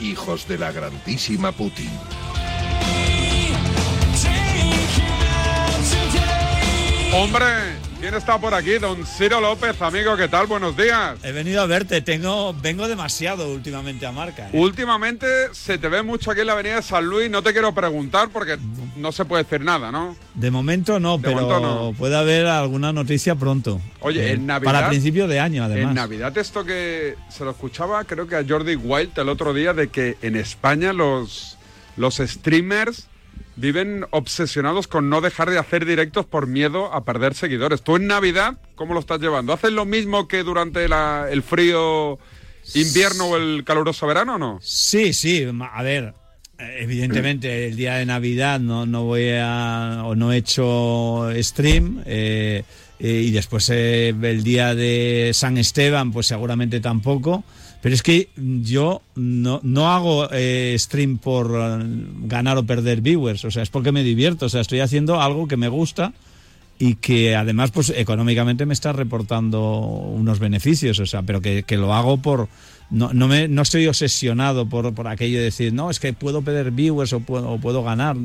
Hijos 0.00 0.46
de 0.46 0.58
la 0.58 0.70
grandísima 0.70 1.52
Putin. 1.52 1.90
Hombre, 7.12 7.77
¿quién 8.00 8.14
está 8.14 8.38
por 8.38 8.54
aquí? 8.54 8.78
Don 8.78 9.04
Ciro 9.06 9.40
López, 9.40 9.80
amigo, 9.82 10.16
¿qué 10.16 10.28
tal? 10.28 10.46
Buenos 10.46 10.76
días. 10.76 11.18
He 11.22 11.32
venido 11.32 11.62
a 11.62 11.66
verte, 11.66 12.00
tengo, 12.00 12.54
vengo 12.54 12.86
demasiado 12.88 13.52
últimamente 13.52 14.06
a 14.06 14.12
marca. 14.12 14.46
¿eh? 14.46 14.50
Últimamente 14.52 15.26
se 15.52 15.78
te 15.78 15.88
ve 15.88 16.02
mucho 16.02 16.30
aquí 16.30 16.40
en 16.40 16.46
la 16.46 16.52
avenida 16.52 16.76
de 16.76 16.82
San 16.82 17.04
Luis, 17.06 17.30
no 17.30 17.42
te 17.42 17.52
quiero 17.52 17.74
preguntar 17.74 18.28
porque 18.32 18.58
no 18.96 19.12
se 19.12 19.24
puede 19.24 19.44
decir 19.44 19.60
nada, 19.62 19.90
¿no? 19.90 20.16
De 20.34 20.50
momento 20.50 21.00
no, 21.00 21.18
De 21.18 21.24
pero 21.28 21.40
momento 21.42 21.60
no. 21.60 21.92
puede 21.96 22.16
haber 22.16 22.46
alguna 22.46 22.92
noticia 22.92 23.34
pronto. 23.34 23.80
Oye, 24.00 24.28
Eh, 24.28 24.32
en 24.32 24.46
Navidad... 24.46 24.72
Para 24.72 24.88
principio 24.88 25.26
de 25.26 25.40
año, 25.40 25.64
además. 25.64 25.88
En 25.90 25.94
Navidad 25.94 26.36
esto 26.38 26.64
que 26.64 27.16
se 27.28 27.44
lo 27.44 27.50
escuchaba, 27.50 28.04
creo 28.04 28.26
que 28.28 28.36
a 28.36 28.44
Jordi 28.48 28.76
Wild 28.76 29.18
el 29.18 29.28
otro 29.28 29.52
día, 29.54 29.72
de 29.74 29.88
que 29.88 30.16
en 30.22 30.36
España 30.36 30.92
los, 30.92 31.56
los 31.96 32.16
streamers 32.16 33.08
viven 33.58 34.06
obsesionados 34.10 34.86
con 34.88 35.08
no 35.10 35.20
dejar 35.20 35.50
de 35.50 35.58
hacer 35.58 35.84
directos 35.84 36.24
por 36.26 36.46
miedo 36.46 36.92
a 36.92 37.04
perder 37.04 37.34
seguidores. 37.34 37.82
¿Tú 37.82 37.96
en 37.96 38.06
Navidad 38.06 38.58
cómo 38.76 38.94
lo 38.94 39.00
estás 39.00 39.20
llevando? 39.20 39.52
¿Haces 39.52 39.72
lo 39.72 39.84
mismo 39.84 40.28
que 40.28 40.42
durante 40.44 40.88
la- 40.88 41.26
el 41.30 41.42
frío 41.42 42.18
invierno 42.74 43.26
o 43.26 43.36
el 43.36 43.64
caluroso 43.64 44.06
verano 44.06 44.36
o 44.36 44.38
no? 44.38 44.58
Sí, 44.62 45.12
sí, 45.12 45.44
a 45.72 45.82
ver, 45.82 46.14
evidentemente 46.58 47.66
el 47.68 47.76
día 47.76 47.94
de 47.96 48.06
Navidad 48.06 48.60
no, 48.60 48.86
no 48.86 49.04
voy 49.04 49.30
a, 49.40 50.02
o 50.04 50.14
no 50.14 50.32
he 50.32 50.36
hecho 50.38 51.28
stream, 51.42 52.02
eh, 52.06 52.64
eh, 53.00 53.22
y 53.26 53.30
después 53.30 53.68
eh, 53.70 54.08
el 54.08 54.42
día 54.42 54.74
de 54.74 55.30
San 55.34 55.58
Esteban, 55.58 56.12
pues 56.12 56.26
seguramente 56.26 56.80
tampoco. 56.80 57.44
Pero 57.80 57.94
es 57.94 58.02
que 58.02 58.28
yo 58.36 59.02
no, 59.14 59.60
no 59.62 59.92
hago 59.92 60.28
eh, 60.32 60.74
stream 60.78 61.18
por 61.18 61.52
ganar 62.26 62.58
o 62.58 62.64
perder 62.64 63.00
viewers, 63.02 63.44
o 63.44 63.52
sea, 63.52 63.62
es 63.62 63.70
porque 63.70 63.92
me 63.92 64.02
divierto, 64.02 64.46
o 64.46 64.48
sea, 64.48 64.60
estoy 64.62 64.80
haciendo 64.80 65.20
algo 65.20 65.46
que 65.46 65.56
me 65.56 65.68
gusta 65.68 66.12
y 66.80 66.96
que 66.96 67.36
además 67.36 67.70
pues 67.70 67.92
económicamente 67.94 68.66
me 68.66 68.74
está 68.74 68.92
reportando 68.92 69.78
unos 69.80 70.40
beneficios, 70.40 70.98
o 70.98 71.06
sea, 71.06 71.22
pero 71.22 71.40
que, 71.40 71.62
que 71.62 71.76
lo 71.76 71.94
hago 71.94 72.18
por... 72.18 72.48
No, 72.90 73.12
no, 73.12 73.28
me, 73.28 73.48
no 73.48 73.62
estoy 73.62 73.86
obsesionado 73.86 74.66
por, 74.66 74.94
por 74.94 75.08
aquello 75.08 75.38
de 75.38 75.44
decir, 75.44 75.72
no, 75.72 75.90
es 75.90 76.00
que 76.00 76.12
puedo 76.14 76.42
perder 76.42 76.70
viewers 76.70 77.12
o 77.12 77.20
puedo, 77.20 77.50
o 77.50 77.58
puedo 77.58 77.82
ganar. 77.82 78.16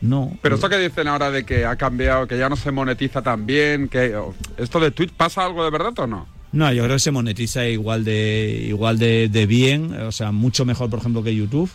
No. 0.00 0.36
Pero 0.42 0.56
esto 0.56 0.68
que 0.68 0.78
dicen 0.78 1.08
ahora 1.08 1.30
de 1.30 1.44
que 1.44 1.64
ha 1.64 1.76
cambiado, 1.76 2.26
que 2.26 2.38
ya 2.38 2.48
no 2.48 2.56
se 2.56 2.70
monetiza 2.70 3.22
tan 3.22 3.46
bien, 3.46 3.88
que 3.88 4.14
esto 4.58 4.78
de 4.80 4.90
Twitch 4.90 5.12
pasa 5.12 5.44
algo 5.44 5.64
de 5.64 5.70
verdad 5.70 5.98
o 5.98 6.06
no? 6.06 6.26
No, 6.52 6.72
yo 6.72 6.84
creo 6.84 6.96
que 6.96 7.00
se 7.00 7.10
monetiza 7.10 7.66
igual 7.66 8.04
de 8.04 8.64
igual 8.68 8.98
de, 8.98 9.28
de 9.28 9.46
bien, 9.46 9.92
o 10.00 10.12
sea, 10.12 10.32
mucho 10.32 10.64
mejor, 10.64 10.88
por 10.90 11.00
ejemplo, 11.00 11.22
que 11.22 11.34
YouTube. 11.34 11.70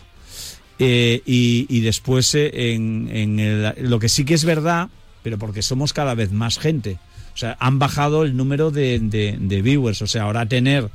Eh, 0.78 1.22
y, 1.26 1.66
y 1.68 1.80
después 1.80 2.34
eh, 2.34 2.72
en, 2.74 3.08
en 3.12 3.38
el- 3.38 3.74
lo 3.90 3.98
que 3.98 4.08
sí 4.08 4.24
que 4.24 4.34
es 4.34 4.44
verdad, 4.44 4.88
pero 5.22 5.38
porque 5.38 5.62
somos 5.62 5.92
cada 5.92 6.14
vez 6.14 6.32
más 6.32 6.58
gente. 6.58 6.98
O 7.34 7.36
sea, 7.36 7.56
han 7.60 7.78
bajado 7.78 8.24
el 8.24 8.36
número 8.36 8.70
de, 8.70 8.98
de- 8.98 9.36
de 9.38 9.62
viewers. 9.62 10.02
O 10.02 10.06
sea, 10.06 10.22
ahora 10.24 10.46
tener 10.46 10.88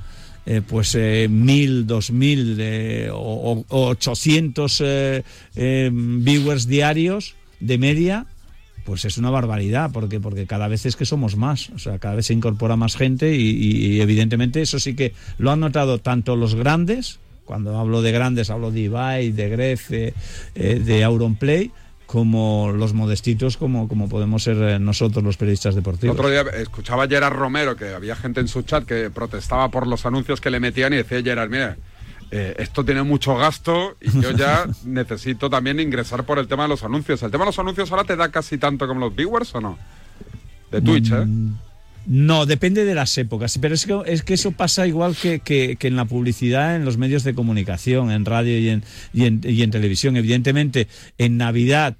eh, 0.50 0.62
pues 0.66 0.95
eh, 0.95 1.28
mil, 1.30 1.86
dos 1.86 2.10
mil 2.10 2.58
eh, 2.62 3.10
o, 3.12 3.66
o 3.68 3.88
800 3.89 4.82
eh, 4.86 5.24
viewers 5.91 6.68
diarios 6.68 7.36
de 7.60 7.78
media, 7.78 8.26
pues 8.86 9.04
es 9.04 9.18
una 9.18 9.30
barbaridad, 9.30 9.91
porque, 9.91 10.22
porque 10.22 10.48
cada 10.48 10.70
vez 10.70 10.86
es 10.86 10.95
que 10.95 11.04
somos 11.04 11.36
más, 11.36 11.70
o 11.72 11.80
sea, 11.80 12.00
cada 12.00 12.16
vez 12.16 12.28
se 12.28 12.34
incorpora 12.34 12.78
más 12.78 12.95
gente 12.95 13.36
y, 13.36 14.00
evidentemente 14.00 14.62
eso 14.62 14.80
sí 14.80 14.95
que 14.95 15.12
lo 15.38 15.52
han 15.52 15.60
notado 15.60 16.00
tanto 16.00 16.38
los 16.38 16.56
grandes, 16.56 17.20
cuando 17.43 17.78
hablo 17.78 18.02
de 18.02 18.14
grandes 18.14 18.50
hablo 18.50 18.72
de 18.72 18.80
Ibai, 18.80 19.32
de 19.34 19.50
Gref, 19.50 19.89
de 19.89 21.04
Auronplay, 21.04 21.72
como 22.08 22.72
los 22.74 22.93
modestitos, 22.93 23.58
como, 23.58 23.88
como 23.88 24.08
podemos 24.10 24.41
ser 24.41 24.58
eh, 24.58 24.80
nosotros 24.80 25.24
los 25.24 25.38
periodistas 25.38 25.76
El 25.76 25.82
deportivos. 25.82 26.16
otro 26.16 26.30
día 26.30 26.41
escuchaba 26.60 27.03
a 27.03 27.08
Gerard 27.08 27.34
Romero, 27.36 27.76
que 27.76 27.93
había 27.93 28.16
gente 28.16 28.39
en 28.39 28.47
su 28.47 28.64
chat 28.64 28.86
que 28.86 29.10
protestaba 29.10 29.70
por 29.70 29.86
los 29.86 30.05
anuncios 30.05 30.41
que 30.41 30.49
le 30.49 30.60
metían 30.62 30.93
y 30.93 30.95
decía 30.95 31.22
Gerard, 31.22 31.49
mira, 31.49 31.78
eh, 32.32 32.55
esto 32.60 32.84
tiene 32.84 33.03
mucho 33.03 33.36
gasto 33.36 33.97
y 34.01 34.22
yo 34.22 34.32
ya 34.32 34.66
necesito 34.86 35.49
también 35.49 35.82
ingresar 35.82 36.26
por 36.26 36.39
el 36.39 36.47
tema 36.47 36.64
de 36.64 36.70
los 36.70 36.84
anuncios. 36.84 37.22
¿El 37.24 37.30
tema 37.30 37.43
de 37.43 37.49
los 37.49 37.60
anuncios 37.60 37.91
ahora 37.91 38.05
te 38.05 38.16
da 38.16 38.30
casi 38.30 38.58
tanto 38.58 38.88
como 38.88 39.01
los 39.01 39.14
viewers 39.14 39.53
o 39.55 39.62
no? 39.62 39.78
De 40.72 40.82
Twitch, 40.82 41.12
¿eh? 41.12 41.26
No, 42.10 42.45
depende 42.45 42.86
de 42.86 42.95
las 42.95 43.18
épocas, 43.18 43.58
pero 43.62 43.76
es 43.76 43.86
que, 43.86 43.99
es 44.05 44.24
que 44.24 44.34
eso 44.36 44.51
pasa 44.53 44.88
igual 44.88 45.16
que, 45.22 45.39
que- 45.39 45.76
que 45.78 45.88
en 45.88 45.97
la 45.97 46.05
publicidad, 46.05 46.76
en 46.78 46.86
los 46.86 46.97
medios 46.97 47.24
de 47.26 47.34
comunicación, 47.36 48.12
en 48.12 48.24
radio 48.24 48.58
y 48.58 48.70
en, 48.70 48.84
y 49.14 49.26
en, 49.26 49.41
y 49.43 49.62
en 49.62 49.72
televisión. 49.72 50.16
Evidentemente, 50.16 50.88
en 51.18 51.36
Navidad 51.36 51.97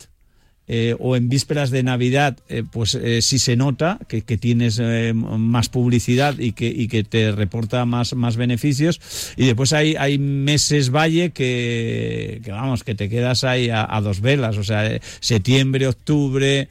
eh, 0.70 0.96
o 1.00 1.16
en 1.16 1.30
vísperas 1.30 1.72
de 1.72 1.82
Navidad, 1.84 2.38
eh, 2.50 2.64
pues 2.70 2.96
eh, 2.96 3.22
sí 3.22 3.40
se 3.40 3.56
nota 3.56 4.00
que, 4.10 4.22
que 4.24 4.38
tienes 4.38 4.80
eh, 4.82 5.14
más 5.14 5.70
publicidad 5.70 6.38
y 6.40 6.52
que, 6.52 6.68
y 6.68 6.88
que 6.90 7.04
te 7.06 7.32
reporta 7.32 7.86
más, 7.86 8.14
más 8.16 8.36
beneficios. 8.36 9.00
Y 9.38 9.46
después 9.46 9.72
hay, 9.74 9.96
hay 9.96 10.18
meses 10.20 10.90
valle 10.92 11.32
que, 11.32 12.42
que, 12.44 12.52
vamos, 12.52 12.84
que 12.84 12.96
te 12.96 13.08
quedas 13.10 13.44
ahí 13.44 13.70
a, 13.70 13.84
dos 14.02 14.20
velas. 14.22 14.58
O 14.58 14.64
sea, 14.64 15.00
septiembre, 15.22 15.88
octubre, 15.88 16.68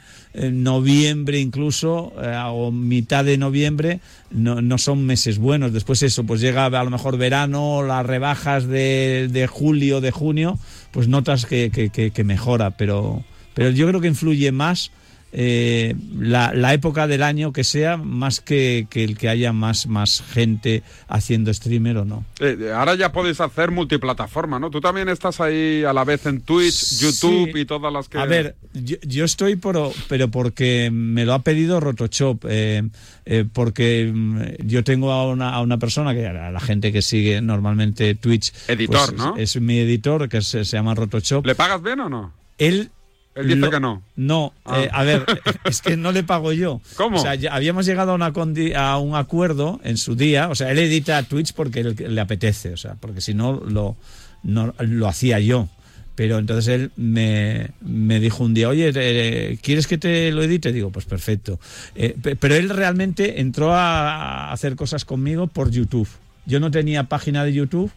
noviembre 0.52 1.40
incluso, 1.40 2.12
o 2.52 2.70
mitad 2.70 3.24
de 3.24 3.38
noviembre, 3.38 4.00
no, 4.30 4.60
no 4.60 4.76
son 4.78 5.06
meses 5.06 5.38
buenos. 5.38 5.72
Después 5.72 6.02
eso, 6.02 6.24
pues 6.24 6.40
llega 6.40 6.66
a 6.66 6.84
lo 6.84 6.90
mejor 6.90 7.16
verano, 7.16 7.82
las 7.82 8.04
rebajas 8.04 8.66
de, 8.66 9.28
de 9.30 9.46
julio, 9.46 10.00
de 10.00 10.10
junio, 10.10 10.58
pues 10.90 11.08
notas 11.08 11.46
que- 11.46 11.70
que- 11.70 12.10
que 12.10 12.24
mejora, 12.24 12.72
pero, 12.76 13.24
pero 13.56 13.70
yo 13.70 13.88
creo 13.88 14.02
que 14.02 14.08
influye 14.08 14.52
más 14.52 14.92
eh, 15.32 15.94
la, 16.18 16.54
la 16.54 16.72
época 16.72 17.06
del 17.06 17.22
año 17.22 17.52
que 17.52 17.64
sea, 17.64 17.96
más 17.96 18.40
que, 18.40 18.86
que 18.88 19.02
el 19.02 19.18
que 19.18 19.28
haya 19.28 19.52
más, 19.52 19.86
más 19.86 20.22
gente 20.22 20.82
haciendo 21.08 21.52
streamer 21.52 21.98
o 21.98 22.04
no. 22.04 22.24
Eh, 22.38 22.70
ahora 22.74 22.94
ya 22.94 23.12
podéis 23.12 23.40
hacer 23.40 23.70
multiplataforma, 23.70 24.58
¿no? 24.58 24.70
Tú 24.70 24.80
también 24.80 25.08
estás 25.08 25.40
ahí 25.40 25.84
a 25.84 25.92
la 25.92 26.04
vez 26.04 26.26
en 26.26 26.40
Twitch, 26.40 27.00
YouTube 27.00 27.56
y 27.56 27.64
todas 27.64 27.92
las 27.92 28.08
que... 28.08 28.18
A 28.18 28.24
ver, 28.24 28.56
yo, 28.72 28.96
yo 29.02 29.24
estoy 29.24 29.56
por, 29.56 29.92
pero 30.08 30.30
porque 30.30 30.90
me 30.92 31.24
lo 31.24 31.34
ha 31.34 31.40
pedido 31.40 31.80
Rotochop, 31.80 32.44
eh, 32.48 32.88
eh, 33.24 33.44
porque 33.52 34.10
mm, 34.14 34.66
yo 34.66 34.84
tengo 34.84 35.12
a 35.12 35.28
una, 35.28 35.54
a 35.54 35.60
una 35.60 35.78
persona 35.78 36.14
que 36.14 36.26
a 36.26 36.50
la 36.50 36.60
gente 36.60 36.92
que 36.92 37.02
sigue 37.02 37.42
normalmente 37.42 38.14
Twitch, 38.14 38.52
Editor, 38.68 39.14
pues, 39.14 39.18
¿no? 39.18 39.36
Es, 39.36 39.60
mi 39.60 39.78
editor 39.78 40.28
que 40.28 40.40
se, 40.40 40.64
se 40.64 40.76
llama 40.76 40.94
Rotochop. 40.94 41.44
¿Le 41.44 41.54
pagas 41.54 41.82
bien 41.82 42.00
o 42.00 42.08
no? 42.08 42.32
Él 42.58 42.90
Él 43.36 43.46
dice 43.48 43.58
lo- 43.60 43.70
que 43.70 43.80
no. 43.80 44.02
No, 44.16 44.52
Ah. 44.64 44.80
eh, 44.82 44.88
a 44.92 45.02
ver, 45.04 45.24
es 45.64 45.82
que 45.82 45.96
no 45.96 46.10
le 46.12 46.22
pago 46.22 46.52
yo. 46.52 46.80
¿Cómo? 46.96 47.18
O 47.18 47.20
sea, 47.20 47.34
ya 47.34 47.54
habíamos 47.54 47.86
llegado 47.86 48.12
a, 48.12 48.14
una 48.14 48.32
condi- 48.32 48.74
a 48.74 48.96
un 48.98 49.14
acuerdo 49.14 49.80
en 49.84 49.96
su 49.98 50.16
día. 50.16 50.48
O 50.48 50.54
sea, 50.54 50.70
él 50.72 50.78
edita 50.78 51.22
Twitch 51.22 51.52
porque 51.52 51.84
le, 51.84 52.08
le 52.08 52.20
apetece, 52.20 52.72
o 52.72 52.76
sea, 52.76 52.94
porque 52.94 53.20
si 53.20 53.34
no 53.34 53.52
lo, 53.68 53.96
no 54.42 54.74
lo 54.78 55.06
hacía 55.08 55.38
yo. 55.40 55.68
Pero 56.14 56.38
entonces 56.38 56.68
él 56.68 56.90
me, 56.96 57.72
me 57.82 58.18
dijo 58.20 58.42
un 58.42 58.54
día, 58.54 58.70
oye, 58.70 58.90
eh, 58.94 59.58
¿quieres 59.60 59.86
que 59.86 59.98
te 59.98 60.30
lo 60.32 60.42
edite? 60.42 60.72
Digo, 60.72 60.88
pues 60.90 61.04
perfecto. 61.04 61.60
Eh, 61.94 62.16
pe- 62.22 62.36
pero 62.36 62.54
él 62.54 62.70
realmente 62.70 63.42
entró 63.42 63.74
a 63.74 64.50
hacer 64.50 64.76
cosas 64.76 65.04
conmigo 65.04 65.46
por 65.46 65.70
YouTube. 65.70 66.08
Yo 66.46 66.58
no 66.58 66.70
tenía 66.70 67.02
página 67.04 67.44
de 67.44 67.52
YouTube. 67.52 67.90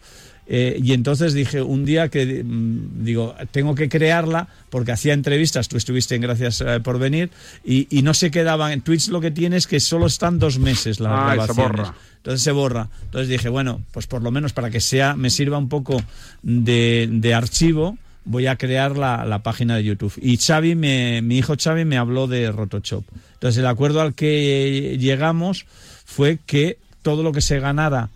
Eh, 0.52 0.80
y 0.82 0.94
entonces 0.94 1.32
dije 1.32 1.62
un 1.62 1.84
día 1.84 2.08
que 2.08 2.42
mm, 2.42 3.04
digo 3.04 3.36
tengo 3.52 3.76
que 3.76 3.88
crearla 3.88 4.48
porque 4.68 4.90
hacía 4.90 5.12
entrevistas 5.14 5.68
tú 5.68 5.76
estuviste 5.76 6.16
en 6.16 6.22
gracias 6.22 6.60
eh, 6.60 6.80
por 6.80 6.98
venir 6.98 7.30
y, 7.64 7.86
y 7.96 8.02
no 8.02 8.14
se 8.14 8.32
quedaban. 8.32 8.72
En 8.72 8.80
Twitch 8.80 9.08
lo 9.10 9.20
que 9.20 9.30
tiene 9.30 9.56
es 9.56 9.68
que 9.68 9.78
solo 9.78 10.06
están 10.06 10.40
dos 10.40 10.58
meses 10.58 10.98
las 10.98 11.12
Ah, 11.12 11.46
se 11.46 11.52
borra. 11.52 11.94
entonces 12.16 12.42
se 12.42 12.50
borra. 12.50 12.88
Entonces 13.04 13.28
dije 13.28 13.48
bueno 13.48 13.80
pues 13.92 14.08
por 14.08 14.22
lo 14.22 14.32
menos 14.32 14.52
para 14.52 14.70
que 14.70 14.80
sea 14.80 15.14
me 15.14 15.30
sirva 15.30 15.56
un 15.56 15.68
poco 15.68 16.02
de, 16.42 17.08
de 17.12 17.32
archivo 17.32 17.96
voy 18.24 18.48
a 18.48 18.56
crear 18.56 18.96
la, 18.98 19.24
la 19.24 19.44
página 19.44 19.76
de 19.76 19.84
YouTube. 19.84 20.12
Y 20.20 20.36
Xavi 20.36 20.74
me, 20.74 21.22
mi 21.22 21.38
hijo 21.38 21.54
Xavi 21.56 21.84
me 21.84 21.96
habló 21.96 22.26
de 22.26 22.50
Rotochop. 22.50 23.04
Entonces 23.34 23.58
el 23.58 23.66
acuerdo 23.66 24.00
al 24.00 24.14
que 24.14 24.96
llegamos 24.98 25.64
fue 26.04 26.38
que 26.44 26.76
todo 27.02 27.22
lo 27.22 27.30
que 27.32 27.40
se 27.40 27.60
ganara 27.60 28.10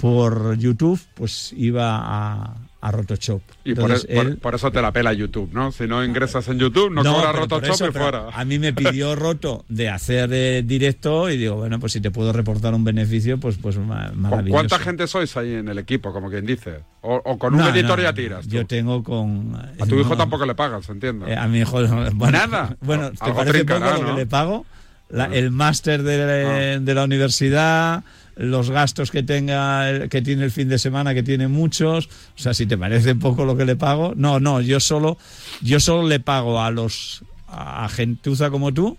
por 0.00 0.56
YouTube, 0.56 0.98
pues 1.14 1.52
iba 1.56 1.96
a, 1.98 2.54
a 2.80 2.90
Rotochop. 2.90 3.42
Y 3.64 3.74
por, 3.74 3.84
Entonces, 3.90 4.06
es- 4.08 4.16
por- 4.16 4.26
él- 4.26 4.36
por 4.38 4.54
eso 4.54 4.72
te 4.72 4.80
la 4.80 4.92
pela 4.92 5.12
YouTube, 5.12 5.50
¿no? 5.52 5.70
Si 5.72 5.86
no 5.86 6.02
ingresas 6.02 6.48
en 6.48 6.58
YouTube, 6.58 6.90
no, 6.90 7.02
cobra 7.02 7.32
pero 7.32 7.46
por 7.48 7.60
Rotochop 7.60 7.74
eso, 7.74 7.88
y 7.88 7.92
fuera. 7.92 8.28
A 8.32 8.44
mí 8.46 8.58
me 8.58 8.72
pidió 8.72 9.14
Roto 9.16 9.64
de 9.68 9.90
hacer 9.90 10.30
eh, 10.32 10.62
directo 10.64 11.28
y 11.28 11.36
digo, 11.36 11.56
bueno, 11.56 11.78
pues 11.78 11.92
si 11.92 12.00
te 12.00 12.10
puedo 12.10 12.32
reportar 12.32 12.72
un 12.74 12.82
beneficio, 12.82 13.38
pues, 13.38 13.58
pues 13.58 13.76
ma- 13.76 14.08
¿Con 14.08 14.20
maravilloso. 14.22 14.52
¿Cuánta 14.54 14.78
gente 14.78 15.06
sois 15.06 15.36
ahí 15.36 15.52
en 15.54 15.68
el 15.68 15.78
equipo, 15.78 16.12
como 16.14 16.30
quien 16.30 16.46
dice? 16.46 16.78
O, 17.02 17.16
o 17.22 17.38
con 17.38 17.52
un 17.54 17.60
No, 17.60 17.68
editor 17.68 17.98
no, 17.98 18.02
ya 18.04 18.14
tiras. 18.14 18.44
tú? 18.46 18.50
Yo 18.50 18.66
tengo 18.66 19.02
con... 19.02 19.54
A 19.78 19.84
tu 19.86 19.96
hijo 20.00 20.10
no, 20.10 20.16
tampoco 20.16 20.46
le 20.46 20.54
pagas, 20.54 20.88
entiendo. 20.88 21.26
eh, 21.26 21.36
a 21.36 21.46
mi 21.46 21.58
hijo... 21.58 21.78
Bueno, 22.14 22.38
Nada. 22.38 22.76
Bueno, 22.80 23.10
¿te 23.10 23.16
parece 23.18 23.34
poco 23.34 23.50
trincará, 23.52 23.98
lo 23.98 24.02
¿no? 24.04 24.06
que 24.14 24.20
le 24.20 24.26
pago? 24.26 24.64
La- 25.10 25.24
Ah. 25.24 25.28
el 25.32 25.50
máster 25.50 26.02
de, 26.04 26.78
de 26.80 26.94
la 26.94 27.02
universidad, 27.04 28.04
los 28.36 28.70
gastos 28.70 29.10
que 29.10 29.22
tenga, 29.22 30.08
que 30.08 30.22
tiene 30.22 30.44
el 30.44 30.50
fin 30.50 30.68
de 30.68 30.78
semana, 30.78 31.14
que 31.14 31.22
tiene 31.22 31.48
muchos. 31.48 32.06
O 32.06 32.38
sea, 32.38 32.54
si 32.54 32.66
te 32.66 32.78
parece 32.78 33.14
poco 33.14 33.44
lo 33.44 33.56
que 33.56 33.64
le 33.64 33.76
pago. 33.76 34.14
No, 34.16 34.40
no, 34.40 34.60
yo 34.60 34.80
solo, 34.80 35.18
yo 35.60 35.80
solo 35.80 36.08
le 36.08 36.20
pago 36.20 36.60
a 36.60 36.70
los 36.70 37.22
a 37.48 37.88
gentuza 37.88 38.50
como 38.50 38.72
tú. 38.72 38.96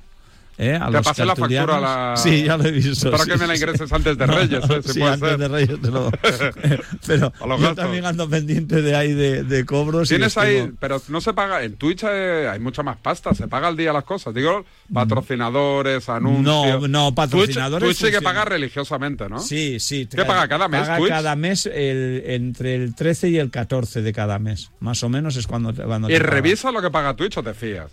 ¿Eh? 0.57 0.75
A 0.81 0.89
Te 0.91 1.01
pasé 1.01 1.25
la 1.25 1.35
factura 1.35 1.79
la... 1.79 2.13
Sí, 2.17 2.43
ya 2.43 2.57
lo 2.57 2.65
he 2.65 2.71
visto. 2.71 3.07
Espero 3.07 3.23
sí, 3.23 3.31
que 3.31 3.37
me 3.37 3.47
la 3.47 3.55
ingreses 3.55 3.91
antes 3.91 4.17
de 4.17 4.25
Reyes, 4.27 4.63
¿eh? 4.69 4.81
Si 4.83 4.93
sí, 4.93 4.99
puede 4.99 5.13
antes 5.13 5.37
de 5.39 5.47
Reyes 5.47 5.81
te 5.81 5.87
lo... 5.91 6.11
Pero 7.07 7.33
yo 7.39 7.47
gastos. 7.57 7.75
también 7.75 8.05
ando 8.05 8.29
pendiente 8.29 8.81
de 8.81 8.95
ahí 8.95 9.13
de, 9.13 9.43
de 9.43 9.65
cobros. 9.65 10.07
Tienes 10.09 10.37
ahí, 10.37 10.57
tengo- 10.57 10.75
pero 10.79 11.01
no 11.09 11.19
se 11.21 11.33
paga, 11.33 11.63
en 11.63 11.75
Twitch 11.75 12.03
eh, 12.07 12.47
hay 12.51 12.59
mucha 12.59 12.83
más 12.83 12.97
pasta, 12.97 13.33
se 13.33 13.47
paga 13.47 13.67
al 13.67 13.77
día 13.77 13.91
las 13.93 14.03
cosas. 14.03 14.33
Digo, 14.33 14.65
patrocinadores, 14.93 16.07
anuncios. 16.09 16.43
No, 16.81 16.87
no, 16.87 17.15
patrocinadores 17.15 17.87
Twitch, 17.87 17.99
Twitch 17.99 18.11
sí 18.11 18.17
que 18.17 18.21
paga 18.23 18.45
religiosamente, 18.45 19.27
¿no? 19.29 19.39
Sí, 19.39 19.79
sí. 19.79 20.07
¿Qué 20.09 20.23
paga 20.25 20.47
cada 20.47 20.67
mes 20.67 20.81
Paga 20.81 20.97
Twitch? 20.97 21.09
cada 21.09 21.35
mes 21.35 21.65
el- 21.65 22.23
entre 22.25 22.75
el 22.75 22.95
13 22.95 23.29
y 23.29 23.37
el 23.37 23.49
14 23.51 24.01
de 24.01 24.13
cada 24.13 24.39
mes. 24.39 24.71
Más 24.79 25.03
o 25.03 25.09
menos 25.09 25.35
es 25.35 25.47
cuando, 25.47 25.73
cuando 25.73 26.09
¿Y 26.09 26.13
te 26.13 26.19
revisa 26.19 26.71
lo 26.71 26.81
que 26.81 26.89
paga 26.89 27.15
Twitch 27.15 27.37
o 27.37 27.43
te 27.43 27.53
fías? 27.53 27.91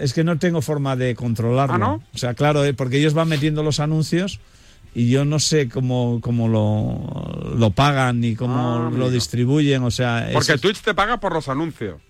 Es 0.00 0.12
que 0.12 0.24
no 0.24 0.38
tengo 0.38 0.60
forma 0.62 0.96
de 0.96 1.14
controlarlo. 1.14 1.74
¿Ah, 1.74 1.78
no? 1.78 2.02
O 2.14 2.18
sea, 2.18 2.34
claro, 2.34 2.64
eh, 2.64 2.74
porque 2.74 2.98
ellos 2.98 3.14
van 3.14 3.28
metiendo 3.28 3.62
los 3.62 3.78
anuncios 3.80 4.40
y 4.94 5.08
yo 5.10 5.24
no 5.24 5.38
sé 5.38 5.68
cómo, 5.68 6.18
cómo 6.20 6.48
lo, 6.48 7.54
lo 7.56 7.70
pagan 7.70 8.20
ni 8.20 8.34
cómo 8.34 8.88
Ah, 8.88 8.90
lo 8.92 9.10
distribuyen. 9.10 9.82
O 9.84 9.90
sea, 9.90 10.30
Porque 10.32 10.54
es- 10.54 10.60
Twitch 10.60 10.80
te 10.82 10.94
paga 10.94 11.20
por 11.20 11.32
los 11.32 11.48
anuncios. 11.48 12.00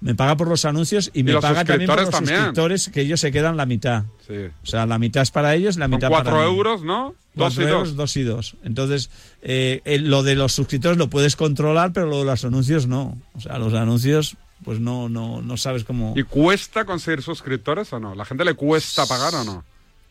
Me 0.00 0.14
paga 0.14 0.36
por 0.36 0.48
los 0.48 0.66
anuncios 0.66 1.10
y, 1.14 1.20
Y 1.20 1.22
me 1.22 1.32
paga 1.40 1.64
también 1.64 1.86
por 1.88 1.96
los 1.96 2.06
suscriptores 2.08 2.10
también. 2.10 2.36
suscriptores, 2.36 2.88
que 2.90 3.00
ellos 3.00 3.20
se 3.20 3.32
quedan 3.32 3.56
la 3.56 3.64
mitad. 3.64 4.04
Sí. 4.26 4.34
O 4.62 4.66
sea, 4.66 4.84
la 4.84 4.98
mitad 4.98 5.22
es 5.22 5.30
para 5.30 5.54
ellos, 5.54 5.78
la 5.78 5.86
Son 5.86 5.92
mitad 5.92 6.08
cuatro 6.10 6.32
para 6.34 6.44
mí. 6.46 6.52
euros, 6.54 6.82
¿no? 6.82 7.14
Dos 7.34 7.56
y 7.56 7.62
euros, 7.62 7.88
dos. 7.90 7.96
dos 7.96 8.16
y 8.18 8.22
dos. 8.22 8.56
Entonces, 8.64 9.08
eh, 9.40 9.80
eh, 9.86 9.98
lo 9.98 10.22
de 10.22 10.34
los 10.34 10.52
suscriptores 10.52 10.98
lo 10.98 11.08
puedes 11.08 11.36
controlar, 11.36 11.94
pero 11.94 12.06
lo 12.06 12.18
de 12.18 12.24
los 12.26 12.44
anuncios 12.44 12.86
no. 12.86 13.16
O 13.34 13.40
sea, 13.40 13.56
los 13.58 13.72
anuncios, 13.72 14.36
pues 14.64 14.80
no, 14.80 15.08
no, 15.08 15.42
no 15.42 15.56
sabes 15.56 15.84
cómo. 15.84 16.14
¿Y 16.16 16.24
cuesta 16.24 16.84
conseguir 16.84 17.22
suscriptores 17.22 17.92
o 17.92 18.00
no? 18.00 18.14
¿La 18.14 18.24
gente 18.24 18.44
le 18.44 18.54
cuesta 18.54 19.06
pagar 19.06 19.34
o 19.34 19.44
no? 19.44 19.64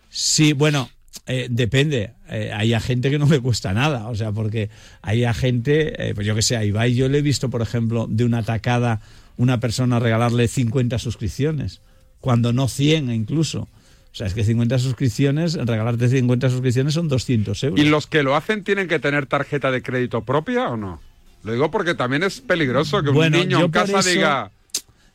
Sí, 0.10 0.54
bueno, 0.54 0.89
eh, 1.26 1.47
depende. 1.49 2.14
Eh, 2.30 2.51
hay 2.54 2.74
a 2.74 2.80
gente 2.80 3.10
que 3.10 3.20
no 3.20 3.26
le 3.26 3.39
cuesta 3.39 3.74
nada, 3.74 4.08
o 4.08 4.16
sea, 4.16 4.32
porque 4.32 4.70
hay 5.01 5.26
a 5.26 5.34
gente, 5.34 6.10
eh, 6.10 6.14
pues 6.16 6.26
yo 6.26 6.36
que 6.36 6.41
sé, 6.41 6.56
a 6.56 6.64
Ibai 6.64 6.95
yo 6.95 7.10
le 7.10 7.18
he 7.18 7.22
visto, 7.22 7.49
por 7.49 7.62
ejemplo, 7.62 8.08
de 8.10 8.24
una 8.26 8.39
atacada 8.39 9.01
una 9.38 9.60
persona 9.60 9.99
regalarle 9.99 10.47
50 10.47 10.99
suscripciones, 10.99 11.82
cuando 12.20 12.54
no 12.54 12.68
100 12.68 13.12
incluso. 13.12 13.68
O 14.12 14.16
sea, 14.16 14.28
es 14.28 14.36
que 14.36 14.43
50 14.43 14.78
suscripciones, 14.78 15.56
regalarte 15.56 16.08
50 16.08 16.49
suscripciones 16.49 16.93
son 16.93 17.08
200 17.08 17.64
euros. 17.64 17.80
¿Y 17.80 17.89
los 17.89 18.06
que 18.06 18.22
lo 18.22 18.36
hacen 18.36 18.64
tienen 18.64 18.88
que 18.88 18.99
tener 18.99 19.26
tarjeta 19.26 19.72
de 19.72 19.82
crédito 19.82 20.24
propia 20.24 20.70
o 20.70 20.78
no? 20.78 21.01
Lo 21.44 21.52
digo 21.54 21.70
porque 21.72 21.94
también 21.96 22.24
es 22.24 22.41
peligroso 22.41 23.04
que 23.04 23.10
Bueno, 23.12 23.39
un 23.41 23.48
niño 23.48 23.66
en 23.66 23.72
casa 23.72 24.00
eso- 24.00 24.10
diga... 24.10 24.52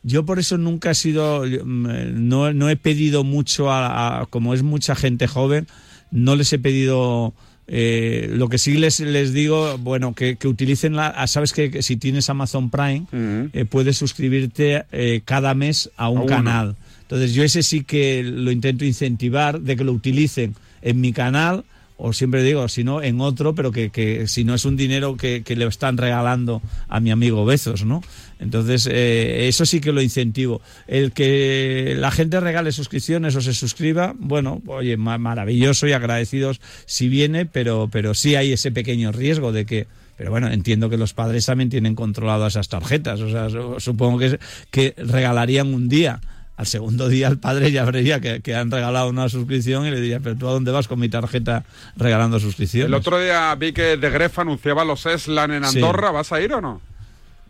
Yo 0.05 0.25
por 0.25 0.39
eso 0.39 0.57
nunca 0.59 0.93
he 0.93 0.95
sido, 0.95 1.43
mm, 1.45 2.29
no, 2.29 2.53
no 2.53 2.69
he 2.71 2.77
pedido 2.77 3.25
mucho, 3.25 3.71
a, 3.71 4.21
a- 4.21 4.27
como 4.27 4.55
es 4.55 4.63
mucha 4.63 4.95
gente 4.95 5.27
joven, 5.27 5.67
no 6.13 6.37
les 6.37 6.53
he 6.53 6.59
pedido, 6.61 7.35
eh, 7.67 8.31
lo 8.33 8.49
que 8.49 8.59
sí 8.59 8.75
les, 8.75 9.01
les 9.01 9.33
digo, 9.33 9.77
bueno, 9.79 10.15
que, 10.15 10.37
que 10.37 10.47
utilicen 10.47 10.95
la, 10.95 11.09
ah, 11.09 11.27
sabes 11.27 11.53
que, 11.53 11.71
que 11.73 11.83
si 11.83 11.97
tienes 11.97 12.31
Amazon 12.31 12.71
Prime, 12.71 13.07
eh, 13.53 13.65
puedes 13.69 13.97
suscribirte 13.97 14.85
eh, 14.93 15.21
cada 15.25 15.53
mes 15.55 15.91
a 15.97 16.09
un 16.09 16.23
A 16.23 16.27
canal. 16.27 16.77
Entonces 17.03 17.35
yo 17.35 17.43
ese 17.43 17.63
sí 17.65 17.83
que 17.83 18.23
lo 18.23 18.53
intento 18.53 18.85
incentivar, 18.85 19.61
de 19.61 19.77
que 19.77 19.85
lo 19.85 19.93
utilicen 19.93 20.55
en 20.81 21.01
mi 21.01 21.13
canal, 21.13 21.65
o 21.99 22.13
siempre 22.13 22.43
digo, 22.43 22.69
si 22.69 22.85
no, 22.85 23.03
en 23.03 23.21
otro, 23.21 23.55
pero 23.55 23.73
que, 23.73 23.91
que 23.91 24.27
si 24.29 24.45
no 24.45 24.55
es 24.55 24.65
un 24.65 24.77
dinero 24.77 25.17
que, 25.17 25.43
que 25.43 25.57
le 25.57 25.67
están 25.67 25.99
regalando 25.99 26.63
a 26.89 27.01
mi 27.01 27.11
amigo 27.11 27.45
Bezos, 27.45 27.85
¿no? 27.85 28.03
Entonces, 28.39 28.89
eh, 28.91 29.49
eso 29.49 29.67
sí 29.67 29.81
que 29.81 29.91
lo 29.93 30.01
incentivo. 30.01 30.63
El 30.87 31.11
que 31.13 31.97
la 31.99 32.11
gente 32.13 32.39
regale 32.41 32.71
suscripciones 32.73 33.35
o 33.35 33.41
se 33.41 33.53
suscriba, 33.53 34.15
bueno, 34.17 34.63
oye, 34.69 34.97
ma- 34.97 35.19
maravilloso 35.19 35.87
y 35.89 35.93
agradecidos 35.93 36.61
si 36.87 37.09
viene, 37.09 37.47
pero, 37.47 37.89
pero 37.91 38.15
sí 38.15 38.37
hay 38.37 38.53
ese 38.53 38.71
pequeño 38.71 39.11
riesgo 39.13 39.53
de 39.53 39.67
que 39.67 39.87
pero 40.17 40.33
bueno, 40.33 40.51
entiendo 40.51 40.91
que 40.91 40.97
los 40.97 41.15
padres 41.15 41.47
también 41.47 41.71
tienen 41.71 41.95
controladas 41.95 42.55
esas 42.55 42.69
tarjetas. 42.69 43.21
O 43.21 43.31
sea, 43.31 43.49
su- 43.51 43.77
supongo 43.79 44.19
que, 44.19 44.39
que 44.73 44.95
regalarían 44.97 45.73
un 45.73 45.89
día. 45.89 46.21
Al 46.59 46.67
segundo 46.67 47.09
día 47.09 47.29
el 47.29 47.39
padre 47.39 47.71
ya 47.71 47.85
vería 47.85 48.21
que, 48.21 48.41
que 48.41 48.55
han 48.57 48.71
regalado 48.71 49.09
una 49.09 49.29
suscripción 49.29 49.87
y 49.87 49.91
le 49.93 50.01
diría, 50.01 50.19
pero 50.19 50.37
tú 50.37 50.49
a 50.49 50.53
dónde 50.53 50.73
vas 50.73 50.89
con 50.89 50.99
mi 50.99 51.09
tarjeta 51.09 51.65
regalando 51.97 52.41
suscripciones. 52.41 52.89
El 52.89 52.95
otro 52.95 53.19
día 53.21 53.55
vi 53.55 53.73
que 53.73 53.97
De 53.97 54.11
Gref 54.11 54.37
anunciaba 54.41 54.85
los 54.85 55.07
Eslan 55.07 55.53
en 55.53 55.65
Sí. 55.65 55.79
Andorra. 55.79 56.11
¿Vas 56.11 56.33
a 56.33 56.41
ir 56.41 56.53
o 56.53 56.61
no? 56.61 56.81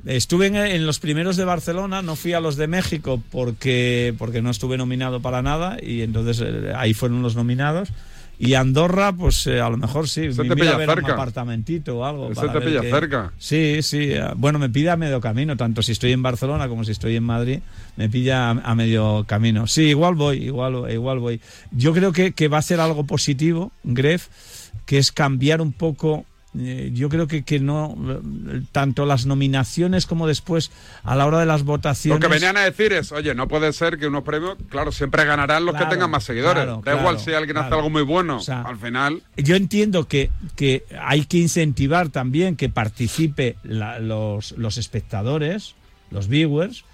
Estuve 0.05 0.47
en, 0.49 0.57
en 0.57 0.87
los 0.87 1.01
primeros 1.01 1.37
de 1.37 1.45
Barcelona, 1.47 2.03
no 2.03 2.17
fui 2.17 2.35
a 2.35 2.41
los 2.41 2.57
de 2.57 2.69
México 2.69 3.21
porque, 3.33 4.15
porque 4.19 4.43
no 4.43 4.51
estuve 4.51 4.77
nominado 4.77 5.21
para 5.21 5.41
nada 5.43 5.79
y 5.83 6.03
entonces 6.03 6.41
eh, 6.47 6.73
ahí 6.77 6.93
fueron 6.95 7.23
los 7.23 7.35
nominados. 7.35 7.89
Y 8.41 8.55
Andorra, 8.55 9.13
pues 9.13 9.47
eh, 9.49 9.61
a 9.61 9.69
lo 9.69 9.77
mejor 9.77 10.09
sí, 10.09 10.27
Ese 10.27 10.43
me 10.45 10.51
te 10.51 10.55
pilla 10.55 10.75
a 10.75 10.79
ver 10.79 10.89
cerca. 10.89 11.07
un 11.07 11.11
apartamentito 11.13 11.99
o 11.99 12.05
algo. 12.05 12.29
Te 12.29 12.61
pilla 12.61 12.83
cerca. 12.83 13.33
Sí, 13.37 13.83
sí. 13.83 14.13
eh, 14.13 14.23
Bueno, 14.37 14.59
me 14.61 14.69
pilla 14.71 14.93
a 14.93 14.97
medio 14.97 15.21
camino, 15.21 15.57
tanto 15.57 15.83
si 15.83 15.91
estoy 15.93 16.13
en 16.13 16.23
Barcelona 16.23 16.69
como 16.69 16.85
si 16.85 16.93
estoy 16.93 17.17
en 17.17 17.25
Madrid, 17.25 17.59
me 17.97 18.09
pilla 18.09 18.51
a, 18.51 18.51
a 18.51 18.75
medio 18.77 19.25
camino. 19.27 19.67
Sí, 19.67 19.83
igual 19.89 20.15
voy, 20.15 20.39
igual, 20.45 20.89
igual 20.91 21.19
voy. 21.19 21.41
Yo 21.73 21.93
creo 21.93 22.13
que, 22.13 22.33
que 22.33 22.47
va 22.47 22.59
a 22.59 22.63
ser 22.63 22.79
algo 22.79 23.05
positivo, 23.05 23.73
Gref, 23.83 24.29
que 24.87 24.99
es 24.99 25.11
cambiar 25.11 25.61
un 25.61 25.73
poco. 25.73 26.25
Eh, 26.59 26.91
yo 26.95 27.09
creo 27.09 27.27
que, 27.27 27.43
que 27.43 27.59
no, 27.61 27.97
tanto 28.73 29.05
las 29.07 29.27
nominaciones 29.27 30.07
como 30.07 30.27
después, 30.27 30.71
a 31.03 31.15
la 31.17 31.27
hora 31.27 31.39
de 31.41 31.47
las 31.47 31.61
Lo 31.61 31.67
votaciones. 31.67 32.21
que 32.21 32.29
venían 32.33 32.57
a 32.57 32.63
decir 32.63 32.93
es, 32.93 33.13
oye, 33.13 33.35
no 33.35 33.49
puede 33.49 33.73
ser 33.73 33.99
que 33.99 34.07
unos 34.07 34.23
premios, 34.25 34.57
claro, 34.71 34.91
siempre 34.93 35.25
ganarán 35.25 35.65
los 35.67 35.73
Claro, 35.75 35.89
que 35.89 35.95
tengan 35.95 36.11
más 36.11 36.25
seguidores. 36.25 36.65
claro, 36.65 36.77
da 36.77 36.83
claro, 36.83 36.99
igual 37.01 37.19
si 37.21 37.33
alguien 37.35 37.57
hace 37.59 37.75
algo 37.75 37.91
muy 37.91 38.03
bueno. 38.03 38.37
O 38.39 38.41
sea, 38.41 38.63
al 38.63 38.79
final, 38.79 39.23
Yo 39.37 39.57
entiendo 39.57 40.09
que, 40.09 40.31
que 40.57 40.85
hay 41.01 41.25
que 41.27 41.39
incentivar 41.39 42.09
también 42.09 42.57
que 42.57 42.69
participe 42.69 43.57
la- 43.63 43.99
los, 43.99 44.53
los 44.53 44.79
espectadores, 44.79 45.75
los 46.11 46.29
viewers, 46.29 46.85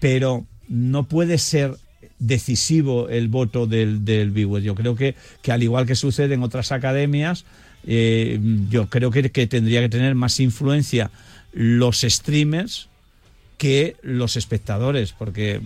pero 0.00 0.44
no 0.68 1.04
puede 1.04 1.38
ser 1.38 1.76
decisivo 2.28 3.08
el 3.08 3.28
voto 3.28 3.66
del, 3.66 4.04
del 4.04 4.30
viewer. 4.30 4.62
Yo 4.62 4.74
creo 4.74 4.94
que, 4.96 5.14
que 5.40 5.52
al 5.52 5.62
igual 5.62 5.86
que 5.86 5.94
sucede 5.94 6.34
en 6.34 6.42
otras 6.42 6.72
academias, 6.72 7.44
eh, 7.86 8.38
yo 8.68 8.88
creo 8.88 9.10
que, 9.10 9.30
que 9.30 9.46
tendría 9.46 9.80
que 9.80 9.88
tener 9.88 10.14
más 10.14 10.40
influencia 10.40 11.10
los 11.52 12.00
streamers 12.00 12.88
que 13.58 13.96
los 14.02 14.36
espectadores, 14.36 15.12
porque, 15.12 15.60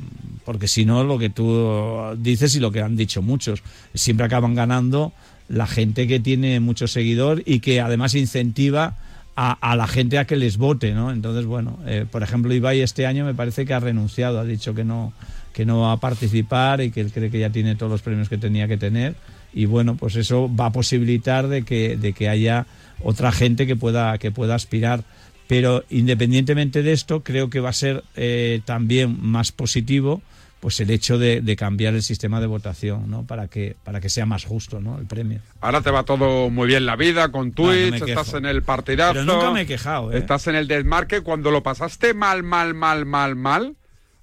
porque 0.45 0.67
si 0.67 0.87
no, 0.87 1.05
lo 1.05 1.19
que 1.19 1.29
tú 1.29 2.01
dices 2.17 2.57
y 2.57 2.61
lo 2.61 2.73
que 2.73 2.81
han 2.81 2.97
dicho 2.97 3.21
muchos, 3.21 3.63
siempre 3.95 4.25
acaban 4.25 4.55
ganando 4.55 5.13
la 5.49 5.67
gente 5.67 6.07
que 6.09 6.19
tiene 6.19 6.59
mucho 6.61 6.89
seguidor 6.89 7.43
y 7.45 7.61
que 7.61 7.83
además 7.83 8.15
incentiva 8.15 8.97
a, 9.37 9.77
la 9.77 9.87
gente 9.87 10.19
a 10.19 10.27
que 10.27 10.37
les 10.37 10.57
vote, 10.57 10.93
¿no? 10.93 11.11
Entonces, 11.11 11.47
bueno, 11.47 11.79
eh, 11.87 12.07
por 12.11 12.23
ejemplo, 12.23 12.53
Ibai 12.53 12.81
este 12.81 13.07
año 13.07 13.25
me 13.25 13.35
parece 13.35 13.65
que 13.65 13.75
ha 13.75 13.81
renunciado, 13.81 14.39
ha 14.39 14.45
dicho 14.45 14.75
que 14.75 14.85
no, 14.85 15.13
que 15.53 15.65
no 15.65 15.81
va 15.81 15.93
a 15.93 15.97
participar 15.99 16.81
y 16.81 16.91
que 16.91 17.01
él 17.01 17.13
cree 17.13 17.31
que 17.31 17.39
ya 17.39 17.51
tiene 17.51 17.75
todos 17.75 17.91
los 17.91 18.03
premios 18.03 18.29
que 18.29 18.39
tenía 18.39 18.69
que 18.69 18.77
tener. 18.77 19.15
Y 19.53 19.66
bueno, 19.66 19.96
pues 19.96 20.16
eso 20.16 20.50
va 20.55 20.66
a 20.66 20.72
posibilitar 20.72 21.48
de 21.48 21.62
que, 21.62 21.96
de 21.96 22.12
que 22.12 22.28
haya 22.28 22.66
otra 23.03 23.32
gente 23.32 23.66
que 23.66 23.76
pueda, 23.76 24.16
que 24.18 24.30
pueda 24.30 24.55
aspirar. 24.55 25.05
Pero 25.46 25.84
independientemente 25.90 26.82
de 26.82 26.92
esto, 26.92 27.22
creo 27.22 27.50
que 27.50 27.61
va 27.61 27.70
a 27.70 27.74
ser 27.74 28.05
eh, 28.16 28.61
también 28.64 29.18
más 29.20 29.53
positivo 29.53 30.22
pues 30.62 30.78
el 30.78 30.90
hecho 30.90 31.18
de, 31.18 31.40
de 31.40 31.57
cambiar 31.57 31.94
el 31.94 32.05
sistema 32.05 32.40
de 32.40 32.46
votación, 32.46 33.11
¿no? 33.11 33.24
Para 33.24 33.48
que, 33.48 33.74
para 33.82 34.00
que 34.00 34.09
sea 34.09 34.26
más 34.26 34.44
justo, 34.44 34.80
¿no? 34.80 34.96
El 34.96 35.07
premio. 35.07 35.40
ahora 35.61 35.80
te 35.80 35.90
va 35.90 36.05
todo 36.05 36.50
muy 36.50 36.68
bien 36.68 36.86
la 36.86 36.94
vida 36.94 37.32
con 37.32 37.50
Twitch, 37.50 38.00
estás 38.00 38.34
en 38.34 38.46
el 38.46 38.62
partidazo. 38.62 39.14
Pero 39.14 39.24
nunca 39.24 39.50
me 39.50 39.62
he 39.62 39.66
quejado, 39.66 40.12
¿eh? 40.12 40.18
Estás 40.18 40.46
en 40.46 40.55
el 40.55 40.68
desmarque. 40.68 41.22
Cuando 41.22 41.50
lo 41.50 41.64
pasaste 41.64 42.14
mal, 42.14 42.44
mal, 42.44 42.74
mal, 42.74 43.05
mal, 43.07 43.34
mal, 43.34 43.74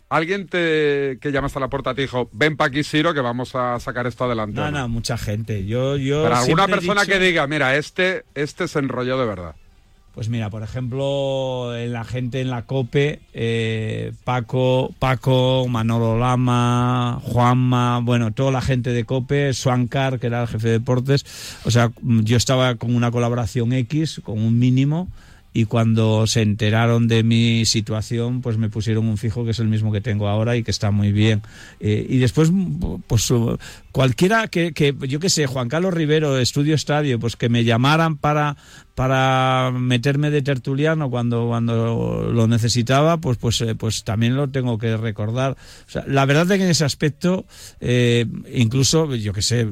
alguien 0.09 0.47
te 0.47 1.17
que 1.21 1.31
llamaste 1.31 1.59
a 1.59 1.61
la 1.61 1.67
puerta 1.69 1.93
te 1.93 2.01
dijo, 2.01 2.29
ven 2.33 2.57
pa' 2.57 2.65
aquí, 2.65 2.83
Ciro, 2.83 3.13
que 3.13 3.21
vamos 3.21 3.55
a 3.55 3.79
sacar 3.79 4.07
esto 4.07 4.25
adelante. 4.25 4.55
No, 4.59 4.67
¿o 4.67 4.71
no? 4.71 4.79
no, 4.79 4.89
mucha 4.89 5.17
gente. 5.17 5.65
Yo, 5.65 5.95
yo 5.97 6.23
Pero 6.23 6.35
alguna 6.35 6.67
persona 6.67 7.01
dicho- 7.01 7.13
que 7.13 7.19
diga, 7.19 7.47
mira, 7.47 7.75
este, 7.75 8.25
este 8.35 8.67
se 8.67 8.79
enrolló 8.79 9.17
de 9.19 9.25
verdad. 9.25 9.55
Pues 10.15 10.27
mira, 10.27 10.49
por 10.49 10.63
ejemplo, 10.63 11.77
en 11.77 11.93
la 11.93 12.03
gente 12.03 12.41
en 12.41 12.49
la 12.49 12.63
COPE, 12.63 13.21
eh, 13.33 14.11
Paco, 14.25 14.93
Paco, 14.99 15.65
Manolo 15.69 16.17
Lama, 16.17 17.19
Juanma, 17.23 17.99
bueno, 17.99 18.33
toda 18.33 18.51
la 18.51 18.59
gente 18.61 18.89
de 18.91 19.05
COPE, 19.05 19.53
Swankar, 19.53 20.19
que 20.19 20.27
era 20.27 20.41
el 20.41 20.47
jefe 20.49 20.67
de 20.67 20.73
deportes. 20.79 21.25
O 21.63 21.71
sea, 21.71 21.91
yo 22.01 22.35
estaba 22.35 22.75
con 22.75 22.95
una 22.95 23.11
colaboración 23.11 23.71
X, 23.71 24.19
con 24.23 24.39
un 24.39 24.57
mínimo, 24.59 25.07
y 25.51 25.65
cuando 25.65 26.27
se 26.27 26.41
enteraron 26.41 27.07
de 27.07 27.23
mi 27.23 27.65
situación, 27.65 28.41
pues 28.41 28.57
me 28.57 28.69
pusieron 28.69 29.07
un 29.07 29.17
fijo 29.17 29.45
que 29.45 29.51
es 29.51 29.59
el 29.59 29.67
mismo 29.67 29.91
que 29.91 29.99
tengo 29.99 30.27
ahora 30.27 30.55
y 30.55 30.63
que 30.63 30.69
está 30.69 30.91
muy 30.91 31.11
bien. 31.11 31.41
Eh, 31.79 32.05
y 32.07 32.17
después, 32.17 32.51
pues 33.07 33.33
cualquiera 33.91 34.47
que, 34.47 34.73
que, 34.73 34.95
yo 35.07 35.19
qué 35.19 35.29
sé, 35.29 35.47
Juan 35.47 35.67
Carlos 35.67 35.93
Rivero, 35.93 36.37
Estudio 36.37 36.75
Estadio, 36.75 37.19
pues 37.19 37.35
que 37.35 37.49
me 37.49 37.63
llamaran 37.63 38.17
para, 38.17 38.57
para 38.93 39.71
meterme 39.73 40.29
de 40.29 40.43
tertuliano 40.43 41.09
cuando, 41.09 41.47
cuando 41.47 42.29
lo 42.31 42.47
necesitaba, 42.47 43.17
pues, 43.17 43.37
pues, 43.37 43.59
eh, 43.61 43.73
pues 43.73 44.03
también 44.03 44.35
lo 44.35 44.49
tengo 44.49 44.77
que 44.77 44.97
recordar. 44.97 45.57
La 46.05 46.25
verdad 46.25 46.51
es 46.51 46.57
que 46.59 46.63
en 46.63 46.69
ese 46.69 46.85
aspecto, 46.85 47.45
eh, 47.79 48.27
incluso, 48.53 49.15
yo 49.15 49.33
qué 49.33 49.41
sé, 49.41 49.67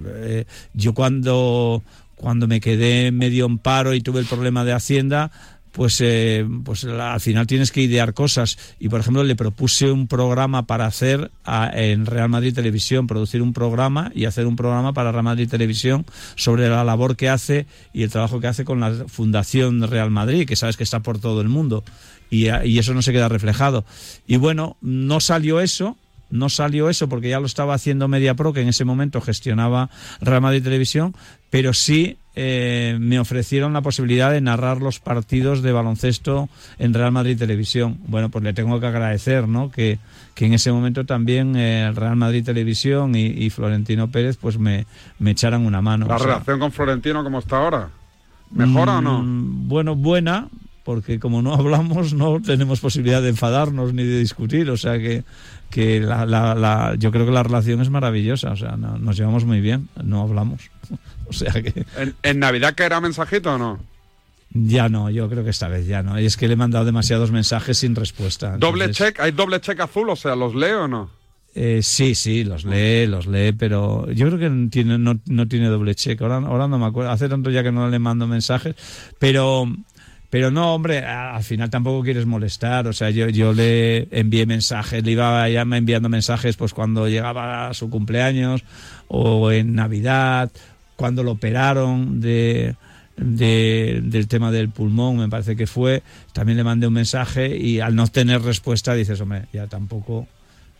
yo 0.73 0.95
cuando, 0.95 1.83
cuando 2.15 2.47
me 2.47 2.59
quedé 2.59 3.11
medio 3.11 3.45
en 3.45 3.59
paro 3.59 3.93
y 3.93 4.01
tuve 4.01 4.19
el 4.19 4.25
problema 4.25 4.65
de 4.65 4.73
Hacienda, 4.73 5.31
pues, 5.77 6.01
eh, 6.01 6.43
pues 6.65 6.85
al 6.85 7.21
final 7.21 7.45
tienes 7.45 7.71
que 7.71 7.81
idear 7.81 8.15
cosas. 8.15 8.57
Y 8.79 8.89
por 8.89 8.99
ejemplo, 8.99 9.23
le 9.23 9.35
propuse 9.35 9.91
un 9.91 10.07
programa 10.07 10.65
para 10.65 10.87
hacer 10.87 11.29
en 11.45 12.07
Real 12.07 12.29
Madrid 12.29 12.55
Televisión, 12.55 13.05
producir 13.05 13.43
un 13.43 13.53
programa 13.53 14.11
y 14.15 14.25
hacer 14.25 14.47
un 14.47 14.55
programa 14.55 14.93
para 14.93 15.11
Real 15.11 15.23
Madrid 15.23 15.47
Televisión 15.47 16.03
sobre 16.35 16.67
la 16.67 16.83
labor 16.83 17.15
que 17.15 17.29
hace 17.29 17.67
y 17.93 18.01
el 18.01 18.09
trabajo 18.09 18.39
que 18.39 18.47
hace 18.47 18.65
con 18.65 18.79
la 18.79 18.91
Fundación 19.07 19.87
Real 19.87 20.09
Madrid, 20.09 20.47
que 20.47 20.55
sabes 20.55 20.77
que 20.77 20.83
está 20.83 21.01
por 21.01 21.19
todo 21.19 21.41
el 21.41 21.47
mundo. 21.47 21.83
Y 22.31 22.47
eso 22.79 22.95
no 22.95 23.03
se 23.03 23.13
queda 23.13 23.29
reflejado. 23.29 23.85
Y 24.25 24.37
bueno, 24.37 24.77
no 24.81 25.19
salió 25.19 25.61
eso. 25.61 25.95
No 26.29 26.49
salió 26.49 26.89
eso 26.89 27.07
porque 27.09 27.29
ya 27.29 27.39
lo 27.39 27.45
estaba 27.45 27.73
haciendo 27.73 28.07
MediaPro, 28.07 28.53
que 28.53 28.61
en 28.61 28.69
ese 28.69 28.85
momento 28.85 29.21
gestionaba 29.21 29.89
Real 30.21 30.41
Madrid 30.41 30.63
Televisión, 30.63 31.15
pero 31.49 31.73
sí 31.73 32.17
eh, 32.35 32.97
me 32.99 33.19
ofrecieron 33.19 33.73
la 33.73 33.81
posibilidad 33.81 34.31
de 34.31 34.41
narrar 34.41 34.81
los 34.81 34.99
partidos 34.99 35.61
de 35.61 35.71
baloncesto 35.71 36.49
en 36.77 36.93
Real 36.93 37.11
Madrid 37.11 37.37
Televisión. 37.37 37.97
Bueno, 38.07 38.29
pues 38.29 38.43
le 38.43 38.53
tengo 38.53 38.79
que 38.79 38.85
agradecer, 38.87 39.47
¿no? 39.47 39.71
Que, 39.71 39.97
que 40.35 40.45
en 40.45 40.53
ese 40.53 40.71
momento 40.71 41.05
también 41.05 41.55
eh, 41.55 41.91
Real 41.95 42.15
Madrid 42.15 42.43
Televisión 42.43 43.15
y, 43.15 43.25
y 43.25 43.49
Florentino 43.49 44.09
Pérez 44.11 44.37
pues 44.37 44.59
me, 44.59 44.85
me 45.19 45.31
echaran 45.31 45.65
una 45.65 45.81
mano. 45.81 46.05
¿La 46.07 46.15
O 46.15 46.19
sea, 46.19 46.27
relación 46.27 46.59
con 46.59 46.71
Florentino 46.71 47.23
cómo 47.23 47.39
está 47.39 47.57
ahora? 47.57 47.89
¿Mejora 48.51 48.99
o 48.99 49.01
no? 49.01 49.23
Mm, 49.23 49.67
Bueno, 49.67 49.95
buena, 49.95 50.47
porque 50.83 51.19
como 51.19 51.41
no 51.41 51.53
hablamos, 51.55 52.13
no 52.13 52.39
tenemos 52.41 52.79
posibilidad 52.79 53.21
de 53.21 53.29
enfadarnos 53.29 53.93
ni 53.93 54.03
de 54.03 54.19
discutir. 54.19 54.69
O 54.69 54.77
sea 54.77 54.99
que, 54.99 55.23
que 55.69 55.99
la, 55.99 56.25
la- 56.25 56.55
la- 56.55 56.95
yo 56.97 57.11
creo 57.11 57.25
que 57.25 57.31
la 57.31 57.43
relación 57.43 57.81
es 57.81 57.89
maravillosa. 57.89 58.51
O 58.51 58.55
sea, 58.55 58.77
no- 58.77 58.97
nos 58.97 59.17
llevamos 59.17 59.45
muy 59.45 59.61
bien, 59.61 59.89
no 60.03 60.21
hablamos. 60.21 60.61
O 61.29 61.33
sea 61.33 61.51
que 61.51 61.73
¿En, 61.97 62.15
en 62.23 62.39
Navidad 62.39 62.73
que 62.73 62.83
era 62.83 63.01
mensajito 63.01 63.55
o 63.55 63.57
no? 63.57 63.79
ya 64.53 64.87
no, 64.87 65.09
yo 65.09 65.27
creo 65.29 65.43
que 65.43 65.49
esta 65.49 65.67
vez 65.67 65.85
ya 65.85 66.01
no. 66.01 66.17
Y 66.19 66.25
es 66.25 66.37
que 66.37 66.47
le 66.47 66.53
he 66.53 66.55
mandado 66.55 66.85
demasiados 66.85 67.31
mensajes 67.31 67.77
sin 67.79 67.95
respuesta. 67.95 68.57
¿Doble 68.57 68.91
check? 68.91 69.19
¿Hay 69.19 69.31
doble 69.33 69.59
check 69.59 69.77
azul? 69.81 70.09
O 70.09 70.15
sea, 70.15 70.37
¿los 70.37 70.55
leo 70.55 70.85
o 70.85 70.87
no? 70.87 71.09
eh, 71.53 71.81
sí, 71.83 72.15
sí, 72.15 72.43
los 72.45 72.63
lee, 72.63 73.07
los 73.07 73.27
lee, 73.27 73.51
pero 73.51 74.09
yo 74.11 74.27
creo 74.27 74.39
que 74.39 74.49
no 74.49 74.69
tiene, 74.69 74.97
no, 74.97 75.19
no 75.25 75.47
tiene 75.49 75.67
doble 75.67 75.95
check. 75.95 76.21
Ahora, 76.21 76.37
ahora 76.37 76.67
no 76.69 76.77
me 76.79 76.85
acuerdo. 76.85 77.11
Hace 77.11 77.27
tanto 77.27 77.49
ya 77.49 77.61
que 77.61 77.71
no 77.73 77.89
le 77.89 77.99
mando 77.99 78.25
mensajes, 78.25 78.75
pero 79.19 79.65
pero 80.29 80.51
no, 80.51 80.73
hombre, 80.75 80.99
al 81.05 81.43
final 81.43 81.69
tampoco 81.69 82.03
quieres 82.03 82.25
molestar. 82.25 82.87
O 82.87 82.93
sea, 82.93 83.09
yo, 83.09 83.29
yo 83.29 83.53
le 83.53 84.07
envié 84.11 84.45
mensajes, 84.45 85.03
le 85.03 85.11
iba 85.11 85.47
ya 85.49 85.61
enviando 85.61 86.09
mensajes 86.09 86.57
pues 86.57 86.73
cuando 86.73 87.07
llegaba 87.07 87.73
su 87.73 87.89
cumpleaños 87.89 88.63
o 89.07 89.51
en 89.51 89.73
Navidad, 89.75 90.51
cuando 90.97 91.23
lo 91.23 91.31
operaron 91.31 92.19
de, 92.19 92.75
de- 93.15 94.01
del 94.03 94.27
tema 94.27 94.51
del 94.51 94.69
pulmón, 94.69 95.17
me 95.17 95.29
parece 95.29 95.55
que 95.55 95.67
fue. 95.67 96.03
También 96.33 96.57
le 96.57 96.63
mandé 96.63 96.87
un 96.87 96.93
mensaje 96.93 97.55
y 97.57 97.79
al 97.79 97.95
no 97.95 98.07
tener 98.07 98.41
respuesta 98.41 98.93
dices, 98.93 99.21
hombre, 99.21 99.43
ya 99.53 99.67
tampoco 99.67 100.27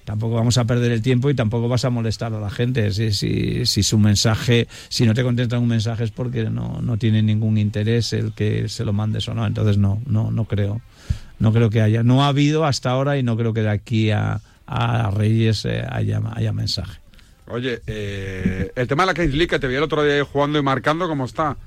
tampoco 0.08 0.36
vamos 0.36 0.58
a 0.58 0.64
perder 0.64 0.94
el 0.94 1.02
tiempo 1.02 1.30
y 1.30 1.34
tampoco 1.34 1.68
vas 1.68 1.84
a 1.84 1.90
molestar 1.90 2.34
a 2.34 2.40
la 2.40 2.50
gente. 2.50 2.92
Si, 2.92 3.66
su 3.66 4.00
mensaje, 4.00 4.70
si 4.88 5.06
no 5.06 5.14
te 5.14 5.22
contestan 5.22 5.62
un 5.62 5.68
mensaje 5.68 6.06
es 6.06 6.12
porque 6.12 6.46
no, 6.46 6.80
no 6.82 6.96
tiene 6.96 7.22
ningún 7.22 7.58
interés 7.58 8.14
el 8.14 8.32
que 8.32 8.70
se 8.70 8.86
lo 8.86 8.94
mandes 8.94 9.28
o 9.28 9.34
no. 9.34 9.46
Entonces 9.46 9.78
no, 9.78 10.02
no, 10.06 10.32
no 10.32 10.46
creo, 10.46 10.80
no 11.40 11.52
creo 11.52 11.70
que 11.70 11.82
haya. 11.82 12.04
No 12.04 12.24
ha 12.24 12.30
habido 12.30 12.64
hasta 12.64 12.90
ahora 12.90 13.18
y 13.18 13.24
no 13.24 13.36
creo 13.36 13.54
que 13.54 13.64
de 13.64 13.70
aquí 13.70 14.12
a, 14.12 14.40
a 14.66 15.12
Reyes 15.12 15.66
eh, 15.66 15.86
haya, 15.90 16.22
haya 16.36 16.54
mensaje. 16.54 17.02
Oye, 17.50 17.82
eh, 17.86 18.72
el 18.78 18.88
tema 18.88 19.04
de 19.04 19.08
la 19.08 19.14
Kings 19.14 19.34
League 19.34 19.48
que 19.48 19.60
te 19.60 19.68
vi 19.68 19.76
el 19.76 19.84
otro 19.84 20.06
día 20.06 20.24
jugando 20.24 20.58
y 20.58 20.62
marcando, 20.62 21.10
¿cómo 21.10 21.26
está? 21.26 21.58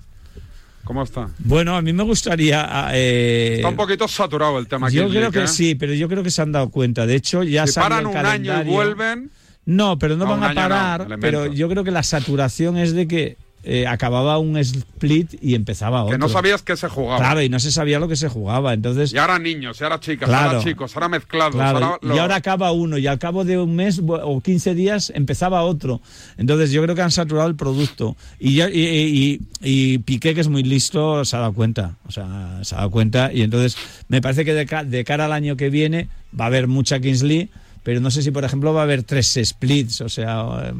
¿Cómo 0.90 1.04
está? 1.04 1.28
Bueno, 1.38 1.76
a 1.76 1.82
mí 1.82 1.92
me 1.92 2.02
gustaría. 2.02 2.88
eh, 2.94 3.52
Está 3.58 3.68
un 3.68 3.76
poquito 3.76 4.08
saturado 4.08 4.58
el 4.58 4.66
tema 4.66 4.90
yo 4.90 5.08
creo 5.08 5.30
que 5.30 5.44
¿eh? 5.44 5.46
sí, 5.46 5.76
pero 5.76 5.94
yo 5.94 6.08
creo 6.08 6.24
que 6.24 6.32
se 6.32 6.42
han 6.42 6.50
dado 6.50 6.68
cuenta. 6.68 7.06
De 7.06 7.14
hecho, 7.14 7.44
ya 7.44 7.64
Si 7.68 7.74
salió 7.74 7.88
paran 7.90 8.06
un 8.08 8.16
año 8.16 8.60
y 8.62 8.64
vuelven... 8.64 9.30
No, 9.66 10.00
pero 10.00 10.16
no 10.16 10.24
No, 10.24 10.32
van 10.32 10.42
a 10.42 10.48
no, 10.48 10.54
parar. 10.56 11.06
pero 11.20 11.46
yo 11.46 11.68
creo 11.68 11.84
que 11.84 11.92
la 11.92 12.02
saturación 12.02 12.76
es 12.76 12.92
de 12.92 13.06
que 13.06 13.36
eh, 13.62 13.86
acababa 13.86 14.38
un 14.38 14.56
split 14.56 15.34
y 15.42 15.54
empezaba 15.54 16.02
otro. 16.04 16.12
Que 16.12 16.18
no 16.18 16.28
sabías 16.28 16.62
que 16.62 16.76
se 16.76 16.88
jugaba. 16.88 17.18
Claro, 17.18 17.42
y 17.42 17.48
no 17.48 17.58
se 17.60 17.70
sabía 17.70 17.98
lo 17.98 18.08
que 18.08 18.16
se 18.16 18.28
jugaba. 18.28 18.72
Entonces, 18.72 19.12
Y 19.12 19.18
ahora 19.18 19.38
niños, 19.38 19.80
y 19.80 19.84
ahora 19.84 20.00
chicas, 20.00 20.28
Claro. 20.28 20.50
ahora 20.50 20.62
chicos, 20.64 20.96
ahora 20.96 21.08
mezclados. 21.08 21.54
claro, 21.54 21.78
ahora 21.84 21.98
y 22.02 22.06
lo- 22.06 22.20
ahora 22.20 22.36
acaba 22.36 22.72
uno 22.72 22.96
y 22.98 23.06
al 23.06 23.18
cabo 23.18 23.44
de 23.44 23.58
un 23.58 23.74
mes 23.76 24.00
o 24.06 24.40
15 24.40 24.74
días 24.74 25.12
empezaba 25.14 25.62
otro. 25.62 26.00
Entonces 26.38 26.70
yo 26.72 26.82
creo 26.82 26.94
que 26.94 27.02
han 27.02 27.10
saturado 27.10 27.48
el 27.48 27.56
producto. 27.56 28.16
Y, 28.38 28.54
ya, 28.56 28.70
y, 28.70 28.80
y- 28.80 29.40
y 29.62 29.98
Piqué, 29.98 30.34
que 30.34 30.40
es 30.40 30.48
muy 30.48 30.62
listo, 30.62 31.24
se 31.24 31.36
ha 31.36 31.40
dado 31.40 31.52
cuenta. 31.52 31.96
O 32.06 32.12
sea, 32.12 32.60
se 32.62 32.74
ha 32.74 32.78
dado 32.78 32.90
cuenta. 32.90 33.30
Y 33.32 33.42
entonces 33.42 33.76
me 34.08 34.22
parece 34.22 34.44
que 34.44 34.54
de, 34.54 34.66
ca- 34.66 34.84
de 34.84 35.04
cara 35.04 35.26
al 35.26 35.32
año 35.32 35.56
que 35.56 35.68
viene 35.70 36.08
va 36.38 36.44
a 36.44 36.48
haber 36.48 36.66
mucha 36.66 36.98
Kingsley. 37.00 37.50
Pero 37.82 38.00
no 38.00 38.10
sé 38.10 38.22
si, 38.22 38.30
por 38.30 38.44
ejemplo, 38.44 38.74
va 38.74 38.80
a 38.80 38.84
haber 38.84 39.02
tres 39.04 39.38
splits, 39.42 40.02
o 40.02 40.08
sea, 40.10 40.70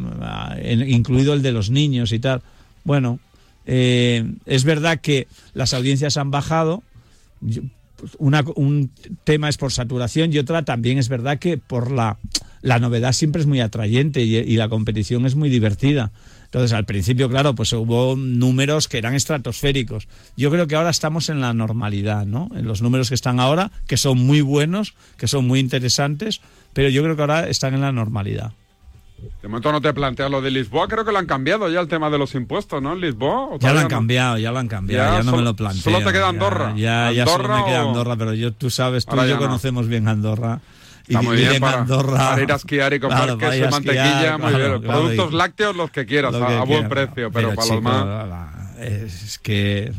en- 0.58 0.88
incluido 0.88 1.32
el 1.32 1.42
de 1.42 1.52
los 1.52 1.70
niños 1.70 2.12
y 2.12 2.18
tal. 2.18 2.42
Bueno, 2.84 3.18
eh, 3.66 4.32
es 4.46 4.64
verdad 4.64 5.00
que 5.00 5.28
las 5.54 5.74
audiencias 5.74 6.16
han 6.16 6.30
bajado. 6.30 6.82
Pues, 7.40 8.16
una, 8.18 8.42
un 8.56 8.90
tema 9.24 9.48
es 9.48 9.58
por 9.58 9.72
saturación 9.72 10.32
y 10.32 10.38
otra 10.38 10.64
también 10.64 10.98
es 10.98 11.08
verdad 11.08 11.38
que 11.38 11.58
por 11.58 11.90
la, 11.90 12.16
la 12.62 12.78
novedad 12.78 13.12
siempre 13.12 13.40
es 13.40 13.46
muy 13.46 13.60
atrayente 13.60 14.22
y, 14.22 14.36
y 14.36 14.56
la 14.56 14.68
competición 14.68 15.26
es 15.26 15.34
muy 15.34 15.50
divertida. 15.50 16.10
Entonces, 16.44 16.72
al 16.72 16.84
principio, 16.84 17.28
claro, 17.28 17.54
pues 17.54 17.72
hubo 17.74 18.16
números 18.16 18.88
que 18.88 18.98
eran 18.98 19.14
estratosféricos. 19.14 20.08
Yo 20.36 20.50
creo 20.50 20.66
que 20.66 20.74
ahora 20.74 20.90
estamos 20.90 21.28
en 21.28 21.40
la 21.40 21.54
normalidad, 21.54 22.26
¿no? 22.26 22.50
En 22.56 22.66
los 22.66 22.82
números 22.82 23.08
que 23.08 23.14
están 23.14 23.38
ahora, 23.38 23.70
que 23.86 23.96
son 23.96 24.18
muy 24.18 24.40
buenos, 24.40 24.94
que 25.16 25.28
son 25.28 25.46
muy 25.46 25.60
interesantes, 25.60 26.40
pero 26.72 26.88
yo 26.88 27.04
creo 27.04 27.14
que 27.14 27.22
ahora 27.22 27.48
están 27.48 27.74
en 27.74 27.82
la 27.82 27.92
normalidad. 27.92 28.52
De 29.42 29.48
momento 29.48 29.72
no 29.72 29.80
te 29.80 29.92
planteas 29.94 30.30
lo 30.30 30.40
de 30.40 30.50
Lisboa, 30.50 30.86
creo 30.88 31.04
que 31.04 31.12
lo 31.12 31.18
han 31.18 31.26
cambiado 31.26 31.68
ya 31.70 31.80
el 31.80 31.88
tema 31.88 32.10
de 32.10 32.18
los 32.18 32.34
impuestos, 32.34 32.82
¿no? 32.82 32.92
En 32.92 33.00
Lisboa. 33.00 33.46
¿O 33.46 33.58
Ya 33.58 33.72
lo 33.72 33.78
han 33.80 33.84
no? 33.84 33.88
cambiado, 33.88 34.38
ya 34.38 34.50
lo 34.52 34.58
han 34.58 34.68
cambiado, 34.68 35.04
Ya, 35.12 35.18
ya, 35.18 35.22
no 35.24 35.30
solo- 35.30 35.36
me 35.38 35.42
lo 35.44 35.56
planteo. 35.56 35.82
solo 35.82 35.98
te 35.98 36.04
queda 36.12 36.20
ya- 36.22 36.28
Andorra. 36.28 36.74
Ya, 36.76 37.12
ya, 37.12 37.24
solo 37.26 37.44
¿Andorra 37.44 37.58
me 37.58 37.64
queda 37.64 37.84
o- 37.84 37.88
Andorra, 37.88 38.16
pero 38.16 38.34
yo, 38.34 38.52
tú 38.52 38.70
sabes, 38.70 39.04
tú 39.06 39.12
Ahora 39.12 39.24
y 39.24 39.28
yo 39.28 39.34
ya 39.36 39.40
no. 39.40 39.46
conocemos 39.46 39.88
bien 39.88 40.08
Andorra. 40.08 40.60
Y 41.08 41.14
Está 41.14 41.22
muy 41.22 41.36
bien 41.38 41.52
en 41.54 41.60
para, 41.60 41.80
Andorra. 41.80 42.18
para 42.18 42.42
ir 42.42 42.52
a 42.52 42.54
esquiar 42.56 42.92
y 42.94 43.00
comprar 43.00 43.22
Claro, 43.24 43.38
para 43.38 43.50
queso 43.52 43.64
a 43.64 43.68
esquiar, 43.68 43.96
mantequilla, 43.96 44.38
muy 44.38 44.48
claro, 44.50 44.68
bien. 44.70 44.82
claro, 44.82 45.00
Productos 45.00 45.32
lácteos 45.32 45.76
los 45.76 45.90
que 45.90 46.06
quieras, 46.06 46.32
lo 46.32 46.44
a, 46.44 46.48
que 46.48 46.54
a 46.54 46.58
buen 46.58 46.66
quieras. 46.88 46.90
precio, 46.90 47.30
pero, 47.32 47.48
para 47.54 47.62
chico, 47.62 47.74
los 47.74 47.82
más... 47.82 48.48
Es 48.78 49.38
que 49.38 49.92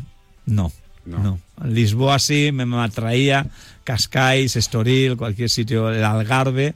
no, 0.46 0.72
no. 1.04 1.38
Lisboa 1.64 2.18
sí 2.18 2.50
me, 2.52 2.64
me 2.66 2.82
atraía, 2.82 3.46
Cascais, 3.84 4.56
Estoril, 4.56 5.16
cualquier 5.16 5.50
sitio, 5.50 5.90
el 5.90 6.02
Algarve, 6.04 6.74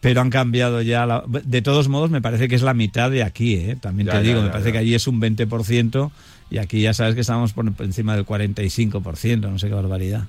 pero 0.00 0.20
han 0.20 0.30
cambiado 0.30 0.82
ya. 0.82 1.06
la- 1.06 1.24
de 1.26 1.62
todos 1.62 1.88
modos, 1.88 2.10
me 2.10 2.20
parece 2.20 2.48
que 2.48 2.54
es 2.54 2.62
la 2.62 2.74
mitad 2.74 3.10
de 3.10 3.22
aquí, 3.22 3.54
¿eh? 3.54 3.76
también 3.80 4.06
Ya, 4.06 4.12
te 4.14 4.22
digo, 4.22 4.38
ya, 4.40 4.46
me 4.46 4.50
parece 4.50 4.72
que 4.72 4.78
allí 4.78 4.94
es 4.94 5.06
un 5.06 5.20
20% 5.20 6.10
y 6.50 6.58
aquí 6.58 6.80
ya 6.82 6.94
sabes 6.94 7.14
que 7.14 7.20
estamos 7.22 7.52
por, 7.52 7.66
encima 7.80 8.14
del 8.16 8.24
45%, 8.24 9.50
no 9.50 9.58
sé 9.58 9.68
qué 9.68 9.74
barbaridad. 9.74 10.24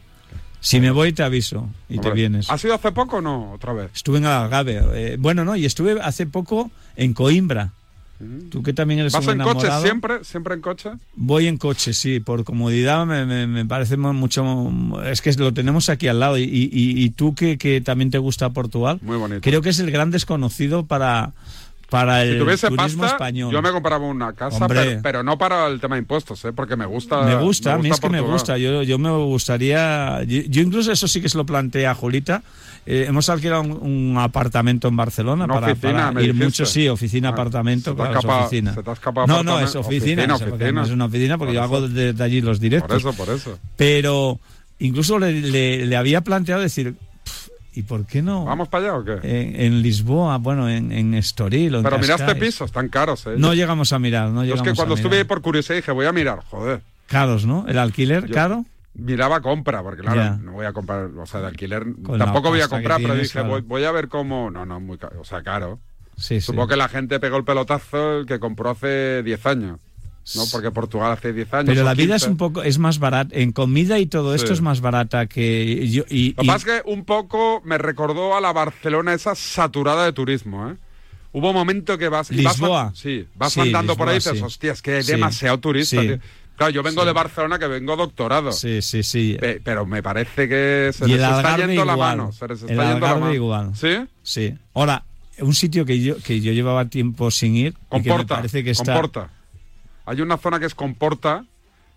Si 0.61 0.81
me 0.81 0.91
voy, 0.91 1.13
te 1.13 1.23
aviso 1.23 1.69
y 1.87 1.99
te 1.99 2.11
vienes. 2.11 2.49
¿Ha 2.49 2.57
sido 2.57 2.73
hace 2.75 2.91
poco 2.91 3.17
o 3.17 3.21
no? 3.21 3.53
Otra 3.53 3.71
vez. 3.71 3.91
Estuve 3.95 4.17
en 4.17 4.25
Algarve. 4.25 4.81
eh, 4.93 5.15
bueno, 5.17 5.45
no, 5.45 5.55
y 5.55 5.65
estuve 5.65 5.99
hace 6.01 6.25
poco 6.25 6.69
en 6.97 7.13
Coimbra. 7.13 7.71
Tú 8.49 8.61
que 8.63 8.73
también 8.73 8.99
eres 8.99 9.13
¿Vas 9.13 9.25
un 9.25 9.31
en 9.33 9.37
coche 9.39 9.49
enamorado. 9.67 9.81
siempre? 9.83 10.23
¿Siempre 10.25 10.53
en 10.55 10.61
coche? 10.61 10.89
Voy 11.15 11.47
en 11.47 11.57
coche, 11.57 11.93
sí, 11.93 12.19
por 12.19 12.43
comodidad 12.43 13.05
me, 13.05 13.25
me- 13.25 13.47
me 13.47 13.65
parece 13.65 13.95
mu- 13.95 14.11
mucho... 14.13 14.43
Es 15.05 15.21
que 15.21 15.31
lo 15.33 15.53
tenemos 15.53 15.87
aquí 15.89 16.07
al 16.09 16.19
lado 16.19 16.37
y, 16.37 16.43
y- 16.43 16.69
y 16.73 17.09
tú 17.11 17.33
que, 17.33 17.57
que 17.57 17.79
también 17.79 18.11
te 18.11 18.17
gusta 18.17 18.49
Portugal, 18.49 18.99
Muy 19.01 19.15
bonito. 19.17 19.39
creo 19.41 19.61
que 19.61 19.69
es 19.69 19.79
el 19.79 19.89
gran 19.91 20.11
desconocido 20.11 20.85
para, 20.85 21.31
para 21.89 22.23
el 22.23 22.33
Si 22.33 22.39
tuviese 22.39 22.67
turismo 22.67 23.01
pasta, 23.01 23.15
español. 23.15 23.51
yo 23.51 23.61
me 23.61 23.71
compraba 23.71 24.05
una 24.05 24.33
casa, 24.33 24.67
pero, 24.67 24.99
pero 25.01 25.23
no 25.23 25.37
para 25.37 25.67
el 25.67 25.79
tema 25.79 25.95
de 25.95 26.01
impuestos, 26.01 26.43
¿eh? 26.45 26.53
porque 26.53 26.75
me 26.75 26.85
gusta. 26.85 27.21
Me 27.23 27.35
gusta, 27.35 27.73
a 27.73 27.77
mí 27.77 27.89
es 27.89 27.99
que 27.99 28.09
me 28.09 28.21
gusta. 28.21 28.57
Yo, 28.57 28.83
yo 28.83 28.97
me 28.99 29.09
gustaría. 29.11 30.23
Yo, 30.23 30.41
yo 30.47 30.61
incluso 30.61 30.91
eso 30.91 31.07
sí 31.07 31.21
que 31.21 31.29
se 31.29 31.37
lo 31.37 31.45
planteé 31.45 31.87
a 31.87 31.95
Julita. 31.95 32.43
Eh, 32.85 33.05
hemos 33.07 33.29
alquilado 33.29 33.61
un, 33.61 33.71
un 34.11 34.17
apartamento 34.17 34.87
en 34.87 34.95
Barcelona 34.95 35.45
Una 35.45 35.53
para, 35.55 35.67
oficina, 35.73 35.93
para 35.93 36.11
me 36.11 36.21
ir 36.23 36.27
dijiste. 36.33 36.45
mucho, 36.45 36.65
sí, 36.65 36.87
oficina, 36.87 37.29
Ah, 37.29 37.31
apartamento, 37.33 37.91
se 37.91 37.95
te 37.95 38.01
ha 38.01 38.05
claro, 38.05 38.11
es 38.19 38.23
escapado- 38.25 38.45
oficina. 38.45 38.73
se 38.73 38.83
te 38.83 38.89
ha 38.89 38.93
escapado 38.93 39.27
no, 39.27 39.43
no, 39.43 39.59
es 39.59 39.75
oficina, 39.75 40.23
Oficina, 40.23 40.35
es, 40.35 40.41
oficina. 40.53 40.83
es 40.83 40.89
una 40.89 41.05
oficina 41.05 41.37
porque 41.37 41.49
Por 41.53 41.55
yo 41.55 41.63
hago 41.63 41.87
desde 41.87 42.23
allí 42.23 42.41
los 42.41 42.59
directos. 42.59 43.03
Por 43.03 43.11
eso, 43.11 43.13
por 43.25 43.35
eso. 43.35 43.59
Pero 43.75 44.39
incluso 44.79 45.19
le, 45.19 45.33
le- 45.41 45.85
le 45.85 45.95
había 45.97 46.21
planteado 46.21 46.61
decir, 46.61 46.93
"Pff, 46.93 47.08
¿y 47.79 47.83
por 47.83 48.05
qué 48.05 48.21
no? 48.21 48.45
¿Vamos 48.45 48.67
para 48.67 48.85
allá 48.85 48.97
o 48.97 49.03
qué? 49.05 49.19
En, 49.23 49.59
en 49.61 49.81
Lisboa, 49.81 50.37
bueno, 50.37 50.69
en, 50.69 50.91
en 50.91 51.13
Estoril. 51.13 51.75
o 51.75 51.77
en 51.79 51.83
pero 51.83 51.97
miraste 51.99 52.35
pisos, 52.35 52.71
tan 52.71 52.89
caros, 52.89 53.25
¿eh? 53.27 53.35
No 53.37 53.53
llegamos 53.53 53.93
a 53.93 53.99
mirar, 53.99 54.29
no 54.29 54.43
Yo 54.43 54.53
es 54.55 54.59
llegamos 54.59 54.63
que 54.71 54.75
cuando 54.75 54.95
a 54.95 54.97
estuve 54.97 55.17
ahí 55.17 55.23
por 55.23 55.41
curiosidad 55.41 55.77
dije, 55.77 55.91
voy 55.91 56.05
a 56.05 56.11
mirar, 56.11 56.39
joder. 56.49 56.81
Caros, 57.07 57.45
¿no? 57.45 57.65
El 57.67 57.77
alquiler, 57.79 58.27
Yo- 58.27 58.33
caro. 58.33 58.65
Miraba 58.95 59.39
compra, 59.41 59.81
porque 59.81 60.01
claro, 60.01 60.37
no 60.43 60.53
voy 60.53 60.65
a 60.65 60.73
comprar, 60.73 61.05
o 61.05 61.25
sea, 61.25 61.39
de 61.41 61.47
alquiler 61.47 61.85
Con 62.03 62.17
tampoco 62.19 62.49
voy 62.49 62.59
a 62.61 62.67
comprar, 62.67 62.99
pero 63.01 63.13
dije, 63.15 63.29
claro. 63.33 63.47
voy, 63.49 63.61
voy 63.61 63.83
a 63.85 63.91
ver 63.91 64.09
cómo. 64.09 64.49
No, 64.51 64.65
no, 64.65 64.79
muy 64.79 64.97
caro, 64.97 65.21
o 65.21 65.23
sea, 65.23 65.41
caro. 65.41 65.79
Sí, 66.17 66.41
Supongo 66.41 66.63
sí. 66.65 66.69
que 66.71 66.75
la 66.75 66.89
gente 66.89 67.19
pegó 67.19 67.37
el 67.37 67.45
pelotazo 67.45 68.19
el 68.19 68.25
que 68.25 68.39
compró 68.39 68.71
hace 68.71 69.23
10 69.23 69.45
años, 69.45 69.79
¿no? 70.35 70.43
Porque 70.51 70.71
Portugal 70.71 71.11
hace 71.11 71.33
10 71.33 71.53
años. 71.53 71.65
Pero 71.67 71.83
la 71.83 71.93
vida 71.93 72.13
15. 72.15 72.25
es 72.25 72.29
un 72.31 72.37
poco, 72.37 72.63
es 72.63 72.77
más 72.77 72.99
barata, 72.99 73.35
en 73.35 73.51
comida 73.51 73.99
y 73.99 74.05
todo 74.05 74.35
esto 74.35 74.53
es 74.53 74.61
más 74.61 74.81
barata 74.81 75.25
que 75.27 75.87
yo. 75.89 76.03
Y, 76.09 76.33
Lo 76.35 76.41
que 76.43 76.47
pasa 76.47 76.75
es 76.77 76.81
que 76.83 76.89
un 76.91 77.05
poco 77.05 77.61
me 77.65 77.77
recordó 77.77 78.35
a 78.35 78.41
la 78.41 78.53
Barcelona 78.53 79.13
esa 79.13 79.35
saturada 79.35 80.05
de 80.05 80.13
turismo, 80.13 80.69
¿eh? 80.69 80.75
Hubo 81.31 81.49
un 81.49 81.55
momento 81.55 81.97
que 81.97 82.09
vas... 82.09 82.29
vas 82.29 82.37
Lisboa. 82.37 82.87
an- 82.87 82.95
sí, 82.95 83.27
vas 83.35 83.53
Sí, 83.53 83.59
andando 83.61 83.95
por 83.95 84.09
ahí 84.09 84.15
y 84.15 84.17
Lisboa, 84.17 84.33
dices, 84.33 84.39
sí. 84.39 84.45
hostia, 84.45 84.71
es 84.73 84.81
que 84.81 84.95
hay 84.95 85.03
demasiado 85.03 85.59
turista, 85.59 86.01
Sí. 86.01 86.07
tío". 86.07 86.19
Claro, 86.57 86.73
yo 86.73 86.83
vengo 86.83 87.05
de 87.05 87.13
Barcelona 87.13 87.57
que 87.57 87.67
vengo 87.67 87.95
doctorado. 87.95 88.51
Sí, 88.51 88.81
sí, 88.81 89.01
sí. 89.03 89.37
Pe- 89.39 89.61
Pero 89.63 89.85
me 89.85 90.03
parece 90.03 90.49
que 90.49 90.91
se 90.93 91.05
y 91.05 91.13
les 91.13 91.21
el 91.23 91.35
está 91.35 91.55
yendo 91.55 91.85
la 91.85 91.93
igual. 91.93 92.17
mano. 92.17 92.31
Se 92.33 92.47
les 92.49 92.63
el 92.63 92.69
está 92.71 92.91
yendo 92.91 93.07
la 93.07 93.15
mano. 93.15 93.33
igual. 93.33 93.71
¿Sí? 93.75 93.95
Sí. 94.23 94.53
Ahora, 94.73 95.05
un 95.39 95.53
sitio 95.53 95.85
que 95.85 96.01
yo, 96.01 96.17
que 96.17 96.41
yo 96.41 96.51
llevaba 96.51 96.83
tiempo 96.89 97.31
sin 97.31 97.55
ir 97.55 97.67
y 97.67 97.71
que 97.71 97.75
me 97.75 97.89
Comporta, 98.09 98.35
parece 98.35 98.61
que 98.65 98.71
está... 98.71 98.91
Comporta. 98.91 99.29
Hay 100.09 100.21
una 100.21 100.37
zona 100.37 100.59
que 100.59 100.65
es 100.65 100.73
Comporta, 100.75 101.45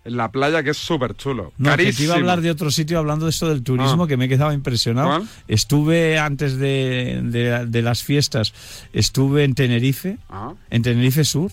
en 0.05 0.17
la 0.17 0.29
playa, 0.31 0.61
que 0.63 0.71
es 0.71 0.77
súper 0.77 1.15
chulo. 1.15 1.53
No, 1.57 1.69
que 1.71 1.83
Carísimo. 1.83 1.97
te 1.97 2.03
iba 2.03 2.13
a 2.13 2.17
hablar 2.17 2.41
de 2.41 2.51
otro 2.51 2.69
sitio 2.71 2.99
hablando 2.99 3.25
de 3.25 3.29
esto 3.31 3.47
del 3.49 3.63
turismo 3.63 4.03
Ah. 4.03 4.07
que 4.07 4.17
me 4.17 4.25
he 4.25 4.29
quedado 4.29 4.51
impresionado. 4.51 5.07
¿Cuál? 5.07 5.27
Estuve 5.47 6.19
antes 6.19 6.57
de, 6.57 7.21
de- 7.23 7.65
de 7.67 7.81
las 7.81 8.03
fiestas, 8.03 8.53
estuve 8.91 9.45
en 9.45 9.55
Tenerife, 9.55 10.17
Ah. 10.29 10.53
en 10.69 10.81
Tenerife 10.81 11.23
Sur, 11.23 11.51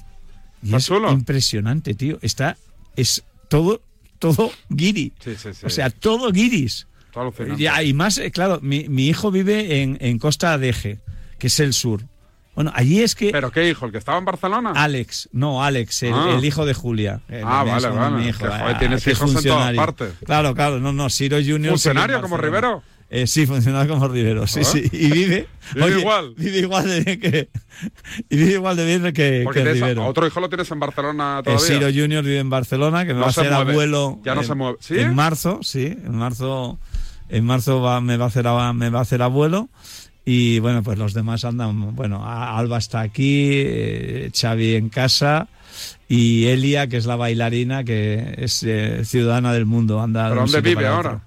y 0.62 0.66
¿Está 0.66 0.76
es 0.78 0.86
chulo? 0.86 1.12
impresionante, 1.12 1.94
tío. 1.94 2.18
Está, 2.22 2.56
es 2.96 3.22
todo, 3.48 3.82
todo 4.18 4.50
guiri. 4.68 5.12
Sí, 5.24 5.36
sí, 5.36 5.54
sí. 5.54 5.66
O 5.66 5.70
sea, 5.70 5.88
todo 5.90 6.30
guiris. 6.32 6.86
Ya, 7.56 7.82
y 7.82 7.92
más, 7.94 8.18
eh, 8.18 8.30
claro, 8.30 8.58
mi, 8.62 8.88
mi 8.88 9.06
hijo 9.08 9.30
vive 9.30 9.82
en, 9.82 9.96
en 10.00 10.18
Costa 10.18 10.52
Adeje, 10.52 10.98
que 11.38 11.46
es 11.48 11.58
el 11.60 11.72
sur. 11.72 12.02
Bueno, 12.60 12.72
allí 12.74 13.00
es 13.02 13.14
que... 13.14 13.30
¿Pero 13.30 13.50
qué 13.50 13.68
hijo? 13.70 13.86
¿El 13.86 13.92
que 13.92 13.98
estaba 13.98 14.18
en 14.18 14.24
Barcelona? 14.26 14.72
Alex, 14.76 15.30
no, 15.32 15.64
Alex, 15.64 16.02
el, 16.02 16.12
Ah. 16.14 16.34
el 16.36 16.44
hijo 16.44 16.66
de 16.66 16.74
Julia. 16.74 17.20
El- 17.28 17.42
Ah, 17.46 17.62
el- 17.64 17.70
vale, 17.72 17.88
es 17.88 17.94
vale. 17.94 18.16
Mi 18.16 18.28
hijo, 18.28 18.38
Que, 18.38 18.48
joder, 18.48 18.62
ah, 18.62 18.78
tienes 18.78 19.06
hijos 19.06 19.34
en 19.34 19.42
todas 19.44 19.74
partes. 19.74 20.12
Claro, 20.26 20.54
claro, 20.54 20.78
no, 20.78 20.92
no, 20.92 21.08
Ciro 21.08 21.38
Junior. 21.38 21.70
¿Funcionario 21.72 22.20
como. 22.20 22.36
Rivero? 22.36 22.82
Eh, 23.08 23.26
sí, 23.26 23.44
funcionario 23.46 23.92
como 23.92 24.06
Rivero, 24.08 24.46
sí, 24.46 24.60
Ah. 24.60 24.64
sí. 24.64 24.88
Y 24.92 25.10
vive. 25.10 25.48
Vive 25.74 25.98
igual. 26.00 26.34
Vive 26.36 26.58
igual 26.58 26.86
de 26.86 27.00
bien 27.00 27.18
que. 27.20 27.48
Y 28.28 28.36
vive 28.36 28.52
igual 28.52 28.76
de 28.76 28.84
bien 28.84 29.12
que, 29.12 29.40
Porque 29.42 29.62
que 29.64 29.72
Rivero. 29.72 30.02
a 30.02 30.06
otro 30.06 30.26
hijo 30.26 30.38
lo 30.40 30.48
tienes 30.50 30.70
en 30.70 30.78
Barcelona 30.80 31.38
Eh, 31.40 31.42
todavía. 31.44 31.66
Ciro 31.66 31.86
Junior 31.86 32.22
vive 32.22 32.38
en 32.40 32.50
Barcelona, 32.50 33.00
que 33.06 33.14
me 33.14 33.20
No 33.20 33.22
va 33.22 33.28
a 33.30 33.32
se 33.32 33.40
hacer 33.40 33.52
mueve. 33.52 33.72
abuelo. 33.72 34.20
Ya 34.24 34.34
no 34.34 34.42
en- 34.42 34.46
se 34.46 34.54
mueve. 34.54 34.76
¿Sí? 34.80 34.98
En 34.98 35.14
marzo, 35.14 35.58
sí. 35.62 35.86
En 35.86 36.14
marzo, 36.14 36.78
en 37.30 37.44
marzo 37.46 37.80
va, 37.80 38.00
me, 38.00 38.16
va 38.16 38.26
a 38.26 38.28
hacer, 38.28 38.44
me 38.74 38.90
va 38.90 38.98
a 38.98 39.02
hacer 39.02 39.22
abuelo. 39.22 39.70
Y 40.24 40.58
bueno, 40.58 40.82
pues 40.82 40.98
los 40.98 41.14
demás 41.14 41.44
andan. 41.44 41.94
Bueno, 41.94 42.24
Alba 42.26 42.78
está 42.78 43.00
aquí, 43.00 43.50
eh, 43.52 44.30
Xavi 44.34 44.74
en 44.74 44.88
casa. 44.88 45.48
Y 46.08 46.46
Elia, 46.46 46.88
que 46.88 46.96
es 46.96 47.06
la 47.06 47.16
bailarina, 47.16 47.84
que 47.84 48.34
es 48.36 48.62
eh, 48.62 49.04
ciudadana 49.04 49.52
del 49.52 49.66
mundo. 49.66 50.00
Anda 50.00 50.28
¿Pero 50.28 50.42
dónde 50.42 50.60
vive 50.60 50.86
ahora? 50.86 51.22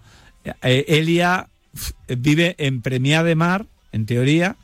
Eh, 0.62 0.86
Elia 0.88 1.48
vive 2.08 2.56
en 2.58 2.82
Premia 2.82 3.24
de 3.24 3.36
Mar, 3.36 3.66
en 3.92 4.06
teoría, 4.06 4.58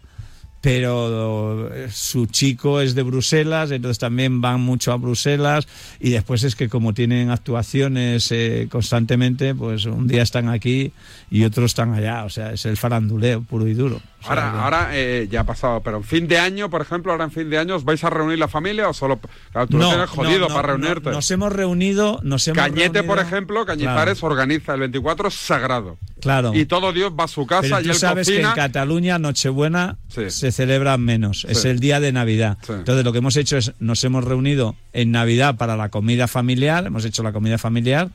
pero 0.61 1.73
eh, 1.73 1.87
su 1.91 2.25
chico 2.25 2.81
es 2.81 2.93
de 2.95 3.03
Bruselas, 3.03 3.71
entonces 3.71 3.97
también 3.99 4.41
van 4.41 4.59
mucho 4.61 4.91
a 4.91 4.97
Bruselas 4.97 5.67
y 5.99 6.09
después 6.09 6.43
es 6.43 6.55
que 6.55 6.67
como 6.69 6.93
tienen 6.93 7.29
actuaciones 7.29 8.31
eh, 8.31 8.67
constantemente, 8.69 9.55
pues 9.55 9.85
un 9.85 10.07
día 10.07 10.21
están 10.23 10.49
aquí 10.49 10.91
y 11.31 11.43
otros 11.45 11.71
están 11.71 11.93
allá, 11.93 12.25
o 12.25 12.29
sea, 12.29 12.51
es 12.53 12.65
el 12.65 12.75
faranduleo 12.77 13.41
puro 13.41 13.67
y 13.67 13.73
duro. 13.73 14.01
O 14.21 14.23
sea, 14.23 14.29
Ahora, 14.31 14.51
que- 14.51 14.57
ahora 14.59 14.89
eh, 14.91 15.27
ya 15.31 15.41
ha 15.41 15.43
pasado, 15.45 15.81
pero 15.81 15.97
en 15.97 16.03
fin 16.03 16.27
de 16.27 16.37
año, 16.39 16.69
por 16.69 16.81
ejemplo, 16.81 17.11
ahora 17.13 17.23
en 17.23 17.31
fin 17.31 17.49
de 17.49 17.57
año, 17.57 17.75
¿os 17.77 17.85
vais 17.85 18.03
a 18.03 18.09
reunir 18.09 18.37
la 18.37 18.49
familia 18.49 18.89
o 18.89 18.93
solo.? 18.93 19.17
Claro, 19.51 19.67
tú 19.67 19.77
lo 19.77 19.87
tienes 19.87 20.09
jodido 20.09 20.39
no, 20.39 20.47
no, 20.49 20.53
para 20.55 20.73
no, 20.73 20.77
reunirte. 20.83 21.11
nos 21.11 21.31
hemos 21.31 21.53
reunido, 21.53 22.19
nos 22.23 22.45
hemos 22.47 22.57
Cañete, 22.57 23.03
por 23.03 23.19
ejemplo, 23.19 23.65
Cañizares 23.65 24.21
organiza 24.23 24.73
el 24.73 24.81
24 24.81 25.29
es 25.29 25.35
sagrado. 25.35 25.97
Claro. 26.21 26.53
Y 26.53 26.65
todo 26.65 26.91
Dios 26.93 27.13
va 27.19 27.25
a 27.25 27.27
su 27.27 27.45
casa 27.45 27.61
Pero 27.61 27.79
y 27.81 27.83
tú 27.85 27.89
él 27.91 27.95
sabes 27.95 28.27
que 28.27 28.41
en 28.41 28.51
Cataluña 28.51 29.19
Nochebuena 29.19 29.97
Sí. 30.09 30.29
se 30.29 30.51
celebra 30.51 30.97
menos, 30.97 31.45
es 31.49 31.65
el 31.65 31.79
día 31.79 31.99
de 31.99 32.11
Navidad. 32.11 32.57
Sí. 32.65 32.73
Entonces 32.73 33.03
lo 33.05 33.11
que 33.11 33.19
hemos 33.19 33.35
hecho 33.37 33.57
es 33.57 33.73
nos 33.79 34.03
hemos 34.03 34.23
reunido 34.23 34.75
en 34.93 35.11
Navidad 35.11 35.55
para 35.55 35.77
la 35.77 35.89
comida 35.89 36.27
familiar, 36.27 36.85
hemos 36.85 37.05
hecho 37.05 37.23
la 37.23 37.31
comida 37.33 37.57
familiar 37.57 38.09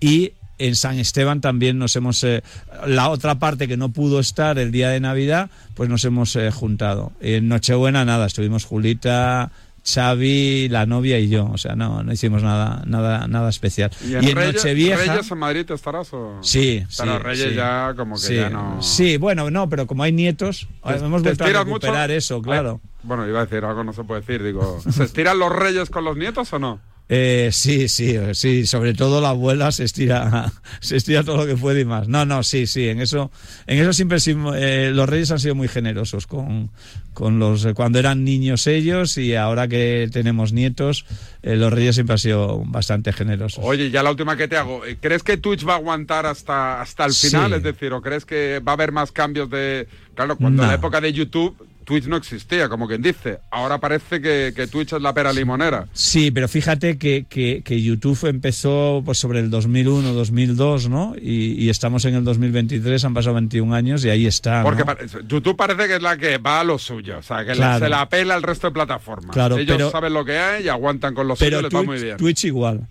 y 0.00 0.32
en 0.58 0.74
San 0.74 0.98
Esteban 0.98 1.40
también 1.40 1.78
nos 1.78 1.94
hemos 1.94 2.24
eh, 2.24 2.42
la 2.86 3.10
otra 3.10 3.38
parte 3.38 3.68
que 3.68 3.76
no 3.76 3.90
pudo 3.90 4.18
estar 4.18 4.58
el 4.58 4.72
día 4.72 4.88
de 4.90 4.98
Navidad, 4.98 5.50
pues 5.74 5.88
nos 5.88 6.04
hemos 6.04 6.34
eh, 6.34 6.50
juntado. 6.50 7.12
En 7.20 7.46
Nochebuena 7.48 8.04
nada, 8.04 8.26
estuvimos 8.26 8.64
Julita 8.64 9.52
Xavi, 9.94 10.68
la 10.68 10.86
novia 10.86 11.18
y 11.18 11.28
yo, 11.28 11.46
o 11.50 11.58
sea, 11.58 11.74
no, 11.74 12.02
no 12.02 12.12
hicimos 12.12 12.42
nada, 12.42 12.82
nada, 12.86 13.26
nada 13.28 13.48
especial. 13.48 13.90
¿Y 14.04 14.14
en, 14.14 14.36
Reyes, 14.36 14.56
Nochevieja, 14.56 14.96
Reyes 15.12 15.30
en 15.30 15.38
Madrid 15.38 15.70
estarás 15.70 16.12
o...? 16.12 16.38
Sí, 16.42 16.84
Pero 16.98 17.16
sí, 17.16 17.22
Reyes 17.22 17.48
sí. 17.50 17.54
ya 17.54 17.94
como 17.96 18.14
que 18.16 18.20
sí, 18.20 18.34
ya 18.36 18.50
no... 18.50 18.82
Sí, 18.82 19.16
bueno, 19.16 19.50
no, 19.50 19.68
pero 19.68 19.86
como 19.86 20.02
hay 20.02 20.12
nietos, 20.12 20.68
¿Te- 20.86 20.96
hemos 20.96 21.22
vuelto 21.22 21.44
a 21.44 21.46
mucho? 21.48 21.64
recuperar 21.64 22.10
eso, 22.10 22.42
claro. 22.42 22.80
Ay, 22.84 22.90
bueno, 23.04 23.26
iba 23.28 23.40
a 23.40 23.46
decir 23.46 23.64
algo, 23.64 23.84
no 23.84 23.92
se 23.92 24.04
puede 24.04 24.20
decir. 24.20 24.42
Digo, 24.42 24.80
¿se 24.90 25.04
estiran 25.04 25.38
los 25.38 25.50
reyes 25.52 25.88
con 25.90 26.04
los 26.04 26.16
nietos 26.16 26.52
o 26.52 26.58
no? 26.58 26.80
Eh, 27.10 27.48
sí, 27.52 27.88
sí, 27.88 28.14
sí, 28.34 28.66
sobre 28.66 28.92
todo 28.92 29.20
la 29.22 29.30
abuela 29.30 29.72
se 29.72 29.84
estira, 29.84 30.52
se 30.80 30.96
estira 30.96 31.24
todo 31.24 31.38
lo 31.38 31.46
que 31.46 31.56
puede 31.56 31.80
y 31.80 31.84
más. 31.86 32.06
No, 32.08 32.26
no, 32.26 32.42
sí, 32.42 32.66
sí, 32.66 32.88
en 32.88 33.00
eso, 33.00 33.30
en 33.66 33.78
eso 33.78 33.92
siempre 33.94 34.18
eh, 34.56 34.90
los 34.92 35.08
reyes 35.08 35.30
han 35.30 35.38
sido 35.38 35.54
muy 35.54 35.68
generosos 35.68 36.26
con, 36.26 36.70
con 37.14 37.38
los, 37.38 37.66
cuando 37.74 37.98
eran 37.98 38.24
niños 38.24 38.66
ellos 38.66 39.16
y 39.16 39.34
ahora 39.34 39.68
que 39.68 40.08
tenemos 40.12 40.52
nietos, 40.52 41.06
eh, 41.42 41.56
los 41.56 41.72
reyes 41.72 41.94
siempre 41.94 42.12
han 42.12 42.18
sido 42.18 42.62
bastante 42.66 43.12
generosos. 43.14 43.64
Oye, 43.64 43.90
ya 43.90 44.02
la 44.02 44.10
última 44.10 44.36
que 44.36 44.46
te 44.46 44.58
hago. 44.58 44.84
eh, 44.84 44.98
¿Crees 45.00 45.22
que 45.22 45.38
Twitch 45.38 45.66
va 45.66 45.72
a 45.74 45.76
aguantar 45.76 46.26
hasta, 46.26 46.82
hasta 46.82 47.06
el 47.06 47.12
Sí. 47.12 47.28
final? 47.28 47.54
Es 47.54 47.62
decir, 47.62 47.90
¿o 47.94 48.02
crees 48.02 48.26
que 48.26 48.60
va 48.60 48.72
a 48.72 48.74
haber 48.74 48.92
más 48.92 49.12
cambios 49.12 49.48
de... 49.48 49.88
Claro, 50.14 50.36
cuando 50.36 50.62
en 50.62 50.68
la 50.68 50.74
época 50.74 51.00
de 51.00 51.12
YouTube, 51.12 51.56
Twitch 51.88 52.04
no 52.04 52.16
existía, 52.18 52.68
como 52.68 52.86
quien 52.86 53.00
dice. 53.00 53.38
Ahora 53.50 53.78
parece 53.78 54.20
que, 54.20 54.52
que 54.54 54.66
Twitch 54.66 54.92
es 54.92 55.00
la 55.00 55.14
pera 55.14 55.32
limonera. 55.32 55.86
Sí, 55.94 56.30
pero 56.30 56.46
fíjate 56.46 56.98
que, 56.98 57.24
que, 57.26 57.62
que 57.64 57.80
YouTube 57.82 58.26
empezó 58.28 59.00
pues, 59.02 59.16
sobre 59.16 59.40
el 59.40 59.48
2001, 59.48 60.12
2002, 60.12 60.90
¿no? 60.90 61.14
Y, 61.18 61.52
y 61.64 61.70
estamos 61.70 62.04
en 62.04 62.14
el 62.16 62.24
2023, 62.24 63.02
han 63.06 63.14
pasado 63.14 63.36
21 63.36 63.74
años 63.74 64.04
y 64.04 64.10
ahí 64.10 64.26
está. 64.26 64.62
Porque 64.62 64.84
YouTube 65.26 65.56
parece 65.56 65.86
que 65.88 65.96
es 65.96 66.02
la 66.02 66.18
que 66.18 66.36
va 66.36 66.60
a 66.60 66.64
lo 66.64 66.78
suyo. 66.78 67.16
O 67.18 67.22
sea, 67.22 67.38
que 67.38 67.52
le- 67.52 67.56
Claro. 67.56 67.82
se 67.86 67.88
la 67.88 68.02
apela 68.02 68.34
al 68.34 68.42
resto 68.42 68.66
de 68.66 68.74
plataformas. 68.74 69.32
Claro, 69.32 69.56
Ellos 69.56 69.74
pero- 69.78 69.90
saben 69.90 70.12
lo 70.12 70.26
que 70.26 70.38
hay 70.38 70.64
y 70.64 70.68
aguantan 70.68 71.14
con 71.14 71.26
lo 71.26 71.36
suyo 71.36 71.46
Pero 71.46 71.60
y 71.60 71.62
les 71.62 71.72
va 71.74 71.78
Twitch, 71.78 71.88
muy 71.88 72.02
bien. 72.02 72.16
Twitch 72.18 72.44
igual. 72.44 72.86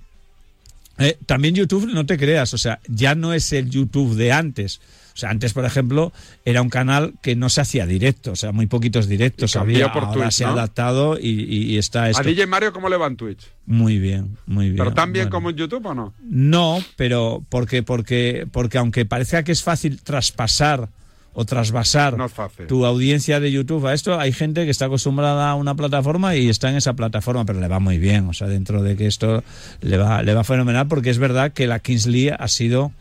Eh, 0.98 1.18
también 1.28 1.54
YouTube, 1.54 1.86
no 1.93 2.08
te 2.08 2.18
creas, 2.18 2.56
o 2.56 2.58
sea, 2.58 2.80
ya 2.88 3.14
no 3.14 3.32
es 3.34 3.54
el 3.54 3.70
YouTube 3.70 4.16
de 4.16 4.32
antes. 4.32 4.82
O 5.18 5.20
sea, 5.20 5.32
antes, 5.32 5.51
por 5.53 5.65
ejemplo, 5.65 6.13
era 6.45 6.61
un 6.61 6.70
canal 6.70 7.15
que 7.24 7.36
no 7.36 7.49
se 7.49 7.59
hacía 7.61 7.88
directo, 7.88 8.34
o 8.34 8.36
sea, 8.36 8.51
muy 8.51 8.68
poquitos 8.68 9.07
directos 9.07 9.55
había. 9.55 9.91
por 9.91 10.03
Ahora 10.03 10.13
Twitch, 10.22 10.32
se 10.32 10.43
ha 10.45 10.49
¿no? 10.49 10.53
adaptado 10.53 11.18
y, 11.20 11.28
y- 11.30 11.63
y 11.74 11.78
está 11.80 12.07
esto. 12.07 12.22
¿A 12.22 12.24
DJ 12.24 12.45
Mario 12.45 12.72
cómo 12.72 12.88
le 12.88 12.97
va 12.97 13.07
en 13.07 13.18
Twitch? 13.18 13.47
Muy 13.65 13.97
bien, 13.97 14.38
muy 14.45 14.65
bien. 14.65 14.78
¿Pero 14.78 14.93
tan 14.93 15.11
bien 15.13 15.26
Bueno. 15.26 15.36
como 15.36 15.49
en 15.49 15.55
YouTube 15.55 15.84
o 15.88 15.95
no? 15.95 16.13
No, 16.22 16.78
pero 16.97 17.43
porque, 17.49 17.82
porque, 17.82 18.45
porque 18.51 18.78
aunque 18.78 19.05
parezca 19.05 19.41
que 19.41 19.51
es 19.53 19.63
fácil 19.63 19.99
traspasar 20.03 20.89
o 21.34 21.45
trasvasar 21.45 22.15
No 22.18 22.30
tu 22.68 22.86
audiencia 22.86 23.39
de 23.39 23.51
YouTube 23.51 23.86
a 23.88 23.93
esto, 23.95 24.20
hay 24.20 24.34
gente 24.34 24.65
que 24.65 24.72
está 24.72 24.86
acostumbrada 24.86 25.49
a 25.49 25.55
una 25.55 25.74
plataforma 25.74 26.36
y 26.36 26.47
está 26.49 26.70
en 26.70 26.76
esa 26.78 26.93
plataforma, 26.93 27.43
pero 27.43 27.59
le 27.59 27.68
va 27.68 27.80
muy 27.80 27.97
bien. 27.97 28.28
O 28.28 28.34
sea, 28.34 28.47
dentro 28.47 28.84
de 28.84 28.95
que 28.95 29.07
esto 29.07 29.43
le 29.82 29.97
va, 29.97 30.22
le 30.22 30.34
va 30.36 30.43
fenomenal, 30.43 30.88
porque 30.88 31.09
es 31.09 31.18
verdad 31.18 31.53
que 31.53 31.65
la 31.65 31.80
Kingsley 31.80 32.30
ha 32.30 32.47
sido 32.47 32.91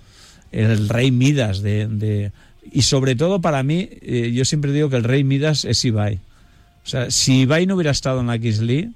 el 0.53 0.89
rey 0.89 1.11
Midas 1.11 1.63
de. 1.63 1.87
de- 1.89 2.33
y 2.73 2.83
sobre 2.83 3.15
todo 3.15 3.41
para 3.41 3.63
mí, 3.63 3.89
eh, 4.03 4.33
yo 4.35 4.45
siempre 4.45 4.73
digo 4.73 4.91
que 4.91 4.97
el 4.97 5.05
rey 5.05 5.23
Midas 5.25 5.65
es 5.65 5.85
Ibai. 5.85 6.17
O 6.85 6.89
sea, 6.89 7.11
si 7.11 7.41
Ibai 7.43 7.67
no 7.67 7.75
hubiera 7.77 7.91
estado 7.93 8.21
en 8.21 8.27
la 8.27 8.39
Kingsley, 8.39 8.91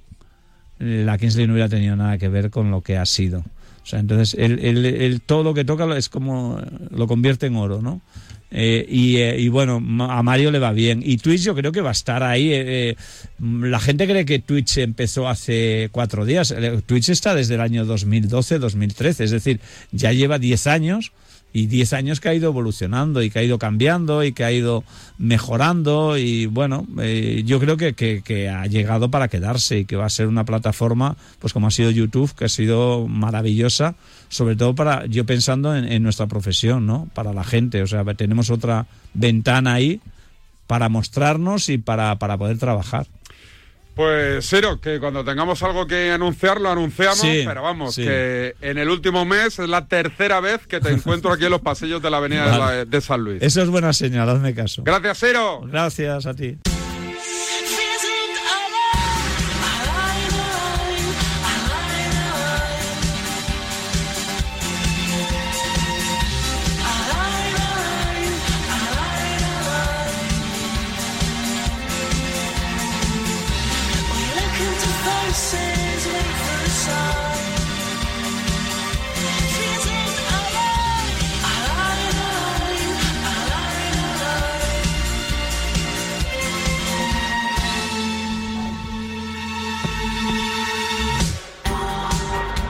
eh, 0.81 1.03
la 1.07 1.17
Kingsley 1.19 1.47
no 1.47 1.53
hubiera 1.55 1.69
tenido 1.69 1.97
nada 1.97 2.19
que 2.19 2.29
ver 2.29 2.51
con 2.51 2.71
lo 2.71 2.81
que 2.83 2.97
ha 2.97 3.07
sido. 3.07 3.41
O 3.41 3.87
sea, 3.87 3.99
entonces, 4.01 4.37
él, 4.39 5.23
todo 5.25 5.43
lo 5.43 5.55
que 5.55 5.65
toca 5.65 5.97
es 5.97 6.09
como 6.09 6.59
eh, 6.61 6.65
lo 6.91 7.07
convierte 7.07 7.47
en 7.47 7.57
oro, 7.57 7.81
¿no? 7.81 8.01
Eh, 8.53 8.85
y, 8.89 9.19
eh, 9.19 9.39
y 9.41 9.49
bueno, 9.49 9.77
a 10.11 10.23
Mario 10.25 10.51
le 10.51 10.59
va 10.59 10.73
bien. 10.73 11.03
Y 11.05 11.19
Twitch 11.19 11.43
yo 11.43 11.55
creo 11.55 11.71
que 11.73 11.81
va 11.81 11.91
a 11.91 11.93
estar 11.93 12.23
ahí. 12.25 12.53
eh, 12.53 12.91
eh, 12.91 12.97
la 13.41 13.79
gente 13.79 14.07
cree 14.09 14.25
que 14.25 14.41
Twitch 14.41 14.79
empezó 14.79 15.29
hace 15.29 15.89
cuatro 15.93 16.25
días. 16.27 16.51
Eh, 16.57 16.81
Twitch 16.85 17.09
está 17.11 17.35
desde 17.35 17.55
el 17.55 17.61
año 17.61 17.85
2012-2013, 17.87 19.21
es 19.25 19.31
decir, 19.31 19.61
ya 19.93 20.13
lleva 20.13 20.39
10 20.39 20.67
años 20.67 21.13
y 21.53 21.67
10 21.67 21.93
años 21.95 22.21
que 22.21 22.29
ha 22.29 22.35
ido 22.35 22.49
evolucionando 22.49 23.23
y 23.23 23.31
que 23.31 23.41
ha 23.41 23.43
ido 23.43 23.59
cambiando 23.59 24.23
y 24.25 24.33
que 24.33 24.45
ha 24.45 24.53
ido 24.53 24.85
mejorando 25.19 26.17
y 26.19 26.47
bueno, 26.47 26.87
eh, 27.01 27.43
yo 27.45 27.59
creo 27.61 27.77
que, 27.77 27.95
que- 27.95 28.49
ha 28.51 28.67
llegado 28.67 29.11
para 29.11 29.29
quedarse 29.29 29.81
y 29.81 29.85
que 29.85 29.97
va 29.97 30.07
a 30.07 30.11
ser 30.11 30.27
una 30.27 30.45
plataforma, 30.45 31.17
pues 31.39 31.53
como 31.53 31.67
ha 31.67 31.71
sido 31.71 31.91
YouTube, 31.91 32.35
que 32.35 32.45
ha 32.47 32.49
sido 32.49 33.07
maravillosa, 33.09 33.95
sobre 34.29 34.57
todo 34.57 34.75
para, 34.75 35.07
yo 35.07 35.27
pensando 35.27 35.77
en, 35.77 35.85
en 35.91 36.03
nuestra 36.03 36.27
profesión, 36.27 36.87
¿no? 36.87 37.09
Para 37.15 37.33
la 37.33 37.45
gente, 37.45 37.83
o 37.83 37.87
sea, 37.87 38.05
tenemos 38.15 38.51
otra 38.51 38.87
ventana 39.15 39.75
ahí 39.75 40.01
para 40.67 40.89
mostrarnos 40.89 41.69
y 41.69 41.79
para, 41.79 42.17
para 42.19 42.39
poder 42.39 42.59
trabajar. 42.59 43.07
Pues 44.01 44.49
Ciro, 44.49 44.81
que 44.81 44.99
cuando 44.99 45.23
tengamos 45.23 45.63
algo 45.63 45.87
que 45.87 46.11
anunciar, 46.11 46.59
lo 46.59 46.71
anunciamos, 46.71 47.19
Sí, 47.19 47.43
pero 47.47 47.61
vamos, 47.61 47.95
sí. 47.97 48.03
que 48.03 48.55
en 48.63 48.79
el 48.79 48.89
último 48.89 49.27
mes 49.27 49.59
es 49.59 49.69
la 49.69 49.89
tercera 49.89 50.41
vez 50.41 50.67
que 50.67 50.81
te 50.81 50.89
encuentro 50.89 51.31
aquí 51.31 51.45
en 51.45 51.51
los 51.51 51.61
pasillos 51.61 52.01
de 52.01 52.09
la 52.09 52.17
avenida 52.17 52.51
de, 52.51 52.59
la- 52.59 52.85
de 52.87 53.01
San 53.03 53.23
Luis. 53.23 53.43
Eso 53.43 53.61
es 53.61 53.69
buena 53.69 53.93
señal, 53.93 54.27
hazme 54.31 54.55
caso. 54.55 54.85
Gracias, 54.85 55.19
Ciro. 55.21 55.61
Gracias 55.67 56.25
a 56.25 56.33
ti. 56.33 56.57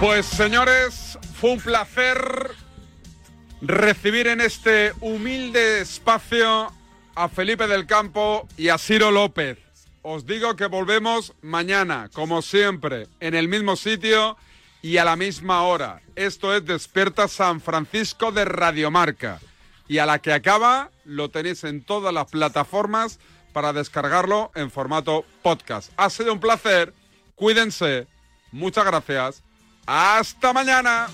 Pues 0.00 0.24
señores, 0.24 1.18
fue 1.38 1.50
un 1.50 1.60
placer 1.60 2.52
recibir 3.60 4.28
en 4.28 4.40
este 4.40 4.94
humilde 5.02 5.82
espacio 5.82 6.72
a 7.14 7.28
Felipe 7.28 7.66
del 7.66 7.86
Campo 7.86 8.48
y 8.56 8.70
a 8.70 8.78
Ciro 8.78 9.10
López. 9.10 9.58
Os 10.00 10.24
digo 10.24 10.56
que 10.56 10.64
volvemos 10.64 11.34
mañana, 11.42 12.08
como 12.14 12.40
siempre, 12.40 13.08
en 13.20 13.34
el 13.34 13.48
mismo 13.48 13.76
sitio 13.76 14.38
y 14.80 14.96
a 14.96 15.04
la 15.04 15.16
misma 15.16 15.64
hora. 15.64 16.00
Esto 16.16 16.56
es 16.56 16.64
Despierta 16.64 17.28
San 17.28 17.60
Francisco 17.60 18.32
de 18.32 18.46
Radiomarca. 18.46 19.38
Y 19.86 19.98
a 19.98 20.06
la 20.06 20.18
que 20.20 20.32
acaba 20.32 20.90
lo 21.04 21.28
tenéis 21.28 21.62
en 21.64 21.84
todas 21.84 22.14
las 22.14 22.30
plataformas 22.30 23.20
para 23.52 23.74
descargarlo 23.74 24.50
en 24.54 24.70
formato 24.70 25.26
podcast. 25.42 25.92
Ha 25.98 26.08
sido 26.08 26.32
un 26.32 26.40
placer. 26.40 26.94
Cuídense. 27.34 28.06
Muchas 28.50 28.86
gracias. 28.86 29.42
Hasta 29.92 30.52
mañana. 30.52 31.08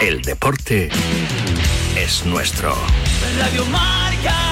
El 0.00 0.22
deporte 0.22 0.90
es 1.94 2.26
nuestro. 2.26 2.74
Radio 3.38 3.64
Marca. 3.66 4.51